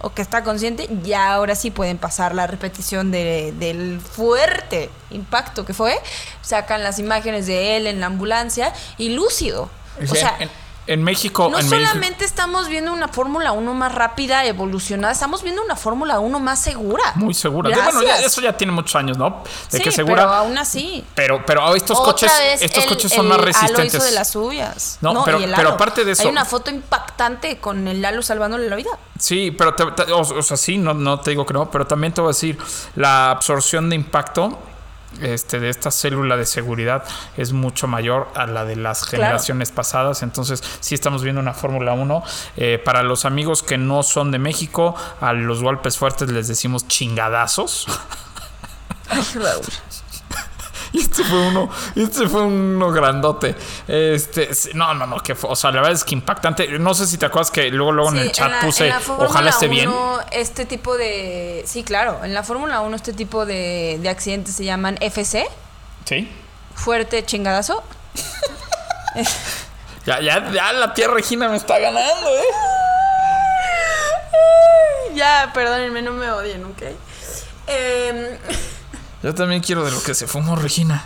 o 0.01 0.11
que 0.11 0.21
está 0.21 0.45
consciente, 0.45 0.89
ya 1.03 1.33
ahora 1.33 1.55
sí 1.55 1.71
pueden 1.71 1.97
pasar 1.97 2.35
la 2.35 2.47
repetición 2.47 3.11
de- 3.11 3.53
del 3.59 3.99
fuerte 4.01 4.91
impacto 5.11 5.65
que 5.65 5.73
fue. 5.73 5.99
Sacan 6.43 6.83
las 6.83 6.99
imágenes 6.99 7.47
de 7.47 7.77
él 7.79 7.87
en 7.87 8.01
la 8.01 8.07
ambulancia 8.07 8.73
y 8.99 9.09
lúcido. 9.11 9.71
O 10.11 10.15
sea, 10.15 10.37
en, 10.39 10.51
en 10.87 11.03
México, 11.03 11.49
no 11.51 11.59
en 11.59 11.69
México- 11.69 11.89
solamente 11.89 12.25
estamos 12.25 12.69
viendo 12.69 12.93
una 12.93 13.09
Fórmula 13.09 13.53
1 13.53 13.75
más 13.75 13.95
rápida, 13.95 14.45
evolucionada, 14.45 15.13
estamos 15.13 15.43
viendo 15.43 15.63
una 15.63 15.75
Fórmula 15.77 16.21
1 16.21 16.39
más 16.41 16.61
segura. 16.61 17.13
muy 17.17 17.35
segura. 17.35 17.71
Gracias. 17.71 17.95
Bueno, 17.95 18.09
ya- 18.09 18.19
eso 18.21 18.41
ya 18.41 18.57
tiene 18.57 18.73
muchos 18.73 18.95
años, 18.97 19.19
¿no? 19.19 19.43
De 19.71 19.79
sí, 19.79 19.85
que 19.85 19.91
segura. 19.93 20.23
pero 20.23 20.33
aún 20.35 20.59
así. 20.59 21.05
Pero, 21.15 21.45
pero 21.45 21.75
estos 21.75 21.99
Otra 21.99 22.13
coches, 22.13 22.33
estos 22.63 22.85
el- 22.85 22.89
coches 22.89 23.13
son 23.13 23.27
el 23.27 23.29
más 23.31 23.37
Halo 23.39 23.47
resistentes. 23.47 23.95
hizo 23.95 24.05
de 24.05 24.13
las 24.13 24.31
suyas. 24.31 24.99
No, 25.01 25.25
pero- 25.25 25.39
pero 25.57 25.71
aparte 25.71 26.05
de 26.05 26.13
eso- 26.13 26.23
Hay 26.23 26.29
una 26.29 26.45
foto 26.45 26.71
impactante 26.71 27.59
con 27.59 27.87
el 27.89 28.01
Lalo 28.03 28.23
salvándole 28.23 28.69
la 28.69 28.77
vida. 28.77 28.91
Sí, 29.19 29.51
pero 29.51 29.75
te- 29.75 29.91
te- 29.93 30.13
o, 30.13 30.21
o 30.21 30.43
sea, 30.43 30.57
sí, 30.57 30.79
no, 30.79 30.95
no 30.95 31.21
te 31.21 31.31
digo 31.31 31.45
que 31.47 31.55
no, 31.55 31.71
pero 31.71 31.87
también 31.87 32.13
te 32.13 32.21
voy 32.21 32.29
a 32.29 32.33
decir, 32.33 32.59
la 32.95 33.31
absorción 33.31 33.89
de 33.91 33.97
impacto 33.97 34.59
este, 35.23 35.61
de 35.61 35.69
esta 35.69 35.91
célula 35.91 36.37
de 36.37 36.47
seguridad 36.47 37.05
es 37.37 37.53
mucho 37.53 37.87
mayor 37.87 38.29
a 38.35 38.47
la 38.47 38.65
de 38.65 38.77
las 38.77 39.05
generaciones 39.05 39.71
pasadas. 39.71 40.23
Entonces, 40.23 40.63
sí 40.81 40.95
estamos 40.95 41.23
viendo 41.23 41.41
una 41.41 41.55
Fórmula 41.55 41.93
1. 41.93 42.23
Eh, 42.57 42.81
para 42.85 43.03
los 43.03 43.25
amigos 43.25 43.63
que 43.63 43.79
no 43.79 44.03
son 44.03 44.31
de 44.31 44.39
México, 44.39 44.95
a 45.21 45.33
los 45.33 45.63
golpes 45.63 45.99
fuertes 45.99 46.31
les 46.31 46.49
decimos 46.49 46.87
chingadazos. 46.89 47.87
este 51.01 51.25
fue 51.25 51.39
uno, 51.49 51.71
este 51.95 52.29
fue 52.29 52.43
uno 52.43 52.91
grandote. 52.93 53.55
Este, 53.89 54.51
no, 54.75 54.95
no, 54.95 55.07
no, 55.07 55.23
que 55.23 55.35
fue, 55.35 55.51
o 55.51 55.57
sea, 55.57 55.71
la 55.71 55.81
verdad 55.81 55.93
es 55.97 56.05
que 56.05 56.15
impactante. 56.15 56.67
No 56.79 56.95
sé 56.95 57.07
si 57.07 57.19
te 57.19 57.27
acuerdas 57.27 57.51
que 57.51 57.71
luego, 57.71 57.93
luego 57.93 58.11
en 58.13 58.19
el 58.19 58.33
chat 58.33 58.51
la- 58.51 58.61
puse, 58.61 58.93
ojalá 59.19 59.51
esté 59.51 59.69
bien. 59.69 59.89
1, 59.89 60.21
Este 60.33 60.67
tipo 60.67 60.97
de. 60.97 61.63
Sí, 61.67 61.85
claro. 61.85 62.21
En 62.25 62.35
la 62.35 62.43
Fórmula 62.43 62.81
1, 62.81 62.97
este 62.97 63.13
tipo 63.13 63.47
de, 63.47 63.99
de 64.01 64.09
accidentes 64.09 64.55
se 64.55 64.65
llaman 64.65 64.97
FC. 65.01 65.47
Sí. 66.05 66.31
Fuerte 66.75 67.25
chingadazo. 67.25 67.83
Ya, 70.05 70.21
ya, 70.21 70.51
ya 70.53 70.73
la 70.73 70.95
tía 70.95 71.09
Regina 71.09 71.49
me 71.49 71.57
está 71.57 71.79
ganando, 71.79 72.29
¿eh? 72.29 72.43
Ya, 75.15 75.51
perdónenme, 75.55 76.03
no 76.03 76.13
me 76.13 76.31
odien, 76.31 76.65
¿ok? 76.65 76.83
Em, 77.67 78.39
Yo 79.27 79.35
también 79.35 79.61
quiero 79.61 79.85
de 79.85 79.91
lo 79.91 80.01
que 80.01 80.15
se 80.15 80.29
fumó 80.29 80.55
Regina. 80.55 81.05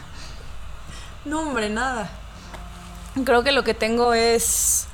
no, 1.24 1.40
hombre, 1.40 1.70
nada. 1.70 2.10
Creo 3.24 3.42
que 3.42 3.50
lo 3.50 3.64
que 3.64 3.72
tengo 3.72 4.12
es 4.12 4.88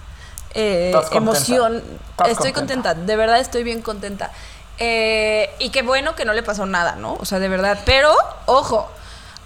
eh, 0.54 0.94
emoción. 1.10 1.82
Estoy 2.24 2.52
contenta. 2.52 2.90
contenta. 2.90 2.94
de 2.94 3.16
verdad 3.16 3.40
estoy 3.40 3.64
bien 3.64 3.82
contenta. 3.82 4.30
Eh, 4.78 5.52
y 5.58 5.70
qué 5.70 5.82
bueno 5.82 6.14
que 6.14 6.24
no 6.24 6.34
le 6.34 6.44
pasó 6.44 6.66
nada, 6.66 6.94
¿no? 6.94 7.14
O 7.14 7.24
sea, 7.24 7.40
de 7.40 7.48
verdad. 7.48 7.80
Pero, 7.84 8.14
ojo, 8.46 8.88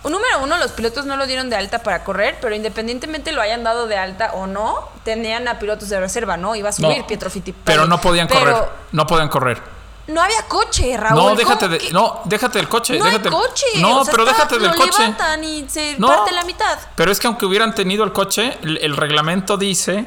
Número 0.04 0.42
uno, 0.42 0.58
los 0.58 0.72
pilotos 0.72 1.06
no 1.06 1.16
lo 1.16 1.26
dieron 1.26 1.48
de 1.48 1.56
alta 1.56 1.78
para 1.82 2.04
correr, 2.04 2.36
pero 2.42 2.54
independientemente 2.54 3.32
lo 3.32 3.40
hayan 3.40 3.64
dado 3.64 3.86
de 3.86 3.96
alta 3.96 4.32
o 4.34 4.46
no, 4.46 4.90
tenían 5.04 5.48
a 5.48 5.58
pilotos 5.58 5.88
de 5.88 6.00
reserva, 6.00 6.36
¿no? 6.36 6.54
Iba 6.54 6.68
a 6.68 6.72
subir 6.72 6.98
No, 6.98 7.06
Pietro 7.06 7.30
Fittipaldi. 7.30 7.64
Pero 7.64 7.86
no 7.86 7.98
podían 7.98 8.28
Pero 8.28 8.40
correr. 8.40 8.56
No 8.92 9.06
podían 9.06 9.28
correr. 9.28 9.79
No 10.10 10.20
había 10.22 10.42
coche, 10.48 10.96
Raúl. 10.96 11.14
No, 11.16 11.22
¿cómo 11.22 11.36
déjate 11.36 11.68
de, 11.68 11.78
que- 11.78 11.90
no, 11.92 12.20
déjate 12.24 12.58
del 12.58 12.68
coche. 12.68 12.98
No 12.98 13.04
hay 13.04 13.10
déjate 13.12 13.30
del- 13.30 13.38
coche. 13.38 13.66
No, 13.76 14.00
o 14.00 14.04
sea, 14.04 14.12
pero 14.12 14.24
está- 14.24 14.34
déjate 14.36 14.58
del 14.58 14.68
lo 14.70 14.74
coche. 14.76 14.90
levantan 14.98 15.44
y 15.44 15.68
se 15.68 15.96
No, 15.98 16.08
parte 16.08 16.32
la 16.32 16.44
mitad. 16.44 16.78
Pero 16.96 17.10
es 17.12 17.18
que 17.20 17.26
aunque 17.26 17.46
hubieran 17.46 17.74
tenido 17.74 18.04
el 18.04 18.12
coche, 18.12 18.58
el, 18.62 18.78
el 18.78 18.96
reglamento 18.96 19.56
dice 19.56 20.06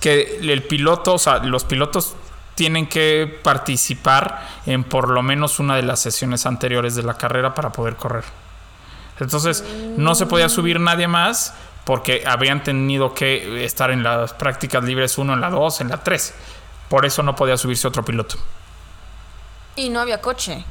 que 0.00 0.38
el 0.42 0.62
piloto, 0.64 1.14
o 1.14 1.18
sea, 1.18 1.38
los 1.38 1.64
pilotos 1.64 2.14
tienen 2.54 2.86
que 2.88 3.40
participar 3.42 4.46
en 4.66 4.84
por 4.84 5.08
lo 5.08 5.22
menos 5.22 5.58
una 5.58 5.76
de 5.76 5.82
las 5.82 6.00
sesiones 6.00 6.44
anteriores 6.44 6.94
de 6.94 7.02
la 7.02 7.14
carrera 7.14 7.54
para 7.54 7.70
poder 7.72 7.96
correr. 7.96 8.24
Entonces, 9.20 9.62
no 9.96 10.14
se 10.14 10.26
podía 10.26 10.48
subir 10.48 10.80
nadie 10.80 11.06
más 11.06 11.54
porque 11.84 12.24
habrían 12.26 12.62
tenido 12.62 13.14
que 13.14 13.64
estar 13.64 13.90
en 13.90 14.02
las 14.02 14.32
prácticas 14.34 14.82
libres 14.84 15.16
1, 15.18 15.32
en 15.34 15.40
la 15.40 15.50
2, 15.50 15.80
en 15.80 15.88
la 15.90 15.98
3. 16.02 16.34
Por 16.88 17.06
eso 17.06 17.22
no 17.22 17.34
podía 17.36 17.56
subirse 17.56 17.86
otro 17.88 18.04
piloto. 18.04 18.36
Y 19.76 19.88
no 19.88 20.00
había 20.00 20.20
coche. 20.20 20.64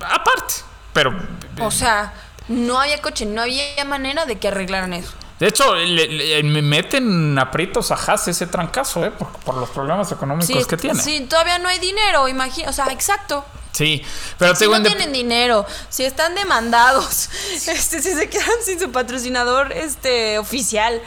Aparte, 0.00 0.54
pero 0.92 1.14
O 1.60 1.70
sea, 1.70 2.12
no 2.48 2.80
había 2.80 3.00
coche, 3.00 3.26
no 3.26 3.42
había 3.42 3.84
manera 3.86 4.24
de 4.26 4.38
que 4.38 4.48
arreglaran 4.48 4.92
eso. 4.92 5.12
De 5.38 5.48
hecho, 5.48 5.74
le, 5.74 6.06
le- 6.06 6.42
me 6.44 6.62
meten 6.62 7.36
aprietos 7.38 7.90
a 7.90 7.94
Haas 7.94 8.28
ese 8.28 8.46
trancazo, 8.46 9.04
¿eh? 9.04 9.10
Por, 9.10 9.28
por 9.40 9.56
los 9.56 9.70
problemas 9.70 10.10
económicos 10.12 10.46
Sí, 10.46 10.64
que 10.68 10.76
tiene. 10.76 11.00
sí, 11.02 11.20
todavía 11.28 11.58
no 11.58 11.68
hay 11.68 11.78
dinero, 11.80 12.28
imagina, 12.28 12.70
o 12.70 12.72
sea, 12.72 12.86
exacto. 12.92 13.44
Sí, 13.72 14.04
pero 14.38 14.54
Si 14.54 14.68
no 14.68 14.82
tienen 14.82 15.12
dinero, 15.12 15.66
si 15.88 16.04
están 16.04 16.34
demandados, 16.34 17.30
este, 17.52 18.02
si 18.02 18.12
se 18.14 18.28
quedan 18.28 18.62
sin 18.64 18.78
su 18.78 18.92
patrocinador 18.92 19.72
este, 19.72 20.38
oficial. 20.38 21.00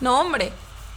No, 0.00 0.20
hombre, 0.20 0.52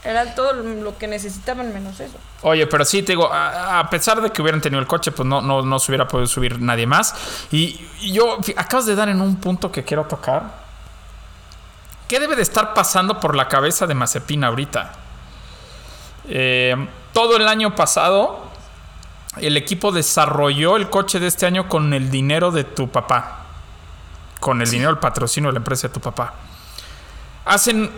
era 0.07 0.35
todo 0.35 0.53
lo 0.53 0.97
que 0.97 1.05
necesitaban 1.05 1.73
menos 1.73 1.99
eso. 1.99 2.17
Oye, 2.41 2.65
pero 2.65 2.85
sí, 2.85 3.03
te 3.03 3.11
digo, 3.11 3.31
a, 3.31 3.79
a 3.79 3.89
pesar 3.89 4.21
de 4.21 4.29
que 4.31 4.41
hubieran 4.41 4.61
tenido 4.61 4.79
el 4.79 4.87
coche, 4.87 5.11
pues 5.11 5.27
no, 5.27 5.41
no, 5.41 5.63
no 5.63 5.79
se 5.79 5.91
hubiera 5.91 6.07
podido 6.07 6.27
subir 6.27 6.61
nadie 6.61 6.87
más. 6.87 7.13
Y, 7.51 7.85
y 7.99 8.13
yo, 8.13 8.37
acabas 8.55 8.85
de 8.85 8.95
dar 8.95 9.09
en 9.09 9.19
un 9.19 9.35
punto 9.35 9.69
que 9.69 9.83
quiero 9.83 10.05
tocar. 10.05 10.65
¿Qué 12.07 12.21
debe 12.21 12.37
de 12.37 12.41
estar 12.41 12.73
pasando 12.73 13.19
por 13.19 13.35
la 13.35 13.49
cabeza 13.49 13.85
de 13.85 13.95
Mazepin 13.95 14.45
ahorita? 14.45 14.93
Eh, 16.29 16.87
todo 17.11 17.35
el 17.35 17.45
año 17.45 17.75
pasado, 17.75 18.47
el 19.35 19.57
equipo 19.57 19.91
desarrolló 19.91 20.77
el 20.77 20.89
coche 20.89 21.19
de 21.19 21.27
este 21.27 21.45
año 21.45 21.67
con 21.67 21.93
el 21.93 22.09
dinero 22.09 22.51
de 22.51 22.63
tu 22.63 22.89
papá. 22.89 23.43
Con 24.39 24.61
el 24.61 24.69
dinero 24.69 24.91
del 24.91 24.99
patrocinio 24.99 25.49
de 25.49 25.55
la 25.55 25.59
empresa 25.59 25.89
de 25.89 25.93
tu 25.93 25.99
papá. 25.99 26.33
Hacen 27.43 27.91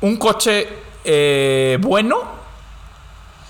un 0.00 0.16
coche 0.16 0.85
eh, 1.06 1.78
bueno, 1.80 2.20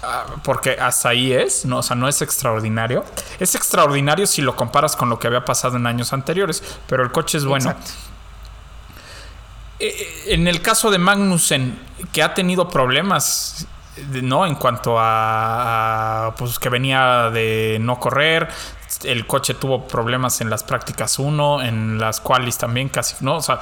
ah, 0.02 0.26
porque 0.44 0.76
hasta 0.78 1.08
ahí 1.08 1.32
es, 1.32 1.64
no, 1.64 1.78
o 1.78 1.82
sea, 1.82 1.96
no 1.96 2.06
es 2.06 2.20
extraordinario. 2.22 3.04
Es 3.40 3.54
extraordinario 3.54 4.26
si 4.26 4.42
lo 4.42 4.54
comparas 4.54 4.94
con 4.94 5.08
lo 5.08 5.18
que 5.18 5.26
había 5.26 5.44
pasado 5.44 5.76
en 5.76 5.86
años 5.86 6.12
anteriores, 6.12 6.62
pero 6.86 7.02
el 7.02 7.10
coche 7.10 7.38
es 7.38 7.44
bueno. 7.44 7.70
Exacto. 7.70 7.92
Eh, 9.78 10.24
En 10.28 10.46
el 10.48 10.62
caso 10.62 10.90
de 10.90 10.98
Magnussen, 10.98 11.78
que 12.12 12.22
ha 12.22 12.34
tenido 12.34 12.68
problemas, 12.68 13.66
¿no? 14.22 14.46
En 14.46 14.54
cuanto 14.54 14.98
a, 14.98 16.26
a, 16.26 16.34
pues 16.34 16.58
que 16.58 16.68
venía 16.68 17.30
de 17.30 17.78
no 17.80 17.98
correr, 17.98 18.48
el 19.04 19.26
coche 19.26 19.54
tuvo 19.54 19.86
problemas 19.86 20.40
en 20.40 20.50
las 20.50 20.62
prácticas 20.62 21.18
1, 21.18 21.62
en 21.62 21.98
las 21.98 22.20
qualis 22.20 22.58
también 22.58 22.88
casi, 22.88 23.16
¿no? 23.20 23.36
O 23.36 23.42
sea, 23.42 23.60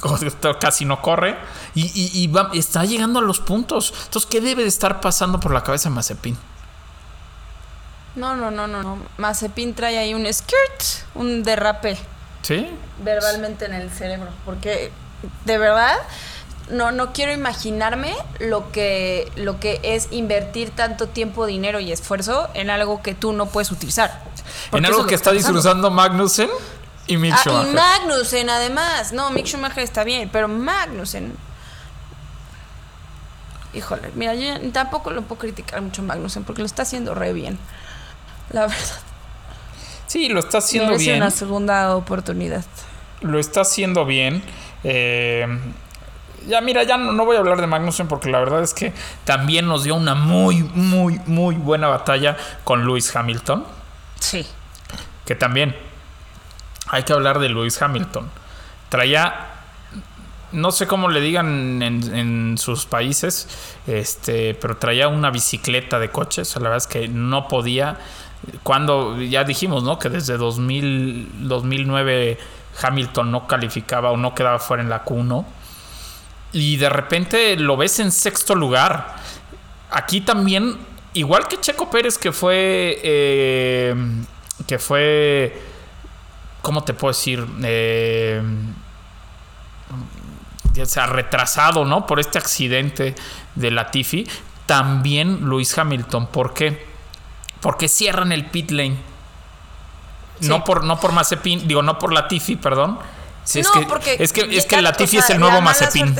casi 0.60 0.84
no 0.84 1.02
corre 1.02 1.36
y, 1.74 1.82
y- 1.94 2.22
y 2.22 2.26
va- 2.28 2.50
está 2.54 2.84
llegando 2.84 3.18
a 3.18 3.22
los 3.22 3.40
puntos. 3.40 3.92
Entonces, 4.04 4.30
¿qué 4.30 4.40
debe 4.40 4.62
de 4.62 4.68
estar 4.68 5.00
pasando 5.00 5.40
por 5.40 5.52
la 5.52 5.62
cabeza 5.62 5.88
de 5.88 5.94
Mazepin? 5.94 6.36
No, 8.16 8.34
no, 8.34 8.50
no, 8.50 8.66
no, 8.66 8.82
no. 8.82 8.98
Mazepin 9.18 9.74
trae 9.74 9.98
ahí 9.98 10.14
un 10.14 10.30
skirt, 10.32 10.82
un 11.14 11.42
derrape 11.42 11.96
¿Sí? 12.42 12.66
verbalmente 13.04 13.66
en 13.66 13.74
el 13.74 13.90
cerebro. 13.90 14.30
Porque, 14.44 14.90
de 15.44 15.58
verdad, 15.58 15.94
no, 16.70 16.90
no 16.90 17.12
quiero 17.12 17.32
imaginarme 17.32 18.14
lo 18.40 18.72
que, 18.72 19.30
lo 19.36 19.60
que 19.60 19.80
es 19.84 20.08
invertir 20.10 20.70
tanto 20.70 21.06
tiempo, 21.08 21.46
dinero 21.46 21.78
y 21.78 21.92
esfuerzo 21.92 22.48
en 22.54 22.70
algo 22.70 23.00
que 23.02 23.14
tú 23.14 23.32
no 23.32 23.46
puedes 23.46 23.70
utilizar. 23.70 24.24
En 24.72 24.84
algo 24.84 25.06
que 25.06 25.14
está 25.14 25.30
disfrutando 25.30 25.90
Magnussen 25.90 26.50
y 27.10 27.16
Mick 27.16 27.32
Ah, 27.34 27.36
y 27.36 27.40
Schumacher. 27.42 27.74
Magnussen, 27.74 28.50
además. 28.50 29.12
No, 29.12 29.30
Mick 29.30 29.46
Schumacher 29.46 29.82
está 29.82 30.04
bien, 30.04 30.28
pero 30.32 30.48
Magnussen. 30.48 31.34
Híjole, 33.72 34.10
mira, 34.14 34.34
yo 34.34 34.58
tampoco 34.72 35.10
lo 35.10 35.22
puedo 35.22 35.38
criticar 35.40 35.80
mucho 35.80 36.02
a 36.02 36.04
Magnussen 36.04 36.42
porque 36.44 36.60
lo 36.62 36.66
está 36.66 36.82
haciendo 36.82 37.14
re 37.14 37.32
bien. 37.32 37.58
La 38.50 38.62
verdad. 38.62 38.76
Sí, 40.06 40.28
lo 40.28 40.40
está 40.40 40.58
haciendo 40.58 40.88
merece 40.92 41.04
bien. 41.10 41.16
una 41.22 41.30
segunda 41.30 41.94
oportunidad. 41.94 42.64
lo 43.20 43.38
está 43.38 43.60
haciendo 43.60 44.04
bien. 44.04 44.42
Eh, 44.82 45.46
ya 46.48 46.60
mira, 46.62 46.82
ya 46.82 46.96
no, 46.96 47.12
no 47.12 47.24
voy 47.24 47.36
a 47.36 47.38
hablar 47.38 47.60
de 47.60 47.68
Magnussen 47.68 48.08
porque 48.08 48.28
la 48.28 48.40
verdad 48.40 48.62
es 48.62 48.74
que 48.74 48.92
también 49.24 49.66
nos 49.68 49.84
dio 49.84 49.94
una 49.94 50.16
muy, 50.16 50.64
muy, 50.74 51.20
muy 51.26 51.54
buena 51.54 51.86
batalla 51.86 52.36
con 52.64 52.84
Lewis 52.86 53.14
Hamilton. 53.14 53.64
Sí. 54.18 54.44
Que 55.26 55.36
también 55.36 55.76
hay 56.90 57.04
que 57.04 57.12
hablar 57.12 57.38
de 57.38 57.48
Lewis 57.48 57.80
Hamilton. 57.80 58.28
Traía, 58.88 59.46
no 60.52 60.72
sé 60.72 60.86
cómo 60.88 61.08
le 61.08 61.20
digan 61.20 61.80
en, 61.82 62.58
sus 62.58 62.84
países, 62.84 63.48
este, 63.86 64.54
pero 64.54 64.76
traía 64.76 65.08
una 65.08 65.30
bicicleta 65.30 66.00
de 66.00 66.10
coches. 66.10 66.54
La 66.56 66.62
verdad 66.62 66.78
es 66.78 66.86
que 66.88 67.08
no 67.08 67.46
podía. 67.46 67.98
Cuando 68.64 69.20
ya 69.22 69.44
dijimos, 69.44 69.84
¿no? 69.84 69.98
Que 69.98 70.08
desde 70.08 70.36
2000, 70.36 71.48
2009 71.48 72.38
Hamilton 72.82 73.30
no 73.30 73.46
calificaba 73.46 74.10
o 74.10 74.16
no 74.16 74.34
quedaba 74.34 74.58
fuera 74.58 74.82
en 74.82 74.90
la 74.90 75.04
Q1. 75.04 75.44
Y 76.52 76.76
de 76.76 76.88
repente 76.88 77.56
lo 77.56 77.76
ves 77.76 78.00
en 78.00 78.10
sexto 78.10 78.56
lugar. 78.56 79.14
Aquí 79.92 80.20
también, 80.22 80.76
igual 81.14 81.46
que 81.46 81.60
Checo 81.60 81.88
Pérez, 81.88 82.18
que 82.18 82.32
fue. 82.32 82.98
eh, 83.04 83.94
que 84.66 84.78
fue. 84.80 85.69
¿Cómo 86.62 86.84
te 86.84 86.94
puedo 86.94 87.12
decir? 87.12 87.46
Eh, 87.62 88.42
ya 90.72 90.86
sea 90.86 91.06
retrasado, 91.06 91.84
¿no? 91.84 92.06
Por 92.06 92.20
este 92.20 92.38
accidente 92.38 93.14
de 93.54 93.70
Latifi. 93.70 94.26
También 94.66 95.40
Luis 95.40 95.76
Hamilton. 95.76 96.26
¿Por 96.28 96.54
qué? 96.54 96.86
Porque 97.60 97.88
cierran 97.88 98.32
el 98.32 98.46
pit 98.46 98.70
lane. 98.70 98.96
No 100.40 100.64
por, 100.64 100.84
no 100.84 100.98
por 100.98 101.12
Mazepin, 101.12 101.68
digo, 101.68 101.82
no 101.82 101.98
por 101.98 102.12
Latifi, 102.12 102.56
perdón. 102.56 102.98
Sí, 103.44 103.60
es 103.60 103.66
no, 103.66 103.72
que, 103.72 103.86
porque. 103.86 104.16
es 104.18 104.32
que, 104.32 104.42
es 104.56 104.66
que 104.66 104.80
Latifi 104.80 105.16
o 105.16 105.20
es 105.20 105.26
sea, 105.26 105.34
el 105.34 105.40
nuevo 105.40 105.56
la 105.56 105.60
Mazepin. 105.60 106.16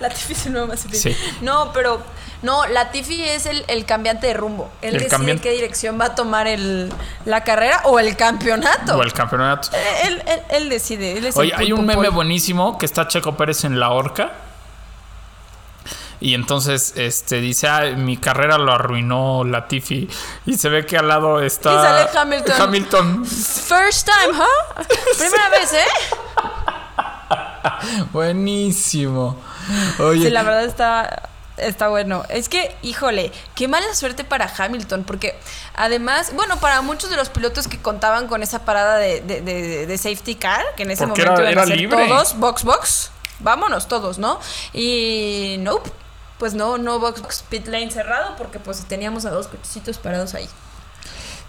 Latifi 0.00 0.32
es 0.34 0.46
el 0.46 0.52
nuevo 0.52 0.68
Mazepin. 0.68 1.16
No, 1.40 1.72
pero. 1.72 2.02
No, 2.42 2.66
Latifi 2.66 3.24
es 3.24 3.46
el, 3.46 3.64
el 3.68 3.84
cambiante 3.86 4.26
de 4.26 4.34
rumbo. 4.34 4.70
Él 4.82 4.88
El 4.90 4.94
decide 5.00 5.10
cambiante. 5.10 5.42
qué 5.42 5.50
dirección 5.52 5.98
va 6.00 6.06
a 6.06 6.14
tomar 6.14 6.46
el, 6.46 6.92
la 7.24 7.42
carrera 7.44 7.80
o 7.84 7.98
el 7.98 8.16
campeonato. 8.16 8.96
O 8.96 9.02
el 9.02 9.12
campeonato. 9.12 9.68
Eh, 9.72 10.06
Él, 10.06 10.22
él- 10.26 10.42
él 10.50 10.68
decide. 10.68 11.16
Él 11.18 11.26
es 11.26 11.36
Oye, 11.36 11.52
el 11.54 11.60
hay 11.60 11.72
un 11.72 11.84
meme 11.86 12.08
buenísimo 12.10 12.78
que 12.78 12.86
está 12.86 13.08
Checo 13.08 13.36
Pérez 13.36 13.64
en 13.64 13.80
la 13.80 13.90
horca. 13.90 14.32
Y 16.18 16.32
entonces 16.34 16.94
este 16.96 17.40
dice, 17.42 17.68
ah, 17.68 17.80
mi 17.96 18.16
carrera 18.16 18.56
lo 18.56 18.72
arruinó 18.72 19.44
Latifi. 19.44 20.08
Y 20.46 20.56
se 20.56 20.68
ve 20.70 20.86
que 20.86 20.96
al 20.96 21.08
lado 21.08 21.40
está 21.42 21.70
Y 21.72 21.74
sale 21.74 22.18
Hamilton. 22.18 22.60
Hamilton. 22.62 23.26
First 23.26 24.08
time, 24.08 24.38
¿huh? 24.38 24.82
Primera 25.18 25.48
vez, 25.50 25.72
¿eh? 25.74 25.84
Buenísimo. 28.12 29.36
Oye, 29.98 30.24
Sí, 30.24 30.30
la 30.30 30.42
verdad 30.42 30.64
está, 30.64 31.28
está 31.56 31.88
bueno. 31.88 32.24
Es 32.28 32.48
que, 32.48 32.74
híjole, 32.82 33.32
qué 33.54 33.68
mala 33.68 33.94
suerte 33.94 34.24
para 34.24 34.52
Hamilton, 34.56 35.04
porque 35.04 35.38
además, 35.74 36.32
bueno, 36.34 36.58
para 36.58 36.80
muchos 36.82 37.10
de 37.10 37.16
los 37.16 37.28
pilotos 37.28 37.68
que 37.68 37.78
contaban 37.78 38.26
con 38.28 38.42
esa 38.42 38.64
parada 38.64 38.96
de, 38.96 39.20
de- 39.20 39.40
de- 39.40 39.86
de 39.86 39.98
safety 39.98 40.34
car, 40.34 40.62
que 40.76 40.82
en 40.84 40.90
ese 40.90 41.06
Porque 41.06 41.22
momento 41.24 41.42
era- 41.42 41.52
iban 41.52 41.62
a 41.64 41.66
era 41.66 41.66
ser 41.66 41.76
libre. 41.80 42.06
todos, 42.08 42.38
box, 42.38 42.64
box, 42.64 43.10
vámonos 43.40 43.88
todos, 43.88 44.18
¿no? 44.18 44.40
Y 44.72 45.56
nope, 45.60 45.90
pues 46.38 46.54
no, 46.54 46.78
no 46.78 46.98
box, 46.98 47.22
box, 47.22 47.44
pit 47.48 47.66
lane 47.68 47.90
cerrado, 47.90 48.34
porque 48.36 48.58
pues 48.58 48.84
teníamos 48.86 49.24
a 49.24 49.30
dos 49.30 49.48
cochecitos 49.48 49.98
parados 49.98 50.34
ahí. 50.34 50.48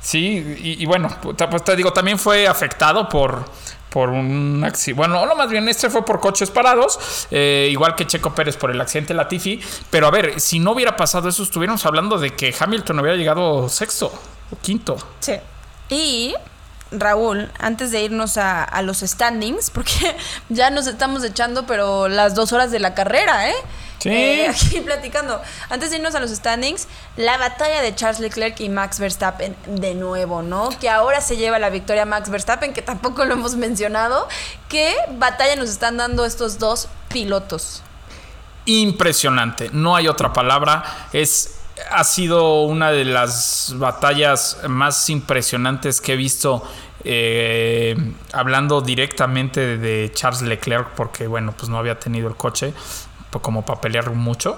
Sí, 0.02 0.58
y, 0.62 0.82
y 0.82 0.86
bueno, 0.86 1.10
pues 1.22 1.64
te 1.64 1.76
digo, 1.76 1.92
también 1.92 2.18
fue 2.18 2.48
afectado 2.48 3.10
por, 3.10 3.44
por 3.90 4.10
un 4.10 4.64
accidente. 4.64 4.98
Bueno, 4.98 5.26
no, 5.26 5.36
más 5.36 5.50
bien 5.50 5.68
este 5.70 5.90
fue 5.90 6.06
por 6.06 6.20
coches 6.20 6.52
parados, 6.52 7.28
eh, 7.32 7.68
igual 7.72 7.96
que 7.96 8.06
Checo 8.06 8.34
Pérez 8.34 8.58
por 8.58 8.72
el 8.72 8.80
accidente 8.80 9.14
Latifi. 9.14 9.60
Pero 9.90 10.08
a 10.08 10.12
ver, 10.12 10.40
si 10.40 10.60
no 10.60 10.72
hubiera 10.72 10.96
pasado 10.96 11.30
eso, 11.30 11.44
estuviéramos 11.44 11.86
hablando 11.86 12.18
de 12.18 12.32
que 12.32 12.54
Hamilton 12.58 13.00
hubiera 13.00 13.18
llegado 13.18 13.70
sexto 13.70 14.12
o 14.52 14.58
quinto. 14.62 14.98
Sí. 15.20 15.34
Y 15.90 16.36
Raúl, 16.92 17.52
antes 17.60 17.92
de 17.92 18.02
irnos 18.04 18.38
a, 18.38 18.64
a 18.64 18.82
los 18.82 19.00
standings, 19.00 19.70
porque 19.70 20.16
ya 20.50 20.70
nos 20.70 20.88
estamos 20.88 21.24
echando, 21.24 21.66
pero 21.66 22.08
las 22.08 22.36
dos 22.36 22.54
horas 22.54 22.72
de 22.72 22.80
la 22.80 22.94
carrera, 22.94 23.50
¿eh? 23.50 23.56
Sí. 24.00 24.10
Eh, 24.10 24.48
aquí 24.50 24.80
platicando. 24.82 25.42
Antes 25.70 25.90
de 25.90 25.98
irnos 25.98 26.16
a 26.16 26.20
los 26.20 26.32
standings, 26.32 26.88
la 27.16 27.38
batalla 27.38 27.82
de 27.82 27.96
Charles 27.96 28.20
Leclerc 28.20 28.60
y 28.60 28.70
Max 28.70 29.00
Verstappen 29.00 29.56
de 29.68 29.96
nuevo, 29.96 30.42
¿no? 30.42 30.70
Que 30.80 30.90
ahora 30.90 31.22
se 31.22 31.38
lleva 31.38 31.60
la 31.60 31.70
victoria 31.70 32.06
Max 32.06 32.30
Verstappen, 32.30 32.74
que 32.74 32.82
tampoco 32.82 33.26
lo 33.26 33.34
hemos 33.34 33.56
mencionado. 33.58 34.28
¿Qué 34.70 34.96
batalla 35.18 35.56
nos 35.56 35.70
están 35.70 35.98
dando 35.98 36.26
estos 36.26 36.60
dos 36.60 36.88
pilotos? 37.10 37.84
impresionante. 38.70 39.70
No 39.72 39.96
hay 39.96 40.10
otra 40.10 40.34
palabra. 40.34 40.84
Es 41.14 41.58
ha 41.92 42.04
sido 42.04 42.64
una 42.64 42.92
de 42.92 43.06
las 43.06 43.74
batallas 43.78 44.60
más 44.68 45.10
impresionantes 45.10 46.02
que 46.02 46.14
he 46.14 46.18
visto. 46.18 46.64
eh, 47.04 47.96
hablando 48.34 48.82
directamente 48.82 49.78
de, 49.78 50.12
Charles 50.14 50.42
Leclerc, 50.42 50.90
porque 50.96 51.28
bueno, 51.28 51.54
pues 51.56 51.70
no 51.70 51.78
había 51.78 51.98
tenido 52.00 52.28
el 52.28 52.36
coche 52.36 52.74
como 53.42 53.66
para 53.66 53.82
pelear 53.82 54.12
mucho. 54.12 54.58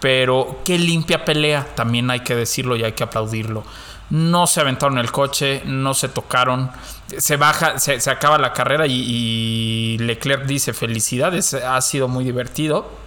Pero 0.00 0.60
qué 0.64 0.78
limpia 0.78 1.24
pelea, 1.24 1.66
también 1.74 2.10
hay 2.10 2.20
que 2.20 2.36
decirlo 2.36 2.76
y 2.76 2.84
hay 2.84 2.92
que 2.92 3.04
aplaudirlo. 3.04 3.64
No 4.10 4.46
se 4.46 4.60
aventaron 4.60 4.98
el 4.98 5.10
coche, 5.10 5.62
no 5.64 5.94
se 5.94 6.08
tocaron. 6.08 6.70
Se 7.16 7.36
baja, 7.36 7.78
se, 7.78 8.10
acaba 8.10 8.38
la 8.38 8.52
carrera 8.52 8.86
y, 8.86 8.92
y 8.92 9.98
Leclerc 9.98 10.44
dice 10.44 10.72
felicidades, 10.72 11.54
ha 11.54 11.80
sido 11.80 12.08
muy 12.08 12.24
divertido. 12.24 13.05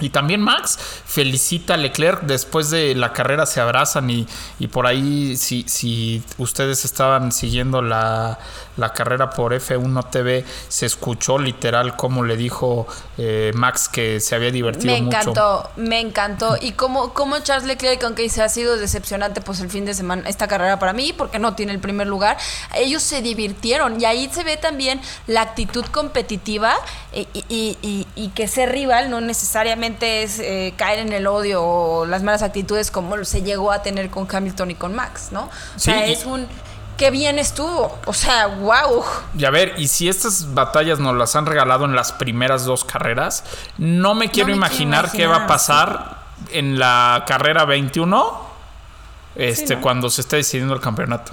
Y 0.00 0.10
también 0.10 0.40
Max 0.42 0.78
felicita 1.06 1.74
a 1.74 1.76
Leclerc 1.78 2.22
después 2.22 2.68
de 2.70 2.94
la 2.94 3.12
carrera, 3.12 3.46
se 3.46 3.60
abrazan 3.60 4.10
y, 4.10 4.26
y 4.58 4.66
por 4.66 4.86
ahí 4.86 5.36
si, 5.36 5.64
si 5.68 6.22
ustedes 6.36 6.84
estaban 6.84 7.32
siguiendo 7.32 7.80
la, 7.80 8.38
la 8.76 8.92
carrera 8.92 9.30
por 9.30 9.54
F1 9.54 10.10
TV, 10.10 10.44
se 10.68 10.84
escuchó 10.84 11.38
literal 11.38 11.96
cómo 11.96 12.24
le 12.24 12.36
dijo 12.36 12.86
eh, 13.16 13.52
Max 13.54 13.88
que 13.88 14.20
se 14.20 14.34
había 14.34 14.50
divertido 14.50 14.92
Me 14.94 15.00
mucho. 15.00 15.16
encantó, 15.18 15.70
me 15.76 16.00
encantó. 16.00 16.56
Y 16.60 16.72
como, 16.72 17.14
como 17.14 17.38
Charles 17.38 17.66
Leclerc, 17.66 18.02
aunque 18.04 18.28
se 18.28 18.42
ha 18.42 18.48
sido 18.50 18.76
decepcionante 18.76 19.40
pues 19.40 19.60
el 19.60 19.70
fin 19.70 19.86
de 19.86 19.94
semana, 19.94 20.28
esta 20.28 20.46
carrera 20.46 20.78
para 20.78 20.92
mí, 20.92 21.14
porque 21.16 21.38
no 21.38 21.54
tiene 21.54 21.72
el 21.72 21.78
primer 21.80 22.06
lugar, 22.06 22.36
ellos 22.74 23.02
se 23.02 23.22
divirtieron. 23.22 23.98
Y 24.00 24.04
ahí 24.04 24.28
se 24.30 24.44
ve 24.44 24.58
también 24.58 25.00
la 25.26 25.40
actitud 25.40 25.86
competitiva 25.86 26.74
y, 27.14 27.26
y- 27.48 27.78
y- 27.80 28.06
y 28.14 28.28
que 28.28 28.46
ser 28.46 28.72
rival 28.72 29.08
no 29.08 29.20
necesariamente 29.20 29.85
es 29.94 30.38
eh, 30.38 30.74
caer 30.76 30.98
en 31.00 31.12
el 31.12 31.26
odio 31.26 31.62
o 31.62 32.06
las 32.06 32.22
malas 32.22 32.42
actitudes 32.42 32.90
como 32.90 33.24
se 33.24 33.42
llegó 33.42 33.72
a 33.72 33.82
tener 33.82 34.10
con 34.10 34.26
Hamilton 34.30 34.70
y 34.70 34.74
con 34.74 34.94
Max, 34.94 35.28
¿no? 35.30 35.44
O 35.44 35.50
Sí, 35.76 35.90
sea, 35.90 36.06
es 36.06 36.24
un... 36.24 36.46
Qué 36.96 37.10
bien 37.10 37.38
estuvo. 37.38 37.98
O 38.06 38.12
sea, 38.14 38.46
wow. 38.46 39.04
Y 39.36 39.44
a 39.44 39.50
ver, 39.50 39.74
y 39.76 39.88
si 39.88 40.08
estas 40.08 40.54
batallas 40.54 40.98
nos 40.98 41.14
las 41.14 41.36
han 41.36 41.44
regalado 41.44 41.84
en 41.84 41.94
las 41.94 42.12
primeras 42.12 42.64
dos 42.64 42.84
carreras, 42.84 43.44
no 43.76 44.14
me 44.14 44.30
quiero 44.30 44.48
me 44.48 44.52
quiero 44.52 44.52
imaginar 44.52 45.10
qué 45.12 45.26
va 45.26 45.44
a 45.44 45.46
pasar 45.46 46.22
en 46.52 46.78
la 46.78 47.24
carrera 47.26 47.66
21, 47.66 48.40
este, 49.34 49.76
¿no? 49.76 49.82
cuando 49.82 50.08
se 50.08 50.22
esté 50.22 50.36
decidiendo 50.36 50.72
el 50.74 50.80
campeonato. 50.80 51.32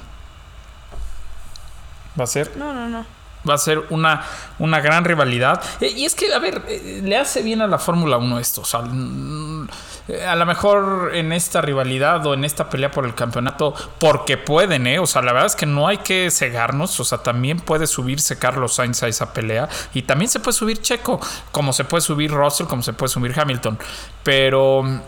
Va 2.19 2.25
a 2.25 2.27
ser, 2.27 2.51
No, 2.57 2.73
no, 2.73 2.89
no. 2.89 3.05
Va 3.47 3.55
a 3.55 3.57
ser 3.57 3.83
una, 3.89 4.23
una 4.59 4.79
gran 4.79 5.03
rivalidad. 5.05 5.61
Eh, 5.81 5.93
Y 5.95 6.05
es 6.05 6.15
que, 6.15 6.33
a 6.33 6.39
ver, 6.39 6.63
eh, 6.67 7.01
le 7.03 7.17
hace 7.17 7.41
bien 7.41 7.61
a 7.61 7.67
la 7.67 7.77
Fórmula 7.77 8.17
1 8.17 8.39
esto. 8.39 8.61
O 8.61 8.65
sea, 8.65 8.81
mm, 8.81 9.67
eh, 10.07 10.25
a 10.25 10.35
lo 10.35 10.45
mejor 10.45 11.11
en 11.13 11.31
esta 11.31 11.61
rivalidad 11.61 12.25
o 12.25 12.33
en 12.33 12.45
esta 12.45 12.69
pelea 12.69 12.91
por 12.91 13.05
el 13.05 13.15
campeonato, 13.15 13.73
porque 13.99 14.37
pueden, 14.37 14.87
¿eh? 14.87 14.99
O 14.99 15.07
sea, 15.07 15.21
la 15.21 15.33
verdad 15.33 15.47
es 15.47 15.55
que 15.55 15.65
no 15.65 15.87
hay 15.87 15.97
que 15.97 16.29
cegarnos. 16.31 16.99
O 16.99 17.03
sea, 17.03 17.19
también 17.19 17.59
puede 17.59 17.87
subirse 17.87 18.39
Carlos 18.39 18.75
Sainz 18.75 19.03
a 19.03 19.07
esa 19.07 19.33
pelea. 19.33 19.69
Y 19.93 20.03
también 20.03 20.29
se 20.29 20.39
puede 20.39 20.53
subir 20.57 20.81
Checo, 20.81 21.19
como 21.51 21.73
se 21.73 21.83
puede 21.83 22.01
subir 22.01 22.31
Russell, 22.31 22.67
como 22.67 22.83
se 22.83 22.93
puede 22.93 23.09
subir 23.09 23.37
Hamilton. 23.37 23.77
Pero 24.23 24.83
mm, 24.83 24.99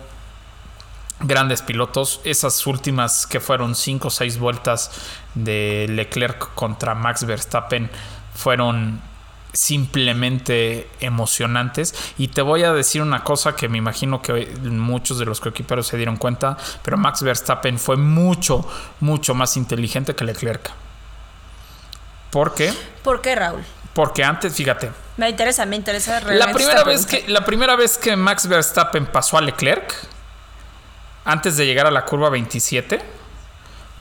grandes 1.21 1.61
pilotos. 1.61 2.21
Esas 2.23 2.65
últimas 2.67 3.27
que 3.27 3.39
fueron 3.39 3.75
5 3.75 4.07
o 4.07 4.11
6 4.11 4.39
vueltas 4.39 4.91
de 5.33 5.87
Leclerc 5.89 6.53
contra 6.53 6.95
Max 6.95 7.25
Verstappen 7.25 7.89
fueron 8.35 9.01
simplemente 9.55 10.89
emocionantes. 10.99 11.95
Y 12.17 12.27
te 12.27 12.41
voy 12.41 12.63
a 12.63 12.73
decir 12.73 13.01
una 13.01 13.23
cosa 13.23 13.55
que 13.55 13.69
me 13.69 13.77
imagino 13.77 14.21
que 14.21 14.47
muchos 14.61 15.17
de 15.17 15.25
los 15.25 15.39
coequiperos 15.39 15.87
se 15.87 15.97
dieron 15.97 16.17
cuenta, 16.17 16.57
pero 16.83 16.97
Max 16.97 17.23
Verstappen 17.23 17.79
fue 17.79 17.95
mucho, 17.95 18.67
mucho 18.99 19.33
más 19.33 19.57
inteligente 19.57 20.13
que 20.13 20.25
Leclerc. 20.25 20.71
¿Por 22.31 22.53
qué? 22.53 22.73
¿Por 23.01 23.21
qué, 23.21 23.35
Raúl? 23.35 23.63
Porque 23.93 24.23
antes, 24.25 24.53
fíjate, 24.53 24.91
Me 25.15 25.29
interesa, 25.29 25.65
me 25.65 25.77
interesa 25.77 26.15
la 26.15 26.19
realmente 26.19 26.53
primera, 26.55 26.79
esta 26.79 26.89
vez 26.89 27.05
pregunta. 27.05 27.25
que, 27.27 27.31
la 27.31 27.45
primera 27.45 27.75
vez 27.77 27.97
que 27.97 28.15
Max 28.17 28.45
Verstappen 28.47 29.05
pasó 29.05 29.37
a 29.37 29.41
Leclerc, 29.41 29.95
antes 31.23 31.55
de 31.55 31.65
llegar 31.65 31.87
a 31.87 31.91
la 31.91 32.03
curva 32.03 32.29
27, 32.29 33.01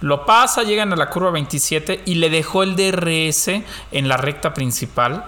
lo 0.01 0.27
pasa, 0.27 0.63
llegan 0.63 0.93
a 0.93 0.97
la 0.97 1.09
curva 1.09 1.31
27 1.31 2.03
y 2.05 2.17
le 2.17 2.31
dejó 2.31 2.63
el 2.63 2.77
DRS 2.77 3.49
en 3.93 4.09
la 4.09 4.17
recta 4.17 4.53
principal 4.53 5.25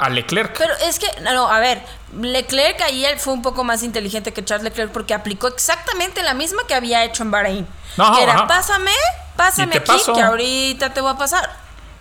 a 0.00 0.08
Leclerc. 0.08 0.56
Pero 0.56 0.72
es 0.82 0.98
que, 0.98 1.06
no, 1.20 1.48
a 1.48 1.60
ver, 1.60 1.82
Leclerc 2.18 2.80
ahí 2.80 3.04
él 3.04 3.18
fue 3.18 3.34
un 3.34 3.42
poco 3.42 3.62
más 3.64 3.82
inteligente 3.82 4.32
que 4.32 4.44
Charles 4.44 4.64
Leclerc 4.64 4.90
porque 4.92 5.12
aplicó 5.12 5.48
exactamente 5.48 6.22
la 6.22 6.34
misma 6.34 6.62
que 6.66 6.74
había 6.74 7.04
hecho 7.04 7.22
en 7.22 7.30
Bahrein. 7.30 7.66
No, 7.96 8.16
que 8.16 8.22
era, 8.22 8.34
ajá. 8.34 8.46
pásame, 8.46 8.92
pásame 9.36 9.76
aquí, 9.76 9.86
paso. 9.86 10.14
que 10.14 10.22
ahorita 10.22 10.94
te 10.94 11.00
voy 11.02 11.12
a 11.12 11.18
pasar. 11.18 11.50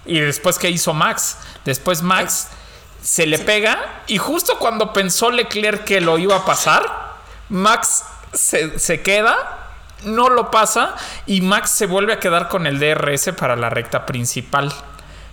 Y 0.06 0.20
después, 0.20 0.58
¿qué 0.58 0.70
hizo 0.70 0.94
Max? 0.94 1.38
Después 1.66 2.02
Max 2.02 2.48
se 3.04 3.26
le 3.26 3.38
pega 3.40 4.04
y 4.08 4.18
justo 4.18 4.58
cuando 4.60 4.94
pensó 4.94 5.30
Leclerc 5.30 5.84
que 5.84 6.00
lo 6.00 6.18
iba 6.18 6.38
a 6.38 6.46
pasar, 6.46 7.18
Max 7.50 8.04
se, 8.34 8.80
se 8.80 9.02
queda, 9.02 9.69
no 10.04 10.30
lo 10.30 10.52
pasa 10.52 10.96
y 11.26 11.42
Max 11.42 11.72
se 11.72 11.86
vuelve 11.86 12.14
a 12.14 12.20
quedar 12.20 12.48
con 12.48 12.68
el 12.68 12.80
DRS 12.80 13.32
para 13.38 13.56
la 13.56 13.70
recta 13.70 14.06
principal. 14.06 14.72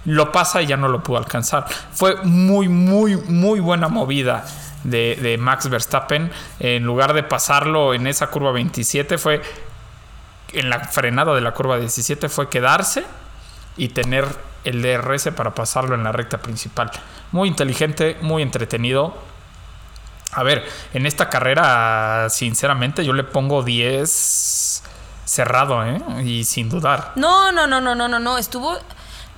Lo 0.04 0.30
pasa 0.30 0.62
y 0.62 0.66
ya 0.66 0.76
no 0.76 0.88
lo 0.88 1.02
pudo 1.02 1.18
alcanzar. 1.18 1.66
Fue 1.92 2.16
muy, 2.22 2.68
muy, 2.68 3.16
muy 3.16 3.60
buena 3.60 3.88
movida 3.88 4.44
de, 4.84 5.18
de 5.20 5.36
Max 5.38 5.68
Verstappen. 5.68 6.30
En 6.60 6.84
lugar 6.84 7.12
de 7.12 7.22
pasarlo 7.22 7.92
en 7.94 8.06
esa 8.06 8.28
curva 8.28 8.52
27, 8.52 9.18
fue 9.18 9.42
en 10.52 10.70
la 10.70 10.80
frenada 10.80 11.34
de 11.34 11.40
la 11.40 11.52
curva 11.52 11.78
17, 11.78 12.28
fue 12.28 12.48
quedarse 12.48 13.04
y 13.76 13.88
tener 13.88 14.26
el 14.64 14.82
DRS 14.82 15.28
para 15.36 15.54
pasarlo 15.54 15.94
en 15.94 16.04
la 16.04 16.12
recta 16.12 16.38
principal. 16.38 16.90
Muy 17.32 17.48
inteligente, 17.48 18.16
muy 18.20 18.42
entretenido. 18.42 19.14
A 20.32 20.42
ver, 20.42 20.64
en 20.92 21.06
esta 21.06 21.28
carrera, 21.30 22.28
sinceramente, 22.30 23.04
yo 23.04 23.12
le 23.12 23.24
pongo 23.24 23.62
10 23.62 24.82
cerrado, 25.24 25.84
¿eh? 25.84 26.00
Y 26.24 26.44
sin 26.44 26.68
dudar. 26.68 27.12
No, 27.16 27.52
no, 27.52 27.66
no, 27.66 27.80
no, 27.80 27.94
no, 27.94 28.06
no, 28.08 28.18
no. 28.18 28.38
Estuvo 28.38 28.76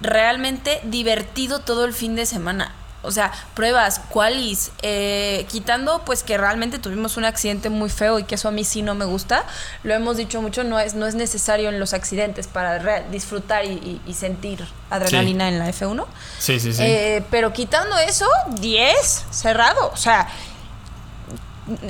realmente 0.01 0.81
divertido 0.85 1.61
todo 1.61 1.85
el 1.85 1.93
fin 1.93 2.15
de 2.17 2.27
semana. 2.27 2.73
O 3.03 3.13
sea, 3.13 3.31
pruebas, 3.55 4.01
qualis, 4.11 4.73
eh, 4.83 5.47
quitando 5.49 6.03
pues 6.05 6.25
que 6.25 6.37
realmente 6.37 6.81
tuvimos 6.81 7.17
un 7.17 7.25
accidente 7.25 7.71
muy 7.71 7.91
feo 7.91 8.19
y 8.19 8.25
que 8.25 8.35
eso 8.35 8.49
a 8.49 8.51
mí 8.51 8.65
sí 8.65 8.83
no 8.83 8.97
me 8.97 9.05
gusta. 9.05 9.45
Lo 9.85 9.95
hemos 9.95 10.17
dicho 10.17 10.43
mucho, 10.43 10.65
no 10.65 10.81
es, 10.81 10.95
no 10.95 11.07
es 11.07 11.15
necesario 11.15 11.69
en 11.69 11.79
los 11.79 11.95
accidentes 11.95 12.49
para 12.49 13.01
disfrutar 13.03 13.65
y, 13.65 13.69
y- 13.69 14.01
y 14.05 14.15
sentir 14.15 14.67
adrenalina 14.91 15.49
en 15.49 15.61
la 15.61 15.69
F1. 15.69 16.07
Sí, 16.41 16.59
sí, 16.59 16.73
sí. 16.73 16.83
Eh, 16.83 17.25
pero 17.31 17.53
quitando 17.53 17.97
eso, 17.99 18.27
10 18.61 19.27
cerrado. 19.31 19.91
O 19.93 19.97
sea, 19.97 20.27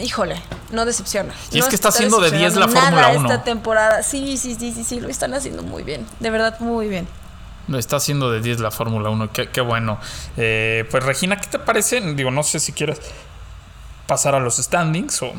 híjole, 0.01 0.41
no 0.71 0.85
decepciona. 0.85 1.35
Y 1.51 1.59
es 1.59 1.67
que 1.67 1.75
está 1.75 1.89
haciendo 1.89 2.21
de 2.21 2.31
10 2.31 2.57
la 2.57 2.69
Fórmula 2.69 2.91
nada 2.91 3.19
1. 3.19 3.31
Esta 3.31 3.45
temporada, 3.45 4.03
sí, 4.03 4.37
sí, 4.37 4.55
sí, 4.55 4.73
sí, 4.73 4.85
sí, 4.85 5.01
lo 5.01 5.09
están 5.09 5.35
haciendo 5.35 5.63
muy 5.63 5.83
bien. 5.83 6.07
De 6.21 6.31
verdad, 6.31 6.59
muy 6.61 6.89
bien. 6.89 7.09
Lo 7.69 7.79
está 7.79 7.97
haciendo 7.97 8.31
de 8.31 8.41
10 8.41 8.61
la 8.61 8.71
Fórmula 8.71 9.11
1. 9.11 9.33
Qué, 9.33 9.51
qué 9.51 9.61
bueno. 9.61 9.99
Eh, 10.37 10.87
pues 10.91 11.05
Regina, 11.05 11.37
¿qué 11.37 11.49
te 11.49 11.59
parece? 11.59 12.01
Digo, 12.15 12.31
no 12.31 12.43
sé 12.43 12.61
si 12.61 12.73
quieres 12.73 13.01
pasar 14.07 14.35
a 14.35 14.41
los 14.41 14.57
standings 14.57 15.23
o... 15.23 15.33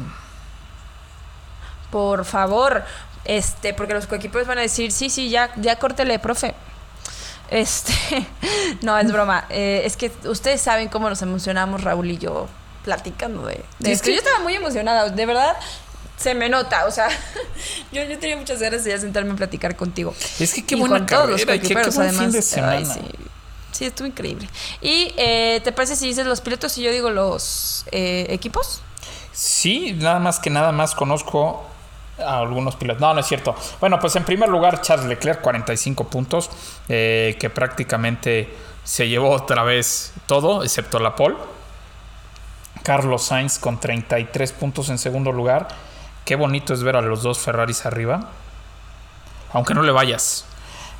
Por 1.90 2.24
favor, 2.24 2.84
este, 3.26 3.74
porque 3.74 3.96
los 3.96 4.06
coequiperos 4.06 4.48
van 4.48 4.60
a 4.60 4.62
decir, 4.62 4.92
sí, 4.92 5.10
sí, 5.10 5.30
ya, 5.30 5.50
ya 5.56 5.78
córtele, 5.78 6.20
profe. 6.20 6.54
Este, 7.50 7.94
no, 8.82 8.98
es 8.98 9.12
broma. 9.12 9.46
Eh, 9.50 9.82
es 9.86 9.98
que 9.98 10.12
ustedes 10.26 10.62
saben 10.62 10.88
cómo 10.88 11.10
nos 11.10 11.22
emocionamos, 11.24 11.84
Raúl 11.84 12.12
y 12.12 12.18
yo, 12.20 12.48
platicando 12.84 13.46
de, 13.46 13.64
de 13.80 13.92
Es 13.92 13.98
esto. 13.98 14.06
que- 14.06 14.12
Yo 14.14 14.18
estaba 14.20 14.40
muy 14.40 14.56
emocionada, 14.56 15.10
de 15.10 15.26
verdad, 15.26 15.56
se 16.18 16.34
me 16.36 16.50
nota. 16.50 16.86
O 16.86 16.92
sea, 16.92 17.08
yo, 17.92 18.04
yo 18.04 18.18
tenía 18.20 18.38
muchas 18.38 18.60
ganas 18.62 18.84
de 18.84 18.92
ya 18.92 19.00
sentarme 19.00 19.32
a 19.34 19.36
platicar 19.36 19.76
contigo. 19.76 20.14
Es 20.40 20.54
que 20.54 20.66
qué 20.66 20.76
Y 20.76 20.80
buena 20.80 20.98
con 21.00 21.06
todos 21.08 21.30
los 21.30 21.46
qué- 21.46 21.60
fin 21.60 21.78
además. 21.78 22.34
de 22.34 22.42
semana. 22.42 22.72
Ay, 22.74 22.86
sí. 22.86 23.00
Sí, 23.72 23.86
estuvo 23.86 24.08
increíble. 24.08 24.50
¿Y 24.82 25.14
eh, 25.16 25.62
te 25.64 25.72
parece 25.72 25.96
si 25.96 26.08
dices 26.08 26.26
los 26.26 26.42
pilotos 26.42 26.78
y 26.78 26.82
yo 26.82 26.92
digo 26.92 27.12
los 27.12 27.86
eh, 27.92 28.26
equipos? 28.30 28.82
Sí, 29.32 29.94
nada 29.94 30.20
más 30.20 30.40
que 30.40 30.50
nada 30.50 30.72
más 30.74 30.96
conozco 30.96 31.64
a 32.18 32.40
algunos 32.40 32.76
pilotos. 32.76 33.00
No, 33.00 33.14
no 33.14 33.22
es 33.22 33.28
cierto. 33.28 33.56
Bueno, 33.80 34.00
pues 34.00 34.16
en 34.18 34.26
primer 34.26 34.50
lugar, 34.50 34.82
Charles 34.82 35.06
Leclerc, 35.06 35.40
45 35.42 36.10
puntos, 36.10 36.50
eh, 36.90 37.38
que 37.40 37.50
prácticamente 37.50 38.54
se 38.84 39.08
llevó 39.08 39.30
otra 39.30 39.64
vez 39.64 40.12
todo, 40.26 40.64
excepto 40.64 41.00
la 41.00 41.16
pole. 41.16 41.38
Carlos 42.84 43.24
Sainz 43.24 43.60
con 43.60 43.80
33 43.80 44.52
puntos 44.54 44.90
en 44.90 44.98
segundo 44.98 45.32
lugar. 45.32 45.68
Qué 46.26 46.36
bonito 46.36 46.74
es 46.74 46.84
ver 46.84 46.96
a 46.96 47.02
los 47.02 47.24
dos 47.24 47.40
Ferraris 47.40 47.86
arriba. 47.86 48.30
Aunque 49.54 49.74
no 49.74 49.82
le 49.82 49.92
vayas. 49.92 50.46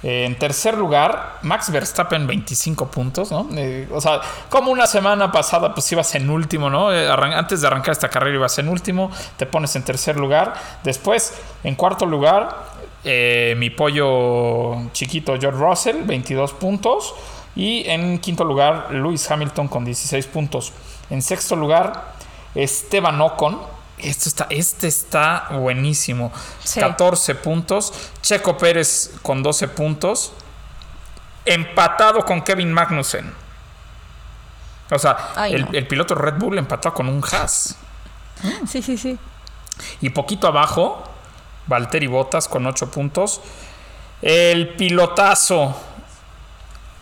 Eh, 0.02 0.26
en 0.26 0.36
tercer 0.40 0.78
lugar, 0.78 1.40
Max 1.42 1.72
Verstappen 1.72 2.26
25 2.26 2.88
puntos, 2.88 3.32
¿no? 3.32 3.48
Eh, 3.56 3.88
o 3.92 4.00
sea, 4.00 4.22
como 4.50 4.72
una 4.72 4.88
semana 4.88 5.32
pasada 5.32 5.74
pues 5.74 5.92
ibas 5.92 6.16
en 6.16 6.30
último, 6.30 6.70
¿no? 6.70 6.94
Eh, 6.94 7.10
antes 7.10 7.62
de 7.62 7.68
arrancar 7.68 7.92
esta 7.92 8.10
carrera 8.10 8.36
ibas 8.36 8.58
en 8.60 8.70
último, 8.70 9.12
te 9.36 9.46
pones 9.46 9.76
en 9.76 9.84
tercer 9.84 10.16
lugar. 10.16 10.54
Después, 10.84 11.34
en 11.64 11.76
cuarto 11.76 12.06
lugar, 12.06 12.80
mi 13.04 13.70
pollo 13.70 14.90
chiquito 14.94 15.38
George 15.40 15.60
Russell, 15.60 16.04
22 16.04 16.54
puntos. 16.54 17.14
Y 17.56 17.84
en 17.90 18.20
quinto 18.20 18.46
lugar, 18.46 18.88
Lewis 18.92 19.30
Hamilton 19.30 19.68
con 19.68 19.84
16 19.84 20.28
puntos. 20.28 20.72
En 21.10 21.22
sexto 21.22 21.56
lugar, 21.56 22.14
Esteban 22.56 23.20
Ocon. 23.22 23.62
Esto 23.98 24.30
está, 24.30 24.48
este 24.50 24.88
está 24.88 25.48
buenísimo. 25.52 26.32
Sí. 26.64 26.80
14 26.80 27.36
puntos. 27.36 27.94
Checo 28.22 28.58
Pérez 28.58 29.12
con 29.22 29.44
12 29.44 29.68
puntos. 29.70 30.32
Empatado 31.46 32.24
con 32.26 32.42
Kevin 32.42 32.72
Magnussen. 32.72 33.34
O 34.92 34.98
sea, 34.98 35.32
Ay, 35.36 35.54
el, 35.56 35.62
no. 35.66 35.72
el 35.74 35.88
piloto 35.88 36.16
Red 36.16 36.36
Bull 36.36 36.58
empató 36.58 36.94
con 36.94 37.10
un 37.10 37.24
Haas. 37.24 37.76
Sí, 38.68 38.82
sí, 38.82 38.98
sí. 38.98 39.18
Y 40.02 40.10
poquito 40.10 40.48
abajo, 40.48 41.04
Valtteri 41.68 42.08
Bottas 42.08 42.48
con 42.48 42.66
8 42.66 42.90
puntos. 42.90 43.42
El 44.22 44.76
pilotazo, 44.76 45.76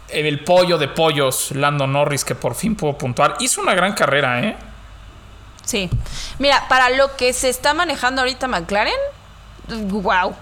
el 0.10 0.44
pollo 0.44 0.78
de 0.78 0.88
pollos, 0.88 1.52
Lando 1.52 1.88
Norris, 1.88 2.24
que 2.24 2.36
por 2.36 2.56
fin 2.56 2.76
pudo 2.76 2.98
puntuar. 2.98 3.36
Hizo 3.40 3.62
una 3.62 3.74
gran 3.76 3.94
carrera, 3.94 4.42
¿eh? 4.42 4.56
Sí. 5.64 5.90
Mira, 6.40 6.68
para 6.70 6.90
lo 6.92 7.16
que 7.18 7.34
se 7.34 7.50
está 7.50 7.74
manejando 7.74 8.22
ahorita 8.22 8.48
McLaren, 8.48 8.94
wow. 9.90 10.34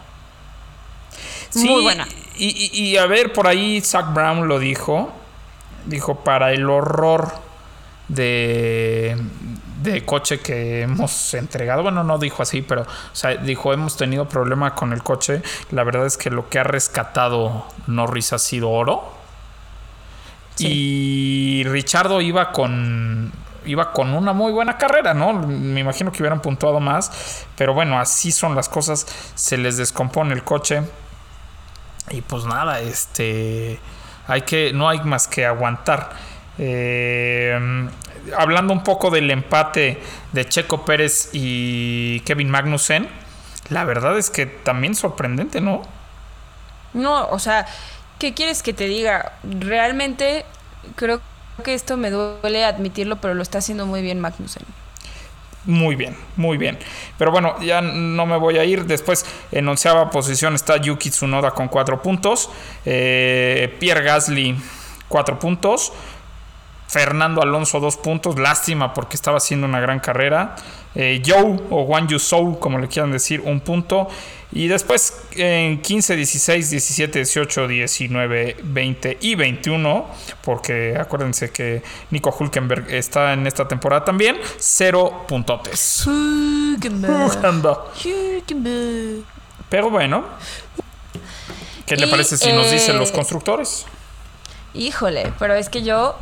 Muy 1.56 1.82
buena. 1.84 2.08
Y, 2.38 2.48
y- 2.74 2.90
y 2.92 2.98
a 2.98 3.06
ver, 3.08 3.32
por 3.34 3.48
ahí 3.48 3.82
Zach 3.82 4.14
Brown 4.14 4.48
lo 4.48 4.60
dijo. 4.60 5.12
Dijo, 5.86 6.20
para 6.24 6.52
el 6.52 6.70
horror 6.70 7.32
de, 8.08 9.16
de 9.82 10.06
coche 10.06 10.40
que 10.42 10.82
hemos 10.82 11.34
entregado. 11.34 11.82
Bueno, 11.84 12.04
no 12.04 12.18
dijo 12.20 12.44
así, 12.44 12.62
pero 12.62 12.82
o 12.82 12.86
sea, 13.16 13.36
dijo, 13.38 13.72
hemos 13.74 13.96
tenido 13.98 14.28
problema 14.28 14.76
con 14.76 14.94
el 14.94 15.02
coche. 15.02 15.42
La 15.72 15.84
verdad 15.84 16.06
es 16.06 16.18
que 16.18 16.30
lo 16.30 16.50
que 16.50 16.60
ha 16.60 16.64
rescatado 16.64 17.66
Norris 17.88 18.34
ha 18.34 18.40
sido 18.40 18.70
oro. 18.70 19.15
Y 20.60 21.64
Richardo 21.66 22.22
iba 22.22 22.52
con 22.52 23.32
iba 23.66 23.92
con 23.94 24.14
una 24.14 24.32
muy 24.34 24.52
buena 24.52 24.78
carrera, 24.78 25.14
¿no? 25.14 25.34
Me 25.34 25.80
imagino 25.80 26.12
que 26.12 26.22
hubieran 26.22 26.42
puntuado 26.42 26.80
más, 26.80 27.46
pero 27.58 27.74
bueno, 27.74 28.00
así 28.00 28.32
son 28.32 28.56
las 28.56 28.70
cosas, 28.70 29.08
se 29.34 29.58
les 29.58 29.78
descompone 29.78 30.34
el 30.34 30.44
coche 30.44 30.84
y 32.12 32.22
pues 32.22 32.46
nada, 32.46 32.80
este 32.80 33.80
hay 34.28 34.44
que 34.44 34.72
no 34.74 34.88
hay 34.88 35.02
más 35.02 35.28
que 35.28 35.46
aguantar. 35.46 36.12
Eh, 36.58 37.90
hablando 38.38 38.74
un 38.74 38.84
poco 38.84 39.10
del 39.10 39.30
empate 39.30 40.02
de 40.32 40.48
Checo 40.48 40.86
Pérez 40.86 41.30
y 41.34 42.22
Kevin 42.22 42.50
Magnussen, 42.50 43.10
la 43.70 43.84
verdad 43.84 44.18
es 44.18 44.30
que 44.30 44.46
también 44.46 44.96
sorprendente, 44.96 45.60
¿no? 45.60 45.82
No, 46.94 47.28
o 47.28 47.40
sea, 47.40 47.66
¿qué 48.20 48.34
quieres 48.34 48.64
que 48.64 48.74
te 48.74 48.88
diga? 48.88 49.34
Realmente 49.44 50.46
creo 50.96 51.22
que 51.64 51.74
esto 51.74 51.98
me 51.98 52.10
duele 52.10 52.66
admitirlo, 52.66 53.18
pero 53.18 53.34
lo 53.34 53.42
está 53.42 53.60
haciendo 53.60 53.86
muy 53.86 54.02
bien 54.02 54.20
Magnussen. 54.20 54.64
Muy 55.66 55.96
bien, 55.96 56.16
muy 56.36 56.58
bien. 56.58 56.78
Pero 57.18 57.32
bueno, 57.32 57.60
ya 57.62 57.82
no 57.82 58.26
me 58.26 58.38
voy 58.38 58.58
a 58.60 58.66
ir. 58.66 58.86
Después, 58.86 59.26
en 59.52 59.68
onceava 59.68 60.12
posición 60.12 60.54
está 60.54 60.78
Yuki 60.78 61.10
Tsunoda 61.10 61.52
con 61.52 61.70
cuatro 61.70 62.02
puntos. 62.02 62.50
Eh, 62.86 63.76
Pierre 63.80 64.04
Gasly, 64.04 64.56
cuatro 65.08 65.40
puntos. 65.40 65.92
Fernando 66.88 67.42
Alonso, 67.42 67.80
dos 67.80 67.98
puntos. 67.98 68.38
Lástima 68.38 68.94
porque 68.94 69.16
estaba 69.16 69.38
haciendo 69.38 69.66
una 69.66 69.80
gran 69.80 70.00
carrera. 70.00 70.56
Eh, 70.94 71.24
Joe 71.26 71.60
o 71.72 71.86
Juan 71.86 72.08
Yu 72.08 72.20
Zhou, 72.20 72.60
como 72.60 72.78
le 72.78 72.88
quieran 72.88 73.12
decir, 73.12 73.42
un 73.42 73.60
punto. 73.60 74.08
Y 74.56 74.70
después 74.70 75.14
en 75.36 75.82
15, 75.82 76.16
16, 76.16 76.70
17, 76.70 77.20
18, 77.20 77.68
19, 77.68 78.56
20 78.64 79.18
y 79.20 79.36
21, 79.36 80.10
porque 80.42 80.96
acuérdense 80.98 81.52
que 81.52 81.84
Nico 82.10 82.34
Hulkenberg 82.40 82.90
está 82.90 83.34
en 83.34 83.48
esta 83.48 83.68
temporada 83.68 84.06
también, 84.06 84.38
cero 84.58 85.26
puntotes. 85.28 86.06
Anda. 87.44 87.84
Pero 89.68 89.90
bueno, 89.90 90.24
¿qué 91.86 91.98
le 91.98 92.08
Y, 92.08 92.10
parece 92.10 92.38
si 92.38 92.54
nos 92.54 92.72
dicen 92.72 92.96
eh, 92.96 93.00
los 93.00 93.12
constructores? 93.12 93.86
Híjole, 94.74 95.34
pero 95.38 95.54
es 95.56 95.68
que 95.68 95.84
yo 95.84 96.16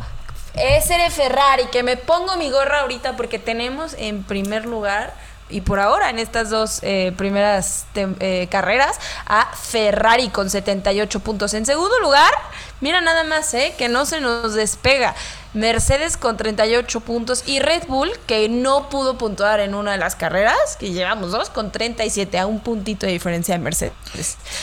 ese 0.55 0.95
de 0.95 1.11
Ferrari, 1.11 1.65
que 1.71 1.83
me 1.83 1.97
pongo 1.97 2.35
mi 2.37 2.49
gorra 2.49 2.79
ahorita 2.79 3.15
porque 3.15 3.37
tenemos 3.37 3.95
en 3.99 4.23
primer 4.23 4.65
lugar 4.65 5.13
y 5.53 5.61
por 5.61 5.79
ahora 5.79 6.09
en 6.09 6.19
estas 6.19 6.49
dos 6.49 6.79
eh, 6.81 7.13
primeras 7.15 7.85
eh, 7.95 8.47
carreras 8.49 8.99
a 9.25 9.55
Ferrari 9.55 10.29
con 10.29 10.49
78 10.49 11.19
puntos. 11.19 11.53
En 11.53 11.65
segundo 11.65 11.99
lugar, 11.99 12.31
mira 12.81 13.01
nada 13.01 13.23
más, 13.23 13.53
eh, 13.53 13.73
que 13.77 13.87
no 13.87 14.05
se 14.05 14.19
nos 14.19 14.53
despega. 14.55 15.15
Mercedes 15.53 16.17
con 16.17 16.35
38 16.35 16.99
puntos 17.01 17.43
y 17.45 17.59
Red 17.59 17.83
Bull, 17.87 18.11
que 18.25 18.49
no 18.49 18.89
pudo 18.89 19.19
puntuar 19.19 19.59
en 19.59 19.75
una 19.75 19.91
de 19.91 19.99
las 19.99 20.15
carreras, 20.15 20.77
que 20.79 20.91
llevamos 20.91 21.31
dos, 21.31 21.51
con 21.51 21.71
37, 21.71 22.39
a 22.39 22.47
un 22.47 22.59
puntito 22.59 23.05
de 23.05 23.11
diferencia 23.11 23.53
de 23.53 23.59
Mercedes. 23.59 23.93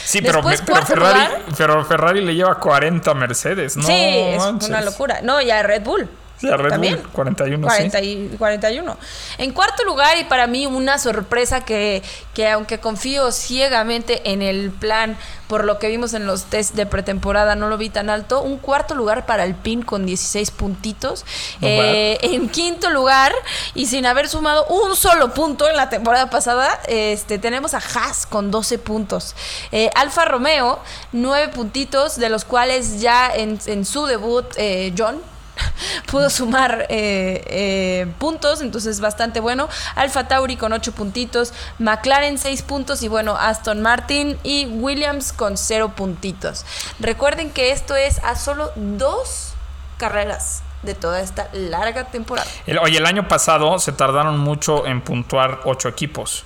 Sí, 0.03 0.21
pero, 0.21 0.41
Después, 0.41 0.61
pero, 0.65 0.85
Ferrari, 0.85 1.19
lugar, 1.19 1.41
pero 1.57 1.85
Ferrari 1.85 2.21
le 2.21 2.35
lleva 2.35 2.59
40 2.59 3.09
a 3.09 3.13
Mercedes, 3.13 3.77
¿no? 3.77 3.87
sí, 3.87 3.93
es 3.93 4.37
manches. 4.37 4.69
una 4.69 4.81
locura. 4.81 5.21
No, 5.21 5.41
ya 5.41 5.63
Red 5.63 5.83
Bull. 5.83 6.09
Red 6.57 6.69
También. 6.69 6.95
Bull, 6.95 7.11
41, 7.11 7.67
40 7.67 7.99
sí. 7.99 8.29
y 8.33 8.37
41. 8.37 8.97
En 9.37 9.53
cuarto 9.53 9.83
lugar, 9.83 10.17
y 10.17 10.23
para 10.23 10.47
mí 10.47 10.65
una 10.65 10.97
sorpresa 10.97 11.63
que, 11.63 12.01
que 12.33 12.49
aunque 12.49 12.79
confío 12.79 13.31
ciegamente 13.31 14.31
en 14.31 14.41
el 14.41 14.71
plan, 14.71 15.17
por 15.47 15.65
lo 15.65 15.79
que 15.79 15.89
vimos 15.89 16.13
en 16.13 16.25
los 16.25 16.45
test 16.45 16.75
de 16.75 16.85
pretemporada, 16.85 17.55
no 17.55 17.67
lo 17.67 17.77
vi 17.77 17.89
tan 17.89 18.09
alto, 18.09 18.41
un 18.41 18.57
cuarto 18.57 18.95
lugar 18.95 19.25
para 19.25 19.43
el 19.43 19.53
PIN 19.53 19.81
con 19.81 20.05
16 20.05 20.51
puntitos. 20.51 21.25
No 21.59 21.67
Eh, 21.67 22.17
en 22.21 22.49
quinto 22.49 22.89
lugar, 22.89 23.33
y 23.75 23.87
sin 23.87 24.05
haber 24.05 24.29
sumado 24.29 24.65
un 24.67 24.95
solo 24.95 25.33
punto 25.33 25.67
en 25.67 25.75
la 25.75 25.89
temporada 25.89 26.29
pasada, 26.29 26.79
este, 26.87 27.37
tenemos 27.37 27.73
a 27.73 27.79
Haas 27.79 28.25
con 28.25 28.49
12 28.49 28.77
puntos. 28.79 29.35
Eh, 29.71 29.89
Alfa 29.95 30.25
Romeo, 30.25 30.79
9 31.11 31.49
puntitos, 31.49 32.17
de 32.17 32.29
los 32.29 32.45
cuales 32.45 33.01
ya 33.01 33.29
en, 33.33 33.59
en 33.65 33.85
su 33.85 34.05
debut, 34.05 34.45
eh, 34.57 34.93
John 34.97 35.21
pudo 36.11 36.29
sumar 36.29 36.85
eh, 36.89 37.43
eh, 37.47 38.07
puntos, 38.19 38.61
entonces 38.61 38.99
bastante 38.99 39.39
bueno. 39.39 39.67
Alfa 39.95 40.27
Tauri 40.27 40.55
con 40.57 40.73
8 40.73 40.91
puntitos, 40.93 41.53
McLaren 41.79 42.37
6 42.37 42.61
puntos 42.63 43.03
y 43.03 43.07
bueno, 43.07 43.35
Aston 43.37 43.81
Martin 43.81 44.37
y 44.43 44.65
Williams 44.65 45.33
con 45.33 45.57
0 45.57 45.93
puntitos. 45.95 46.65
Recuerden 46.99 47.49
que 47.51 47.71
esto 47.71 47.95
es 47.95 48.19
a 48.23 48.35
solo 48.35 48.71
dos 48.75 49.53
carreras 49.97 50.63
de 50.83 50.95
toda 50.95 51.21
esta 51.21 51.47
larga 51.53 52.05
temporada. 52.05 52.49
El- 52.65 52.79
oye, 52.79 52.97
el 52.97 53.05
año 53.05 53.27
pasado 53.27 53.77
se 53.79 53.91
tardaron 53.91 54.39
mucho 54.39 54.85
en 54.87 55.01
puntuar 55.01 55.59
8 55.65 55.89
equipos. 55.89 56.43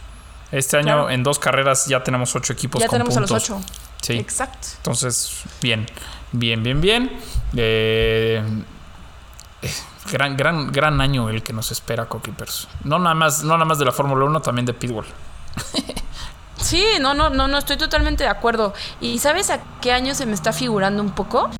Este 0.51 0.77
año 0.77 0.85
Claro. 0.85 1.09
en 1.09 1.23
dos 1.23 1.39
carreras 1.39 1.85
ya 1.87 2.03
tenemos 2.03 2.35
8 2.35 2.53
equipos 2.53 2.81
ya 2.81 2.87
con 2.87 2.95
tenemos 2.95 3.13
puntos. 3.15 3.31
a 3.31 3.33
los 3.35 3.49
8. 3.49 3.61
Sí. 4.01 4.13
Exacto. 4.17 4.67
Entonces, 4.77 5.41
bien, 5.61 5.87
bien, 6.31 6.61
bien, 6.63 6.81
bien. 6.81 7.19
Eh, 7.55 8.43
eh, 8.43 8.43
gran, 10.11 10.37
gran, 10.37 10.71
gran 10.71 11.01
año 11.01 11.29
el 11.29 11.43
que 11.43 11.53
nos 11.53 11.71
espera, 11.71 12.05
Coquipers. 12.07 12.67
No 12.83 12.99
nada 12.99 13.15
más, 13.15 13.43
no 13.43 13.53
nada 13.53 13.65
más 13.65 13.79
de 13.79 13.85
la 13.85 13.91
Fórmula 13.91 14.25
1, 14.25 14.41
también 14.41 14.65
de 14.65 14.73
Pitbull. 14.73 15.05
Sí, 16.57 16.83
no, 16.99 17.13
no, 17.13 17.29
no, 17.29 17.47
no, 17.47 17.59
estoy 17.59 17.77
totalmente 17.77 18.23
de 18.23 18.29
acuerdo. 18.29 18.73
¿Y 18.99 19.19
sabes 19.19 19.51
a 19.51 19.59
qué 19.81 19.91
año 19.91 20.15
se 20.15 20.25
me 20.25 20.33
está 20.33 20.51
figurando 20.51 21.03
un 21.03 21.11
poco? 21.11 21.51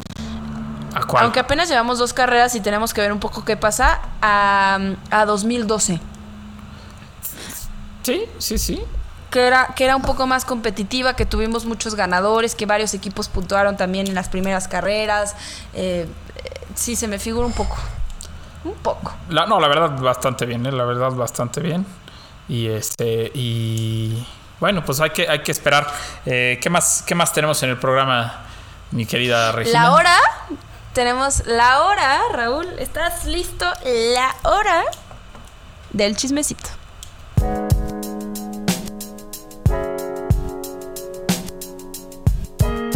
¿A 0.96 1.06
cuál? 1.06 1.26
Aunque 1.26 1.40
apenas 1.40 1.70
llevamos 1.70 2.00
dos 2.00 2.12
carreras 2.12 2.56
y 2.56 2.60
tenemos 2.60 2.92
que 2.92 3.02
ver 3.02 3.12
un 3.12 3.20
poco 3.20 3.46
qué 3.46 3.56
pasa, 3.56 4.00
a, 4.22 4.80
a 5.12 5.26
2012. 5.26 6.00
Sí, 8.02 8.26
sí, 8.40 8.58
sí. 8.58 8.82
Que 9.30 9.46
era, 9.46 9.74
que 9.76 9.84
era 9.84 9.96
un 9.96 10.02
poco 10.02 10.26
más 10.26 10.44
competitiva, 10.44 11.16
que 11.16 11.28
tuvimos 11.28 11.66
muchos 11.66 11.94
ganadores, 11.94 12.56
que 12.56 12.66
varios 12.66 12.96
equipos 12.96 13.28
puntuaron 13.28 13.78
también 13.78 14.08
en 14.08 14.16
las 14.16 14.30
primeras 14.30 14.68
carreras. 14.68 15.36
Eh, 15.74 16.08
eh, 16.08 16.08
sí, 16.76 16.96
se 16.96 17.08
me 17.08 17.20
figura 17.20 17.46
un 17.48 17.54
poco. 17.54 17.78
Un 18.64 18.74
poco. 18.76 19.14
La- 19.30 19.46
no, 19.46 19.60
la 19.60 19.68
verdad, 19.68 20.00
bastante 20.00 20.46
bien, 20.46 20.66
¿eh? 20.66 20.72
la 20.72 20.86
verdad, 20.86 21.12
bastante 21.12 21.62
bien. 21.62 21.86
Y 22.48 22.68
este, 22.68 23.32
y. 23.34 24.26
Bueno, 24.60 24.84
pues 24.86 25.02
hay 25.02 25.10
que, 25.10 25.28
hay 25.28 25.40
que 25.44 25.52
esperar. 25.52 25.88
Eh, 26.26 26.60
¿qué, 26.62 26.70
más, 26.70 27.04
¿Qué 27.06 27.14
más 27.16 27.34
tenemos 27.34 27.62
en 27.64 27.70
el 27.72 27.78
programa, 27.78 28.42
mi 28.92 29.06
querida 29.06 29.52
Regina? 29.52 29.84
La 29.84 29.92
hora, 29.94 30.18
tenemos 30.94 31.46
la 31.46 31.84
hora, 31.84 32.22
Raúl, 32.32 32.68
¿estás 32.80 33.26
listo? 33.26 33.66
La 33.86 34.36
hora 34.44 34.84
del 35.92 36.16
chismecito. 36.16 36.70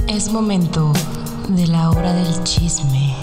Es 0.07 0.29
momento 0.31 0.91
de 1.49 1.67
la 1.67 1.89
hora 1.91 2.13
del 2.13 2.43
chisme. 2.43 3.15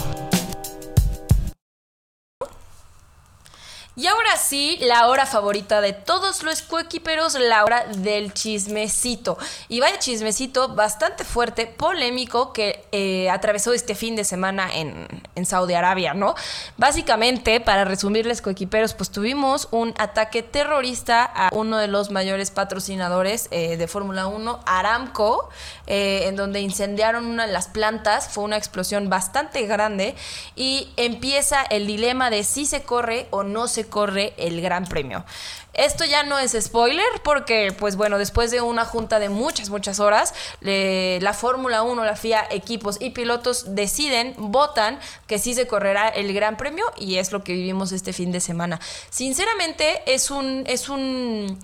Y 3.98 4.08
ahora 4.08 4.36
sí, 4.36 4.76
la 4.82 5.08
hora 5.08 5.24
favorita 5.24 5.80
de 5.80 5.94
todos 5.94 6.42
los 6.42 6.60
coequiperos, 6.60 7.32
la 7.40 7.64
hora 7.64 7.86
del 7.86 8.34
chismecito. 8.34 9.38
Y 9.70 9.80
vaya 9.80 9.98
chismecito 9.98 10.74
bastante 10.74 11.24
fuerte, 11.24 11.66
polémico, 11.66 12.52
que 12.52 12.84
eh, 12.92 13.30
atravesó 13.30 13.72
este 13.72 13.94
fin 13.94 14.14
de 14.14 14.24
semana 14.24 14.68
en, 14.70 15.08
en 15.34 15.46
Saudi 15.46 15.72
Arabia, 15.72 16.12
¿no? 16.12 16.34
Básicamente, 16.76 17.58
para 17.58 17.86
resumirles 17.86 18.42
coequiperos, 18.42 18.92
pues 18.92 19.08
tuvimos 19.08 19.68
un 19.70 19.94
ataque 19.96 20.42
terrorista 20.42 21.24
a 21.24 21.48
uno 21.54 21.78
de 21.78 21.88
los 21.88 22.10
mayores 22.10 22.50
patrocinadores 22.50 23.48
eh, 23.50 23.78
de 23.78 23.88
Fórmula 23.88 24.26
1, 24.26 24.60
Aramco, 24.66 25.48
eh, 25.86 26.24
en 26.26 26.36
donde 26.36 26.60
incendiaron 26.60 27.24
una 27.24 27.46
de 27.46 27.52
las 27.54 27.68
plantas, 27.68 28.28
fue 28.28 28.44
una 28.44 28.58
explosión 28.58 29.08
bastante 29.08 29.66
grande 29.66 30.14
y 30.54 30.92
empieza 30.98 31.62
el 31.62 31.86
dilema 31.86 32.28
de 32.28 32.44
si 32.44 32.66
se 32.66 32.82
corre 32.82 33.26
o 33.30 33.42
no 33.42 33.68
se 33.68 33.85
corre 33.88 34.34
el 34.36 34.60
Gran 34.60 34.84
Premio. 34.86 35.24
Esto 35.72 36.04
ya 36.04 36.22
no 36.22 36.38
es 36.38 36.56
spoiler 36.58 37.06
porque, 37.22 37.74
pues 37.78 37.96
bueno, 37.96 38.18
después 38.18 38.50
de 38.50 38.62
una 38.62 38.84
junta 38.84 39.18
de 39.18 39.28
muchas, 39.28 39.68
muchas 39.68 40.00
horas, 40.00 40.32
la 40.60 41.34
Fórmula 41.34 41.82
1, 41.82 42.04
la 42.04 42.16
FIA, 42.16 42.46
equipos 42.50 42.96
y 43.00 43.10
pilotos 43.10 43.74
deciden, 43.74 44.34
votan 44.38 44.98
que 45.26 45.38
sí 45.38 45.54
se 45.54 45.66
correrá 45.66 46.08
el 46.08 46.32
Gran 46.32 46.56
Premio 46.56 46.86
y 46.96 47.16
es 47.16 47.30
lo 47.32 47.44
que 47.44 47.52
vivimos 47.52 47.92
este 47.92 48.12
fin 48.12 48.32
de 48.32 48.40
semana. 48.40 48.80
Sinceramente, 49.10 50.02
es 50.06 50.30
un... 50.30 50.64
Es 50.66 50.88
un 50.88 51.58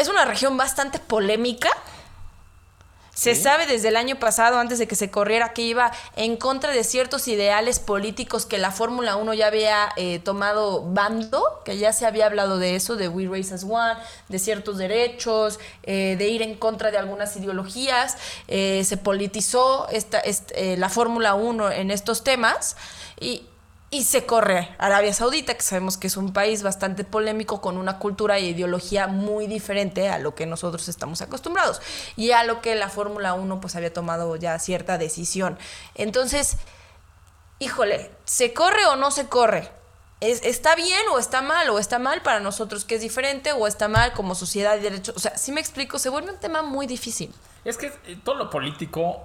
es 0.00 0.08
una 0.08 0.24
región 0.24 0.56
bastante 0.56 0.98
polémica. 0.98 1.68
Se 3.12 3.34
sabe 3.34 3.66
desde 3.66 3.88
el 3.88 3.96
año 3.96 4.18
pasado, 4.18 4.58
antes 4.58 4.78
de 4.78 4.88
que 4.88 4.94
se 4.96 5.10
corriera, 5.10 5.52
que 5.52 5.62
iba 5.62 5.92
en 6.16 6.36
contra 6.36 6.72
de 6.72 6.84
ciertos 6.84 7.28
ideales 7.28 7.78
políticos 7.78 8.46
que 8.46 8.56
la 8.56 8.70
Fórmula 8.70 9.16
1 9.16 9.34
ya 9.34 9.48
había 9.48 9.90
eh, 9.96 10.20
tomado 10.20 10.82
bando, 10.82 11.60
que 11.64 11.76
ya 11.76 11.92
se 11.92 12.06
había 12.06 12.26
hablado 12.26 12.58
de 12.58 12.76
eso, 12.76 12.96
de 12.96 13.08
We 13.08 13.26
Race 13.26 13.52
as 13.52 13.64
One, 13.64 14.00
de 14.28 14.38
ciertos 14.38 14.78
derechos, 14.78 15.58
eh, 15.82 16.14
de 16.18 16.28
ir 16.28 16.40
en 16.40 16.54
contra 16.54 16.90
de 16.90 16.98
algunas 16.98 17.36
ideologías. 17.36 18.16
Eh, 18.48 18.84
se 18.86 18.96
politizó 18.96 19.88
esta, 19.90 20.20
est- 20.20 20.52
eh, 20.54 20.76
la 20.78 20.88
Fórmula 20.88 21.34
1 21.34 21.70
en 21.72 21.90
estos 21.90 22.24
temas 22.24 22.76
y, 23.20 23.42
y 23.92 24.04
se 24.04 24.24
corre 24.24 24.74
Arabia 24.78 25.12
Saudita, 25.12 25.54
que 25.54 25.62
sabemos 25.62 25.96
que 25.96 26.06
es 26.06 26.16
un 26.16 26.32
país 26.32 26.62
bastante 26.62 27.02
polémico 27.04 27.60
con 27.60 27.76
una 27.76 27.98
cultura 27.98 28.38
e 28.38 28.42
ideología 28.42 29.08
muy 29.08 29.48
diferente 29.48 30.08
a 30.08 30.18
lo 30.18 30.34
que 30.36 30.46
nosotros 30.46 30.88
estamos 30.88 31.20
acostumbrados 31.22 31.80
y 32.16 32.30
a 32.30 32.44
lo 32.44 32.60
que 32.62 32.76
la 32.76 32.88
Fórmula 32.88 33.34
1 33.34 33.60
pues 33.60 33.74
había 33.74 33.92
tomado 33.92 34.36
ya 34.36 34.56
cierta 34.60 34.96
decisión. 34.96 35.58
Entonces, 35.96 36.56
híjole, 37.58 38.10
¿se 38.24 38.52
corre 38.52 38.84
o 38.86 38.96
no 38.96 39.10
se 39.10 39.26
corre? 39.28 39.70
¿Es- 40.20 40.44
¿Está 40.44 40.74
bien 40.76 41.00
o 41.12 41.18
está 41.18 41.42
mal? 41.42 41.68
¿O 41.70 41.78
está 41.78 41.98
mal 41.98 42.22
para 42.22 42.40
nosotros 42.40 42.84
que 42.84 42.94
es 42.96 43.00
diferente? 43.00 43.52
¿O 43.52 43.66
está 43.66 43.88
mal 43.88 44.12
como 44.12 44.34
sociedad 44.34 44.76
y 44.76 44.80
derechos? 44.80 45.16
O 45.16 45.18
sea, 45.18 45.36
si 45.36 45.50
me 45.50 45.60
explico, 45.60 45.98
se 45.98 46.10
vuelve 46.10 46.30
un 46.30 46.38
tema 46.38 46.62
muy 46.62 46.86
difícil. 46.86 47.34
Es 47.64 47.76
que 47.76 47.86
eh, 48.06 48.18
todo 48.22 48.36
lo 48.36 48.50
político, 48.50 49.22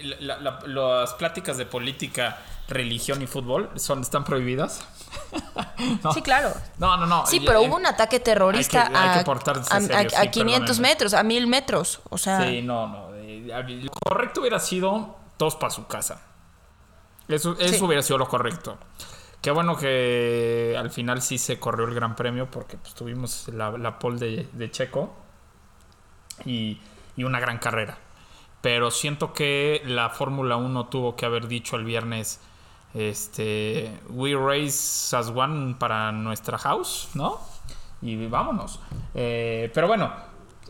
la- 0.00 0.38
la- 0.38 0.60
las 0.66 1.12
pláticas 1.14 1.56
de 1.56 1.66
política, 1.66 2.38
religión 2.68 3.20
y 3.22 3.26
fútbol 3.26 3.70
son, 3.76 4.00
están 4.02 4.24
prohibidas. 4.24 4.84
No. 6.02 6.12
Sí, 6.12 6.22
claro. 6.22 6.52
No, 6.78 6.96
no, 6.96 7.06
no. 7.06 7.26
Sí, 7.26 7.40
pero 7.44 7.62
hubo 7.62 7.76
un 7.76 7.86
ataque 7.86 8.18
terrorista 8.20 8.82
hay 8.86 8.88
que- 8.88 8.96
hay 8.96 9.24
que 9.24 9.30
a, 9.70 9.76
a- 9.76 9.80
serio, 9.80 9.96
a- 9.98 10.10
sí, 10.10 10.16
a 10.16 10.30
500 10.30 10.60
perdónenme. 10.76 10.88
metros, 10.88 11.14
a 11.14 11.22
1000 11.22 11.46
metros. 11.46 12.00
O 12.10 12.18
sea, 12.18 12.42
Sí, 12.42 12.62
no, 12.62 12.86
no. 12.88 13.14
eh, 13.14 13.42
Lo 13.82 13.90
correcto 13.92 14.40
hubiera 14.40 14.58
sido 14.60 15.16
todos 15.36 15.56
para 15.56 15.70
su 15.70 15.86
casa. 15.86 16.22
Eso, 17.28 17.56
eso 17.58 17.74
Sí. 17.78 17.84
hubiera 17.84 18.02
sido 18.02 18.18
lo 18.18 18.28
correcto. 18.28 18.78
Qué 19.42 19.50
bueno 19.50 19.76
que 19.76 20.74
al 20.78 20.90
final 20.90 21.20
sí 21.22 21.38
se 21.38 21.58
corrió 21.58 21.86
el 21.86 21.94
Gran 21.94 22.16
Premio 22.16 22.50
porque 22.50 22.76
pues, 22.78 22.94
tuvimos 22.94 23.48
la, 23.48 23.70
la 23.72 23.98
pole 23.98 24.18
de, 24.18 24.48
de 24.52 24.70
Checo 24.70 25.14
y, 26.44 26.80
y 27.16 27.24
una 27.24 27.40
gran 27.40 27.58
carrera. 27.58 27.98
Pero 28.60 28.90
siento 28.90 29.32
que 29.32 29.82
la 29.84 30.08
Fórmula 30.10 30.56
1 30.56 30.86
tuvo 30.86 31.16
que 31.16 31.26
haber 31.26 31.46
dicho 31.48 31.76
el 31.76 31.84
viernes, 31.84 32.40
este, 32.94 33.92
we 34.10 34.34
race 34.34 35.14
as 35.16 35.28
one 35.28 35.74
para 35.78 36.12
nuestra 36.12 36.58
house, 36.58 37.08
¿no? 37.14 37.38
Y 38.00 38.26
vámonos. 38.26 38.80
Eh, 39.14 39.70
pero 39.74 39.86
bueno, 39.88 40.12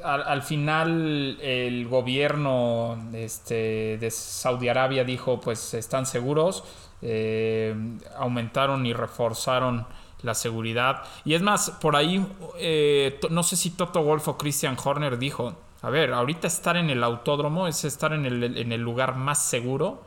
al, 0.03 0.23
al 0.23 0.43
final 0.43 1.39
el 1.41 1.87
gobierno 1.89 2.99
este, 3.13 3.99
de 3.99 4.11
Saudi 4.11 4.69
Arabia 4.69 5.05
dijo, 5.05 5.41
pues 5.41 5.75
están 5.75 6.07
seguros, 6.07 6.65
eh, 7.03 7.75
aumentaron 8.19 8.87
y 8.87 8.93
reforzaron 8.93 9.87
la 10.23 10.35
seguridad. 10.35 11.03
Y 11.25 11.35
es 11.35 11.43
más, 11.43 11.71
por 11.73 11.97
ahí, 11.97 12.27
eh, 12.59 13.21
no 13.31 13.43
sé 13.43 13.57
si 13.57 13.71
Toto 13.71 14.03
Wolf 14.03 14.27
o 14.29 14.39
Christian 14.39 14.77
Horner 14.83 15.19
dijo, 15.19 15.55
a 15.83 15.91
ver, 15.91 16.15
ahorita 16.15 16.47
estar 16.47 16.79
en 16.79 16.89
el 16.89 17.05
autódromo 17.05 17.67
es 17.67 17.85
estar 17.85 18.15
en 18.15 18.25
el, 18.25 18.57
en 18.57 18.73
el 18.73 18.81
lugar 18.81 19.17
más 19.17 19.45
seguro 19.45 20.03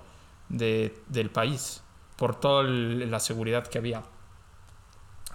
de- 0.50 0.96
del 1.08 1.30
país, 1.30 1.84
por 2.18 2.40
toda 2.40 2.64
la 2.64 3.20
seguridad 3.20 3.66
que 3.68 3.78
había. 3.78 4.04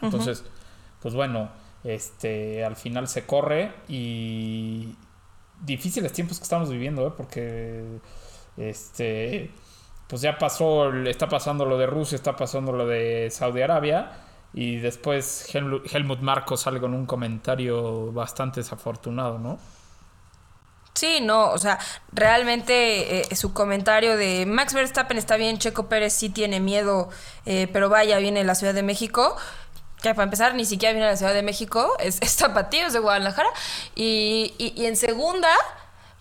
Entonces, 0.01 0.45
pues 1.01 1.15
bueno, 1.15 1.51
este, 1.85 2.65
al 2.65 2.77
final 2.77 3.09
se 3.09 3.25
corre 3.25 3.73
y 3.89 4.97
difíciles 5.61 6.13
tiempos 6.13 6.39
que 6.39 6.45
estamos 6.45 6.71
viviendo, 6.71 7.07
¿eh? 7.07 7.13
porque 7.17 7.85
este, 8.57 9.51
pues 10.09 10.23
ya 10.23 10.39
pasó, 10.39 10.93
está 11.05 11.29
pasando 11.29 11.65
lo 11.65 11.79
de 11.79 11.87
Rusia, 11.87 12.17
está 12.17 12.37
pasando 12.37 12.73
lo 12.73 12.87
de 12.87 13.29
Saudi 13.31 13.63
Arabia 13.63 14.13
y 14.53 14.77
después 14.77 15.53
Helmut, 15.55 15.87
Helmut 15.93 16.21
Marco 16.21 16.57
sale 16.57 16.81
con 16.81 16.95
un 16.95 17.07
comentario 17.07 18.13
bastante 18.13 18.61
desafortunado, 18.61 19.39
¿no? 19.39 19.59
Sí, 20.95 21.21
no, 21.21 21.51
o 21.51 21.59
sea, 21.59 21.79
realmente 22.13 23.33
eh, 23.33 23.37
su 23.37 23.53
comentario 23.53 24.17
de 24.17 24.47
Max 24.47 24.75
Verstappen 24.75 25.19
está 25.19 25.37
bien, 25.37 25.59
Checo 25.59 25.89
Pérez 25.89 26.13
sí 26.13 26.29
tiene 26.31 26.61
miedo, 26.61 27.09
eh, 27.47 27.69
pero 27.73 27.89
vaya, 27.89 28.19
viene 28.19 28.41
de 28.41 28.47
la 28.47 28.55
Ciudad 28.55 28.75
de 28.75 28.83
México. 28.83 29.37
Que 30.03 30.15
para 30.15 30.25
empezar, 30.25 30.55
ni 30.57 30.65
siquiera 30.65 30.93
viene 30.93 31.07
de 31.07 31.13
la 31.13 31.17
Ciudad 31.17 31.33
de 31.35 31.43
México, 31.45 31.95
es, 32.01 32.19
es 32.23 32.37
Tapatío, 32.37 32.87
es 32.87 32.93
de 32.93 32.99
Guadalajara. 32.99 33.49
Y, 33.95 34.55
y- 34.59 34.73
y 34.77 34.87
en 34.87 34.97
segunda, 34.97 35.49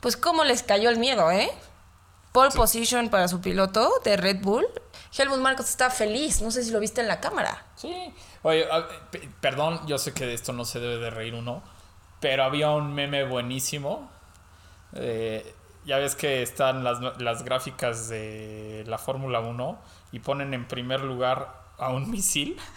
pues 0.01 0.17
cómo 0.17 0.43
les 0.43 0.61
cayó 0.63 0.89
el 0.89 0.97
miedo, 0.99 1.31
¿eh? 1.31 1.51
Pole 2.31 2.51
position 2.51 3.09
para 3.09 3.27
su 3.27 3.41
piloto 3.41 3.91
de 4.05 4.17
Red 4.17 4.37
Bull. 4.41 4.65
Helmut 5.17 5.39
Marcos 5.39 5.67
está 5.69 5.89
feliz, 5.89 6.41
no 6.41 6.51
sé 6.51 6.63
si 6.63 6.71
lo 6.71 6.79
viste 6.79 7.01
en 7.01 7.07
la 7.09 7.19
cámara. 7.19 7.65
Sí. 7.75 8.13
Oye, 8.43 8.65
a- 8.71 8.87
pe- 9.11 9.27
perdón, 9.41 9.81
yo 9.87 9.97
sé 9.97 10.13
que 10.13 10.25
de 10.25 10.33
esto 10.35 10.53
no 10.53 10.63
se 10.63 10.79
debe 10.79 10.97
de 10.97 11.09
reír 11.09 11.33
uno, 11.33 11.61
pero 12.21 12.43
había 12.43 12.69
un 12.71 12.93
meme 12.93 13.23
buenísimo. 13.25 14.09
Eh, 14.95 15.53
ya 15.85 15.97
ves 15.97 16.15
que 16.15 16.43
están 16.43 16.83
las, 16.83 16.99
las 17.19 17.43
gráficas 17.43 18.07
de 18.09 18.83
la 18.87 18.97
Fórmula 18.97 19.39
1 19.39 19.79
y 20.11 20.19
ponen 20.19 20.53
en 20.53 20.67
primer 20.67 21.01
lugar 21.01 21.53
a 21.77 21.89
un 21.89 22.09
misil. 22.09 22.57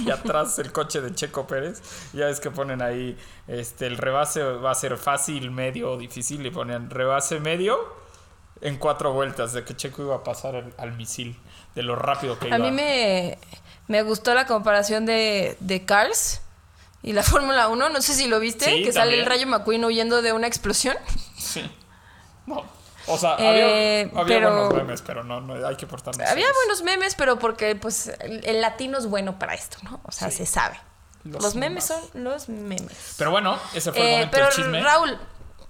Y 0.00 0.10
atrás 0.10 0.58
el 0.58 0.72
coche 0.72 1.00
de 1.00 1.14
Checo 1.14 1.46
Pérez. 1.46 1.80
Ya 2.12 2.26
ves 2.26 2.40
que 2.40 2.50
ponen 2.50 2.82
ahí, 2.82 3.16
este, 3.46 3.86
el 3.86 3.96
rebase 3.96 4.42
va 4.42 4.72
a 4.72 4.74
ser 4.74 4.96
fácil, 4.96 5.50
medio 5.50 5.92
o 5.92 5.96
difícil. 5.96 6.44
Y 6.44 6.50
ponen 6.50 6.90
rebase 6.90 7.40
medio 7.40 7.78
en 8.60 8.76
cuatro 8.76 9.12
vueltas 9.12 9.52
de 9.52 9.64
que 9.64 9.76
Checo 9.76 10.02
iba 10.02 10.16
a 10.16 10.24
pasar 10.24 10.56
al, 10.56 10.74
al 10.78 10.96
misil, 10.96 11.36
de 11.74 11.82
lo 11.82 11.94
rápido 11.96 12.38
que 12.38 12.48
iba. 12.48 12.56
A 12.56 12.58
mí 12.58 12.70
me, 12.70 13.38
me 13.86 14.02
gustó 14.02 14.34
la 14.34 14.46
comparación 14.46 15.06
de, 15.06 15.56
de 15.60 15.84
Cars 15.84 16.42
y 17.02 17.12
la 17.12 17.22
Fórmula 17.24 17.68
1. 17.68 17.88
No 17.88 18.02
sé 18.02 18.14
si 18.14 18.26
lo 18.28 18.40
viste, 18.40 18.64
Sí, 18.66 18.82
que 18.84 18.92
sale 18.92 19.18
el. 19.20 19.26
Rayo 19.26 19.46
McQueen 19.46 19.84
huyendo 19.84 20.22
de 20.22 20.32
una 20.32 20.46
explosión. 20.46 20.96
Sí. 21.36 21.70
No. 22.46 22.64
O 23.06 23.16
sea, 23.16 23.36
Eh, 23.38 24.10
había, 24.14 24.24
pero- 24.26 24.50
buenos 24.50 24.74
memes, 24.74 25.02
pero 25.02 25.24
no, 25.24 25.40
no 25.40 25.66
hay 25.66 25.76
que 25.76 25.86
portarnos. 25.86 26.20
Había 26.20 26.44
serios. 26.46 26.52
buenos 26.56 26.82
memes, 26.82 27.14
pero 27.14 27.38
porque 27.38 27.74
pues 27.74 28.08
el, 28.20 28.44
el 28.44 28.60
latino 28.60 28.98
es 28.98 29.06
bueno 29.06 29.38
para 29.38 29.54
esto, 29.54 29.78
¿no? 29.82 30.00
O 30.04 30.12
sea, 30.12 30.30
Sí. 30.30 30.38
se 30.38 30.46
sabe. 30.46 30.78
Los 31.24 31.42
Los, 31.42 31.54
memes 31.56 31.84
son 31.84 32.00
los 32.14 32.48
memes. 32.48 33.14
Pero 33.18 33.30
bueno, 33.30 33.58
ese 33.74 33.92
fue 33.92 34.00
el 34.00 34.06
Eh, 34.06 34.10
momento 34.12 34.30
pero 34.32 34.44
del 34.46 34.54
chisme. 34.54 34.80
Raúl, 34.82 35.18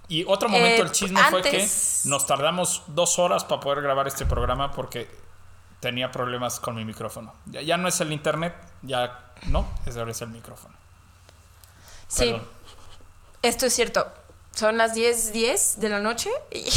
y 0.09 0.24
otro 0.26 0.49
momento 0.49 0.83
eh, 0.83 0.85
del 0.85 0.93
chisme 0.93 1.20
fue 1.31 1.43
que 1.43 1.68
nos 2.05 2.26
tardamos 2.26 2.83
dos 2.89 3.18
horas 3.18 3.45
para 3.45 3.61
poder 3.61 3.83
grabar 3.83 4.07
este 4.09 4.26
programa 4.26 4.72
porque 4.72 5.09
tenía 5.81 6.11
problemas 6.11 6.59
con 6.61 6.74
mi 6.74 6.85
micrófono. 6.85 7.35
Ya, 7.47 7.62
ya 7.62 7.76
no 7.76 7.87
es 7.89 8.01
el 8.01 8.12
internet, 8.12 8.55
ya 8.83 9.33
no, 9.47 9.66
es 9.87 9.97
ahora 9.97 10.11
es 10.11 10.20
el 10.22 10.29
micrófono. 10.29 10.74
Sí. 12.09 12.24
Perdón. 12.32 12.48
Esto 13.42 13.66
es 13.66 13.72
cierto. 13.74 14.06
Son 14.54 14.76
las 14.76 14.94
10, 14.94 15.32
10 15.32 15.78
de 15.80 15.88
la 15.88 16.00
noche. 16.00 16.30
y- 16.50 16.68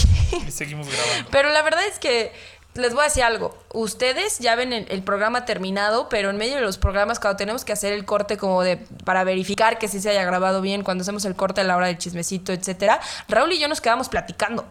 Y 0.48 0.52
seguimos 0.52 0.88
grabando. 0.88 1.30
Pero 1.32 1.50
la 1.50 1.62
verdad 1.64 1.84
es 1.88 1.98
que 1.98 2.32
les 2.76 2.94
voy 2.94 3.02
a 3.02 3.06
decir 3.06 3.24
algo. 3.24 3.58
Ustedes 3.74 4.40
ya 4.40 4.56
ven 4.56 4.72
el, 4.72 4.86
el 4.90 5.04
programa 5.04 5.44
terminado, 5.44 6.08
pero 6.08 6.30
en 6.30 6.38
medio 6.38 6.56
de 6.56 6.62
los 6.62 6.78
programas, 6.78 7.20
cuando 7.20 7.36
tenemos 7.38 7.66
que 7.66 7.74
hacer 7.74 7.92
el 7.92 8.06
corte 8.06 8.38
como 8.38 8.62
de 8.64 8.78
para 9.04 9.24
verificar 9.26 9.78
que 9.80 9.88
sí 9.90 10.00
se 10.00 10.12
haya 10.12 10.24
grabado 10.24 10.62
bien, 10.62 10.84
cuando 10.84 11.02
hacemos 11.02 11.26
el 11.26 11.36
corte 11.36 11.60
a 11.62 11.64
la 11.66 11.76
hora 11.76 11.88
del 11.88 11.98
chismecito, 11.98 12.54
etcétera, 12.54 13.02
Raúl 13.28 13.52
y 13.52 13.60
yo 13.60 13.68
nos 13.68 13.82
quedamos 13.82 14.08
platicando. 14.08 14.66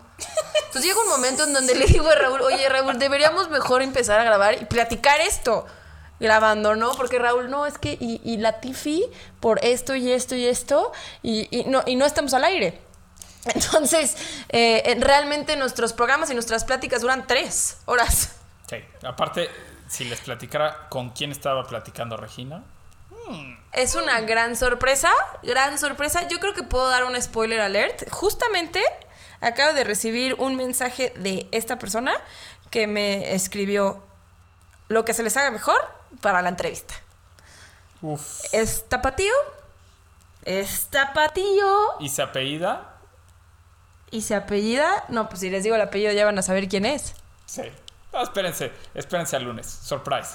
Entonces 0.66 0.84
llega 0.84 1.02
un 1.02 1.08
momento 1.08 1.44
en 1.44 1.52
donde 1.52 1.74
le 1.74 1.84
digo 1.86 2.08
a 2.08 2.14
Raúl, 2.14 2.40
oye 2.42 2.66
Raúl, 2.68 2.98
deberíamos 2.98 3.50
mejor 3.50 3.82
empezar 3.82 4.18
a 4.20 4.24
grabar 4.24 4.54
y 4.62 4.64
platicar 4.64 5.20
esto. 5.20 5.66
Grabando, 6.20 6.76
¿no? 6.76 6.92
Porque 6.92 7.18
Raúl, 7.18 7.50
no, 7.50 7.66
es 7.66 7.78
que, 7.78 7.96
y, 7.98 8.20
y 8.22 8.36
la 8.36 8.60
Tifi, 8.60 9.04
por 9.40 9.64
esto 9.64 9.94
y 9.94 10.12
esto 10.12 10.36
y 10.36 10.46
esto, 10.46 10.92
y, 11.22 11.48
y 11.50 11.64
no, 11.64 11.82
y 11.86 11.96
no 11.96 12.04
estamos 12.04 12.34
al 12.34 12.44
aire. 12.44 12.78
Entonces, 13.46 14.16
eh, 14.50 14.82
eh, 14.84 14.96
realmente 15.00 15.56
nuestros 15.56 15.92
programas 15.92 16.30
y 16.30 16.34
nuestras 16.34 16.64
pláticas 16.64 17.00
duran 17.00 17.26
tres 17.26 17.78
horas. 17.86 18.36
Sí. 18.68 18.76
Aparte, 19.02 19.48
si 19.88 20.04
les 20.04 20.20
platicara 20.20 20.88
con 20.88 21.10
quién 21.10 21.32
estaba 21.32 21.66
platicando 21.66 22.16
Regina. 22.16 22.62
Es 23.72 23.94
una 23.94 24.20
gran 24.22 24.56
sorpresa, 24.56 25.10
gran 25.42 25.78
sorpresa. 25.78 26.26
Yo 26.28 26.40
creo 26.40 26.52
que 26.52 26.64
puedo 26.64 26.88
dar 26.88 27.04
un 27.04 27.20
spoiler 27.20 27.60
alert. 27.60 28.10
Justamente 28.10 28.82
acabo 29.40 29.72
de 29.72 29.84
recibir 29.84 30.34
un 30.34 30.56
mensaje 30.56 31.12
de 31.16 31.48
esta 31.52 31.78
persona 31.78 32.12
que 32.70 32.86
me 32.86 33.34
escribió 33.34 34.02
lo 34.88 35.04
que 35.04 35.14
se 35.14 35.22
les 35.22 35.36
haga 35.36 35.50
mejor 35.50 35.99
para 36.20 36.42
la 36.42 36.48
entrevista. 36.48 36.94
Uf. 38.02 38.40
¿Es 38.52 38.88
tapatío? 38.88 39.32
Es 40.44 40.86
tapatío. 40.86 42.00
¿Y 42.00 42.08
se 42.08 42.22
apellida? 42.22 42.94
¿Y 44.10 44.22
se 44.22 44.34
apellida? 44.34 45.04
No, 45.08 45.28
pues 45.28 45.40
si 45.40 45.50
les 45.50 45.62
digo 45.62 45.76
el 45.76 45.82
apellido 45.82 46.12
ya 46.12 46.24
van 46.24 46.38
a 46.38 46.42
saber 46.42 46.68
quién 46.68 46.84
es. 46.84 47.14
Sí. 47.46 47.62
No, 48.12 48.22
espérense, 48.22 48.72
espérense 48.94 49.36
al 49.36 49.44
lunes. 49.44 49.66
Surprise. 49.66 50.30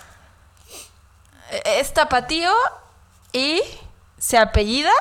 Es 1.66 1.94
tapatío 1.94 2.54
y 3.34 3.62
se 4.18 4.38
apellida. 4.38 4.92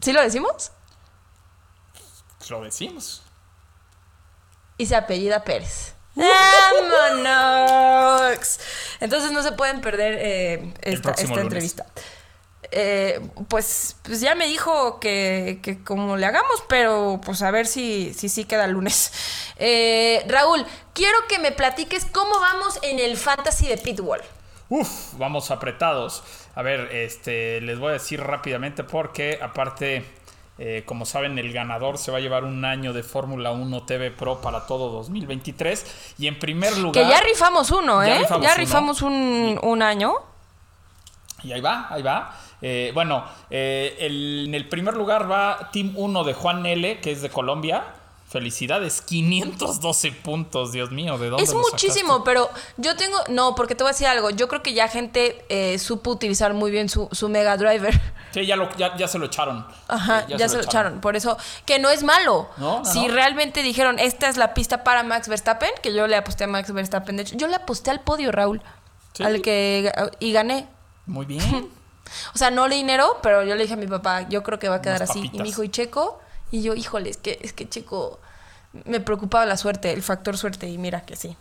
¿Sí 0.00 0.12
lo 0.12 0.22
decimos? 0.22 0.70
Lo 2.48 2.62
decimos. 2.62 3.22
Y 4.78 4.86
se 4.86 4.94
apellida 4.94 5.42
Pérez. 5.42 5.95
¡Vámonos! 7.16 8.60
Entonces 9.00 9.30
no 9.32 9.42
se 9.42 9.52
pueden 9.52 9.80
perder 9.80 10.16
eh, 10.18 10.74
esta, 10.82 11.14
entrevista. 11.40 11.86
Eh, 12.72 13.20
pues, 13.48 13.96
pues 14.02 14.20
ya 14.20 14.34
me 14.34 14.48
dijo 14.48 14.98
que, 14.98 15.60
que 15.62 15.84
como 15.84 16.16
le 16.16 16.26
hagamos, 16.26 16.64
pero 16.68 17.20
pues 17.24 17.42
a 17.42 17.50
ver 17.50 17.66
si 17.66 18.12
si, 18.14 18.28
sí 18.28 18.44
queda 18.44 18.64
el 18.64 18.72
lunes. 18.72 19.12
Eh, 19.58 20.24
Raúl, 20.28 20.66
quiero 20.92 21.16
que 21.28 21.38
me 21.38 21.52
platiques 21.52 22.04
cómo 22.06 22.38
vamos 22.40 22.78
en 22.82 22.98
el 22.98 23.16
fantasy 23.16 23.68
de 23.68 23.76
Pitbull. 23.76 24.20
Uf, 24.68 25.14
vamos 25.14 25.50
apretados. 25.50 26.24
A 26.54 26.62
ver, 26.62 26.94
este, 26.94 27.60
les 27.60 27.78
voy 27.78 27.90
a 27.90 27.92
decir 27.92 28.20
rápidamente 28.20 28.82
porque 28.82 29.38
aparte, 29.40 30.04
eh, 30.58 30.82
como 30.86 31.04
saben, 31.06 31.38
el 31.38 31.52
ganador 31.52 31.98
se 31.98 32.10
va 32.10 32.18
a 32.18 32.20
llevar 32.20 32.44
un 32.44 32.64
año 32.64 32.92
de 32.92 33.02
Fórmula 33.02 33.52
1 33.52 33.82
TV 33.84 34.10
Pro 34.10 34.40
para 34.40 34.66
todo 34.66 34.88
2023. 34.90 36.14
Y 36.18 36.26
en 36.28 36.38
primer 36.38 36.76
lugar... 36.78 37.04
Que 37.04 37.10
ya 37.10 37.20
rifamos 37.20 37.70
uno, 37.70 38.04
Ya 38.04 38.16
¿eh? 38.16 38.18
rifamos 38.20 38.42
ya 38.46 38.52
uno. 38.52 38.58
rifamos 38.58 39.02
un, 39.02 39.60
un 39.62 39.82
año. 39.82 40.14
Y 41.42 41.52
ahí 41.52 41.60
va, 41.60 41.86
ahí 41.90 42.02
va. 42.02 42.34
Eh, 42.62 42.90
bueno, 42.94 43.24
eh, 43.50 43.96
el- 44.00 44.46
en 44.48 44.54
el 44.54 44.68
primer 44.68 44.94
lugar 44.94 45.30
va 45.30 45.68
Team 45.72 45.92
1 45.96 46.24
de 46.24 46.32
Juan 46.32 46.64
L, 46.64 47.00
que 47.00 47.12
es 47.12 47.20
de 47.22 47.28
Colombia. 47.28 47.84
Felicidades, 48.28 49.02
512 49.02 50.10
puntos, 50.10 50.72
Dios 50.72 50.90
mío, 50.90 51.16
¿de 51.16 51.28
dónde 51.28 51.44
Es 51.44 51.54
muchísimo, 51.54 52.24
pero 52.24 52.50
yo 52.76 52.96
tengo. 52.96 53.16
No, 53.28 53.54
porque 53.54 53.74
te 53.76 53.84
voy 53.84 53.90
a 53.90 53.92
decir 53.92 54.08
algo. 54.08 54.30
Yo 54.30 54.48
creo 54.48 54.62
que 54.64 54.74
ya 54.74 54.88
gente 54.88 55.44
eh, 55.48 55.78
supo 55.78 56.10
utilizar 56.10 56.52
muy 56.52 56.70
bien 56.72 56.88
su, 56.88 57.08
su 57.12 57.28
Mega 57.28 57.56
Driver. 57.56 57.98
Sí, 58.32 58.44
ya, 58.46 58.56
lo- 58.56 58.74
ya, 58.76 58.96
ya 58.96 59.08
se 59.08 59.18
lo 59.18 59.26
echaron. 59.26 59.66
Ajá, 59.88 60.26
ya, 60.26 60.48
se 60.48 60.56
lo 60.56 60.62
echaron. 60.62 61.00
Por 61.00 61.16
eso, 61.16 61.38
que 61.64 61.78
no 61.78 61.88
es 61.90 62.02
malo. 62.02 62.48
No, 62.58 62.78
no, 62.80 62.84
si 62.84 63.06
no. 63.06 63.14
realmente 63.14 63.62
dijeron, 63.62 63.98
esta 63.98 64.28
es 64.28 64.36
la 64.36 64.52
pista 64.54 64.84
para 64.84 65.02
Max 65.02 65.28
Verstappen, 65.28 65.70
que 65.82 65.94
yo 65.94 66.06
le 66.06 66.16
aposté 66.16 66.44
a 66.44 66.46
Max 66.46 66.72
Verstappen. 66.72 67.16
De 67.16 67.22
hecho, 67.22 67.36
yo 67.36 67.46
le 67.48 67.56
aposté 67.56 67.90
al 67.90 68.00
podio, 68.00 68.32
Raúl. 68.32 68.60
Sí. 69.14 69.22
Al 69.22 69.40
que. 69.40 69.90
Y 70.18 70.32
gané. 70.32 70.66
Muy 71.06 71.26
bien. 71.26 71.70
O 72.34 72.38
sea, 72.38 72.52
no 72.52 72.68
le 72.68 72.76
dinero, 72.76 73.18
pero 73.20 73.42
yo 73.42 73.56
le 73.56 73.62
dije 73.62 73.74
a 73.74 73.76
mi 73.76 73.88
papá, 73.88 74.28
yo 74.28 74.44
creo 74.44 74.60
que 74.60 74.68
va 74.68 74.76
a 74.76 74.80
quedar 74.80 74.98
Unas 75.00 75.10
así. 75.10 75.28
Y 75.32 75.38
me 75.38 75.42
dijo, 75.42 75.64
¿y 75.64 75.70
Checo? 75.70 76.20
Y 76.52 76.62
yo, 76.62 76.74
híjole, 76.76 77.10
es 77.10 77.16
que, 77.16 77.36
es 77.42 77.52
que 77.52 77.68
Checo. 77.68 78.20
Me 78.84 79.00
preocupaba 79.00 79.44
la 79.44 79.56
suerte, 79.56 79.90
el 79.92 80.04
factor 80.04 80.38
suerte, 80.38 80.68
y 80.68 80.78
mira 80.78 81.00
que 81.04 81.16
sí. 81.16 81.36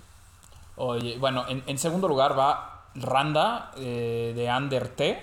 Oye, 0.76 1.20
bueno, 1.20 1.46
en, 1.48 1.64
en 1.68 1.78
segundo 1.78 2.08
lugar 2.08 2.38
va 2.38 2.86
Randa 2.96 3.74
eh, 3.78 4.34
de 4.36 4.50
Under 4.52 4.88
T. 4.88 5.22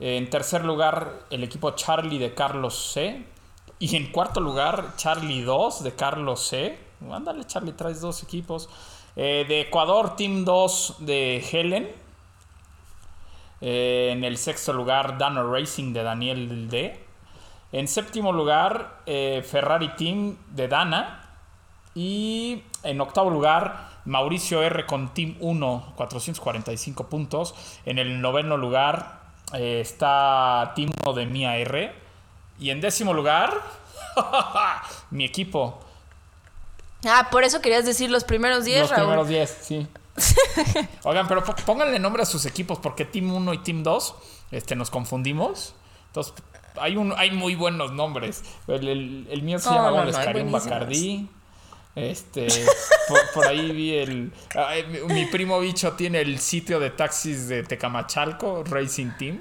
En 0.00 0.30
tercer 0.30 0.64
lugar, 0.64 1.26
el 1.28 1.44
equipo 1.44 1.72
Charlie 1.72 2.18
de 2.18 2.32
Carlos 2.34 2.92
C. 2.94 3.22
Y 3.78 3.96
en 3.96 4.10
cuarto 4.10 4.40
lugar, 4.40 4.94
Charlie 4.96 5.42
2 5.42 5.84
de 5.84 5.94
Carlos 5.94 6.40
C. 6.40 6.78
Ándale, 7.10 7.44
Charlie, 7.46 7.72
traes 7.72 8.00
dos 8.00 8.22
equipos. 8.22 8.70
Eh, 9.14 9.44
de 9.46 9.60
Ecuador, 9.60 10.16
Team 10.16 10.46
2 10.46 10.96
de 11.00 11.44
Helen. 11.52 11.90
Eh, 13.60 14.08
en 14.12 14.24
el 14.24 14.38
sexto 14.38 14.72
lugar, 14.72 15.18
Dano 15.18 15.52
Racing 15.52 15.92
de 15.92 16.02
Daniel 16.02 16.70
D. 16.70 16.98
En 17.72 17.86
séptimo 17.86 18.32
lugar, 18.32 19.02
eh, 19.04 19.44
Ferrari 19.46 19.94
Team 19.96 20.38
de 20.48 20.66
Dana. 20.66 21.28
Y 21.94 22.62
en 22.84 23.00
octavo 23.02 23.28
lugar, 23.28 24.00
Mauricio 24.06 24.62
R 24.62 24.86
con 24.86 25.12
Team 25.12 25.36
1, 25.40 25.92
445 25.94 27.08
puntos. 27.08 27.54
En 27.84 27.98
el 27.98 28.22
noveno 28.22 28.56
lugar 28.56 29.19
eh, 29.54 29.80
está 29.80 30.72
Team 30.76 30.90
1 31.04 31.12
de 31.14 31.26
Mia 31.26 31.56
R. 31.56 31.92
Y 32.58 32.70
en 32.70 32.80
décimo 32.80 33.14
lugar, 33.14 33.52
mi 35.10 35.24
equipo. 35.24 35.78
Ah, 37.06 37.28
por 37.30 37.44
eso 37.44 37.60
querías 37.62 37.86
decir 37.86 38.10
los 38.10 38.24
primeros 38.24 38.64
10, 38.64 38.80
Los 38.82 38.90
Raúl. 38.90 39.02
primeros 39.04 39.28
10, 39.28 39.58
sí. 39.62 39.86
Oigan, 41.04 41.26
pero 41.28 41.42
pónganle 41.44 41.98
nombre 41.98 42.22
a 42.22 42.26
sus 42.26 42.44
equipos 42.44 42.78
porque 42.78 43.04
Team 43.06 43.32
1 43.34 43.54
y 43.54 43.58
Team 43.58 43.82
2 43.82 44.14
este, 44.50 44.76
nos 44.76 44.90
confundimos. 44.90 45.74
Entonces, 46.08 46.34
hay, 46.78 46.96
un, 46.96 47.14
hay 47.16 47.30
muy 47.30 47.54
buenos 47.54 47.92
nombres. 47.92 48.42
El, 48.66 48.86
el- 48.88 49.28
el 49.30 49.42
mío 49.42 49.58
se 49.58 49.70
No, 49.70 49.76
llama 49.76 49.90
no, 50.04 50.04
no. 50.44 50.50
Bacardí. 50.50 51.28
Este, 51.96 52.46
por, 53.08 53.30
por 53.32 53.46
ahí 53.46 53.72
vi 53.72 53.94
el. 53.96 54.32
ay, 54.54 54.86
mi, 54.86 55.00
mi 55.14 55.26
primo 55.26 55.58
bicho 55.60 55.92
tiene 55.94 56.20
el 56.20 56.38
sitio 56.38 56.78
de 56.78 56.90
taxis 56.90 57.48
de 57.48 57.62
Tecamachalco, 57.64 58.62
Racing 58.64 59.10
Team. 59.18 59.40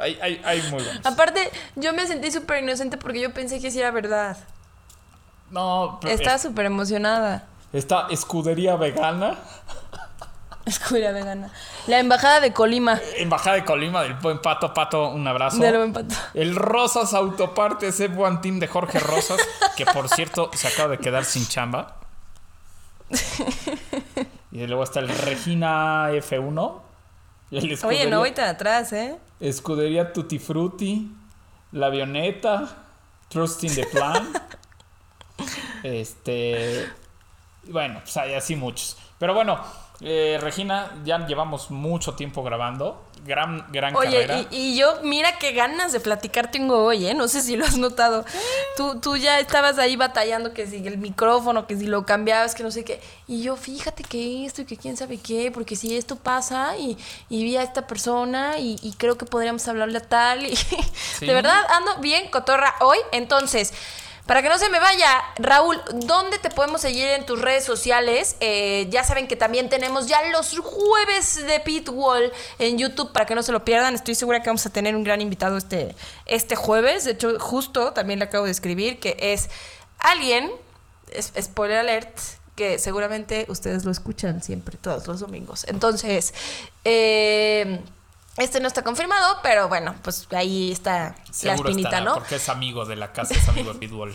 Hay, 0.00 0.18
hay, 0.22 0.40
hay 0.44 0.62
muy 0.70 0.82
buenos. 0.82 1.04
Aparte, 1.06 1.50
yo 1.76 1.92
me 1.92 2.06
sentí 2.06 2.30
súper 2.30 2.62
inocente 2.62 2.96
porque 2.96 3.20
yo 3.20 3.32
pensé 3.32 3.60
que 3.60 3.70
sí 3.70 3.78
era 3.78 3.90
verdad. 3.90 4.36
No, 5.50 5.98
pero 6.00 6.14
Estaba 6.14 6.36
es- 6.36 6.42
súper 6.42 6.64
emocionada. 6.66 7.46
esta 7.72 8.08
escudería 8.10 8.74
vegana. 8.76 9.38
Escuela 10.64 11.10
vegana. 11.12 11.50
La 11.86 11.98
embajada 11.98 12.40
de 12.40 12.52
Colima. 12.52 13.00
Embajada 13.16 13.56
de 13.56 13.64
Colima 13.64 14.02
del 14.02 14.14
buen 14.14 14.40
Pato. 14.40 14.72
Pato, 14.72 15.08
un 15.08 15.26
abrazo. 15.26 15.58
De 15.58 15.72
lo 15.72 15.82
empató. 15.82 16.14
El 16.34 16.54
Rosas 16.54 17.14
Autopartes 17.14 18.00
F1 18.00 18.40
Team 18.40 18.60
de 18.60 18.68
Jorge 18.68 19.00
Rosas, 19.00 19.40
que 19.76 19.84
por 19.86 20.08
cierto 20.08 20.50
se 20.54 20.68
acaba 20.68 20.90
de 20.90 20.98
quedar 20.98 21.24
sin 21.24 21.46
chamba. 21.46 21.96
Y 24.52 24.66
luego 24.66 24.84
está 24.84 25.00
el 25.00 25.08
Regina 25.08 26.10
F1. 26.10 26.80
y 27.50 27.58
el 27.58 27.78
Oye, 27.84 28.06
no 28.06 28.20
voy 28.20 28.32
tan 28.32 28.48
atrás, 28.48 28.92
¿eh? 28.92 29.18
Escudería 29.40 30.12
Tutti 30.12 30.38
Frutti. 30.38 31.10
La 31.72 31.86
Avioneta. 31.86 32.68
Trusting 33.28 33.74
the 33.74 33.86
Plan. 33.86 34.28
Este. 35.82 36.88
Bueno, 37.64 38.00
pues 38.04 38.16
hay 38.16 38.34
así 38.34 38.54
muchos. 38.54 38.96
Pero 39.18 39.34
bueno, 39.34 39.58
eh, 40.04 40.38
Regina, 40.40 40.90
ya 41.04 41.26
llevamos 41.26 41.70
mucho 41.70 42.14
tiempo 42.14 42.42
grabando. 42.42 43.04
Gran, 43.24 43.66
gran 43.70 43.94
Oye, 43.94 44.26
carrera. 44.26 44.48
y, 44.50 44.56
y 44.72 44.76
yo, 44.76 44.98
mira 45.04 45.38
qué 45.38 45.52
ganas 45.52 45.92
de 45.92 46.00
platicar 46.00 46.50
tengo 46.50 46.84
hoy, 46.84 47.06
¿eh? 47.06 47.14
No 47.14 47.28
sé 47.28 47.40
si 47.40 47.56
lo 47.56 47.64
has 47.64 47.78
notado. 47.78 48.24
Tú, 48.76 48.98
tú 49.00 49.16
ya 49.16 49.38
estabas 49.38 49.78
ahí 49.78 49.94
batallando 49.94 50.52
que 50.52 50.66
si 50.66 50.84
el 50.84 50.98
micrófono, 50.98 51.68
que 51.68 51.76
si 51.76 51.86
lo 51.86 52.04
cambiabas, 52.04 52.56
que 52.56 52.64
no 52.64 52.72
sé 52.72 52.82
qué. 52.84 53.00
Y 53.28 53.44
yo, 53.44 53.54
fíjate 53.54 54.02
que 54.02 54.44
esto 54.44 54.62
y 54.62 54.64
que 54.64 54.76
quién 54.76 54.96
sabe 54.96 55.18
qué, 55.18 55.52
porque 55.52 55.76
si 55.76 55.96
esto 55.96 56.16
pasa 56.16 56.76
y, 56.76 56.98
y 57.28 57.44
vi 57.44 57.56
a 57.56 57.62
esta 57.62 57.86
persona 57.86 58.58
y, 58.58 58.76
y 58.82 58.94
creo 58.94 59.16
que 59.16 59.24
podríamos 59.24 59.68
hablarle 59.68 59.98
a 59.98 60.02
tal. 60.02 60.44
Y 61.20 61.26
de 61.26 61.34
verdad 61.34 61.62
ando 61.70 61.98
bien 62.00 62.28
cotorra 62.30 62.74
hoy. 62.80 62.98
Entonces, 63.12 63.72
Para 64.26 64.40
que 64.40 64.48
no 64.48 64.56
se 64.56 64.68
me 64.70 64.78
vaya, 64.78 65.20
Raúl, 65.36 65.80
¿dónde 66.06 66.38
te 66.38 66.48
podemos 66.48 66.80
seguir 66.80 67.08
en 67.08 67.26
tus 67.26 67.40
redes 67.40 67.64
sociales? 67.64 68.36
Eh, 68.40 68.86
ya 68.88 69.02
saben 69.02 69.26
que 69.26 69.34
también 69.34 69.68
tenemos 69.68 70.06
ya 70.06 70.22
los 70.30 70.56
jueves 70.60 71.44
de 71.44 71.58
Pitwall 71.60 72.32
en 72.60 72.78
YouTube 72.78 73.12
para 73.12 73.26
que 73.26 73.34
no 73.34 73.42
se 73.42 73.50
lo 73.50 73.64
pierdan. 73.64 73.94
Estoy 73.94 74.14
segura 74.14 74.40
que 74.40 74.48
vamos 74.48 74.64
a 74.64 74.70
tener 74.70 74.94
un 74.94 75.02
gran 75.02 75.20
invitado 75.20 75.56
este, 75.56 75.96
este 76.26 76.54
jueves. 76.54 77.04
De 77.04 77.10
hecho, 77.12 77.38
justo 77.40 77.92
también 77.92 78.20
le 78.20 78.26
acabo 78.26 78.44
de 78.44 78.52
escribir 78.52 79.00
que 79.00 79.16
es 79.18 79.50
alguien, 79.98 80.52
es- 81.10 81.32
spoiler 81.42 81.78
alert, 81.78 82.16
que 82.54 82.78
seguramente 82.78 83.46
ustedes 83.48 83.84
lo 83.84 83.90
escuchan 83.90 84.40
siempre, 84.40 84.78
todos 84.80 85.04
los 85.08 85.18
domingos. 85.18 85.64
Entonces, 85.68 86.32
eh, 86.84 87.80
este 88.36 88.60
no 88.60 88.68
está 88.68 88.82
confirmado, 88.82 89.36
pero 89.42 89.68
bueno, 89.68 89.94
pues 90.02 90.26
ahí 90.32 90.72
está 90.72 91.14
la 91.42 91.54
espinita, 91.54 91.88
estará, 91.88 92.04
¿no? 92.04 92.14
Porque 92.14 92.36
es 92.36 92.48
amigo 92.48 92.84
de 92.84 92.96
la 92.96 93.12
casa, 93.12 93.34
es 93.34 93.48
amigo 93.48 93.72
de 93.72 93.78
Pitbull. 93.78 94.14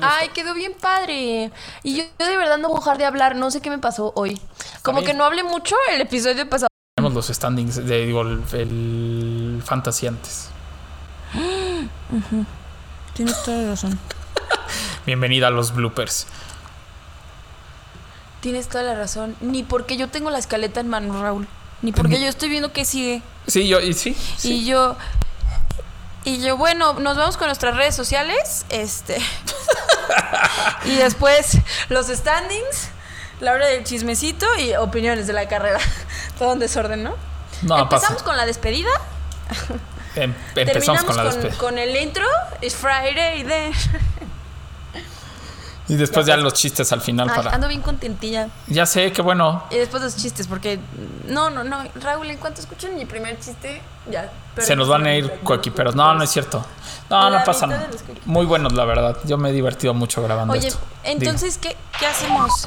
Ay, 0.00 0.28
quedó 0.30 0.54
bien 0.54 0.74
padre. 0.74 1.50
Y 1.82 1.96
yo, 1.96 2.04
yo 2.18 2.26
de 2.26 2.36
verdad 2.36 2.58
no 2.58 2.68
voy 2.68 2.78
a 2.78 2.80
dejar 2.80 2.98
de 2.98 3.04
hablar. 3.04 3.36
No 3.36 3.50
sé 3.50 3.60
qué 3.60 3.70
me 3.70 3.78
pasó 3.78 4.12
hoy. 4.16 4.40
Como 4.82 5.02
que 5.02 5.14
no 5.14 5.24
hablé 5.24 5.42
mucho 5.42 5.76
el 5.90 6.00
episodio 6.00 6.48
pasado. 6.48 6.68
Tenemos 6.98 7.14
los 7.14 7.26
standings 7.26 7.84
de 7.86 8.06
digo, 8.06 8.22
el, 8.22 8.42
el 8.54 9.62
fantasy 9.62 10.06
antes. 10.06 10.48
Tienes 13.12 13.42
toda 13.42 13.58
la 13.58 13.68
razón. 13.68 13.98
Bienvenida 15.04 15.48
a 15.48 15.50
los 15.50 15.74
bloopers. 15.74 16.26
Tienes 18.40 18.68
toda 18.68 18.82
la 18.82 18.94
razón. 18.94 19.36
Ni 19.42 19.62
porque 19.62 19.98
yo 19.98 20.08
tengo 20.08 20.30
la 20.30 20.38
escaleta 20.38 20.80
en 20.80 20.88
mano, 20.88 21.22
Raúl. 21.22 21.46
Ni 21.82 21.92
porque 21.92 22.18
yo 22.18 22.28
estoy 22.28 22.48
viendo 22.48 22.72
que 22.72 22.86
sigue. 22.86 23.20
Sí, 23.46 23.68
yo, 23.68 23.78
y 23.80 23.92
sí, 23.92 24.16
sí. 24.38 24.54
Y 24.54 24.64
yo. 24.64 24.96
Y 26.24 26.40
yo, 26.40 26.56
bueno, 26.56 26.94
nos 26.94 27.18
vamos 27.18 27.36
con 27.36 27.48
nuestras 27.48 27.76
redes 27.76 27.94
sociales. 27.94 28.64
Este. 28.70 29.18
y 30.86 30.94
después 30.94 31.58
los 31.90 32.06
standings, 32.06 32.88
la 33.40 33.52
hora 33.52 33.66
del 33.66 33.84
chismecito 33.84 34.46
y 34.58 34.74
opiniones 34.76 35.26
de 35.26 35.34
la 35.34 35.46
carrera. 35.46 35.78
Todo 36.38 36.52
en 36.52 36.58
desorden, 36.58 37.02
¿no? 37.02 37.14
No, 37.62 37.78
Empezamos 37.78 38.14
pasa. 38.18 38.24
con 38.24 38.36
la 38.36 38.44
despedida. 38.46 38.90
Em- 40.16 40.34
empezamos 40.54 40.72
terminamos 40.72 41.04
con 41.04 41.16
la 41.16 41.22
con, 41.24 41.32
despedida. 41.32 41.58
con 41.58 41.78
el 41.78 41.96
intro. 41.96 42.24
It's 42.60 42.74
Friday 42.74 43.44
then. 43.44 43.72
Y 45.88 45.94
después 45.94 46.26
ya 46.26 46.36
los 46.36 46.52
chistes 46.54 46.90
al 46.92 47.00
final 47.00 47.28
Ay, 47.30 47.36
para. 47.36 47.50
ando 47.54 47.68
bien 47.68 47.80
contentilla. 47.80 48.48
Ya 48.66 48.86
sé, 48.86 49.12
qué 49.12 49.22
bueno. 49.22 49.62
Y 49.70 49.76
después 49.76 50.02
los 50.02 50.16
chistes, 50.16 50.48
porque. 50.48 50.80
No, 51.26 51.48
no, 51.48 51.62
no. 51.62 51.84
Raúl, 51.94 52.28
en 52.28 52.38
cuanto 52.38 52.60
escuchen 52.60 52.96
mi 52.96 53.04
primer 53.04 53.38
chiste, 53.38 53.80
ya. 54.10 54.32
Se 54.58 54.74
nos 54.74 54.88
van 54.88 55.06
a 55.06 55.14
ir 55.14 55.30
coequiperos. 55.44 55.94
No, 55.94 56.12
no 56.14 56.24
es 56.24 56.30
cierto. 56.30 56.64
No, 57.08 57.30
La 57.30 57.38
no 57.38 57.44
pasa 57.44 57.68
nada. 57.68 57.88
Muy 58.24 58.46
buenos, 58.46 58.72
la 58.72 58.84
verdad. 58.84 59.16
Yo 59.24 59.38
me 59.38 59.50
he 59.50 59.52
divertido 59.52 59.94
mucho 59.94 60.22
grabando 60.22 60.54
Oye, 60.54 60.68
esto. 60.68 60.80
entonces, 61.04 61.56
¿qué, 61.58 61.76
¿qué 62.00 62.06
hacemos? 62.06 62.66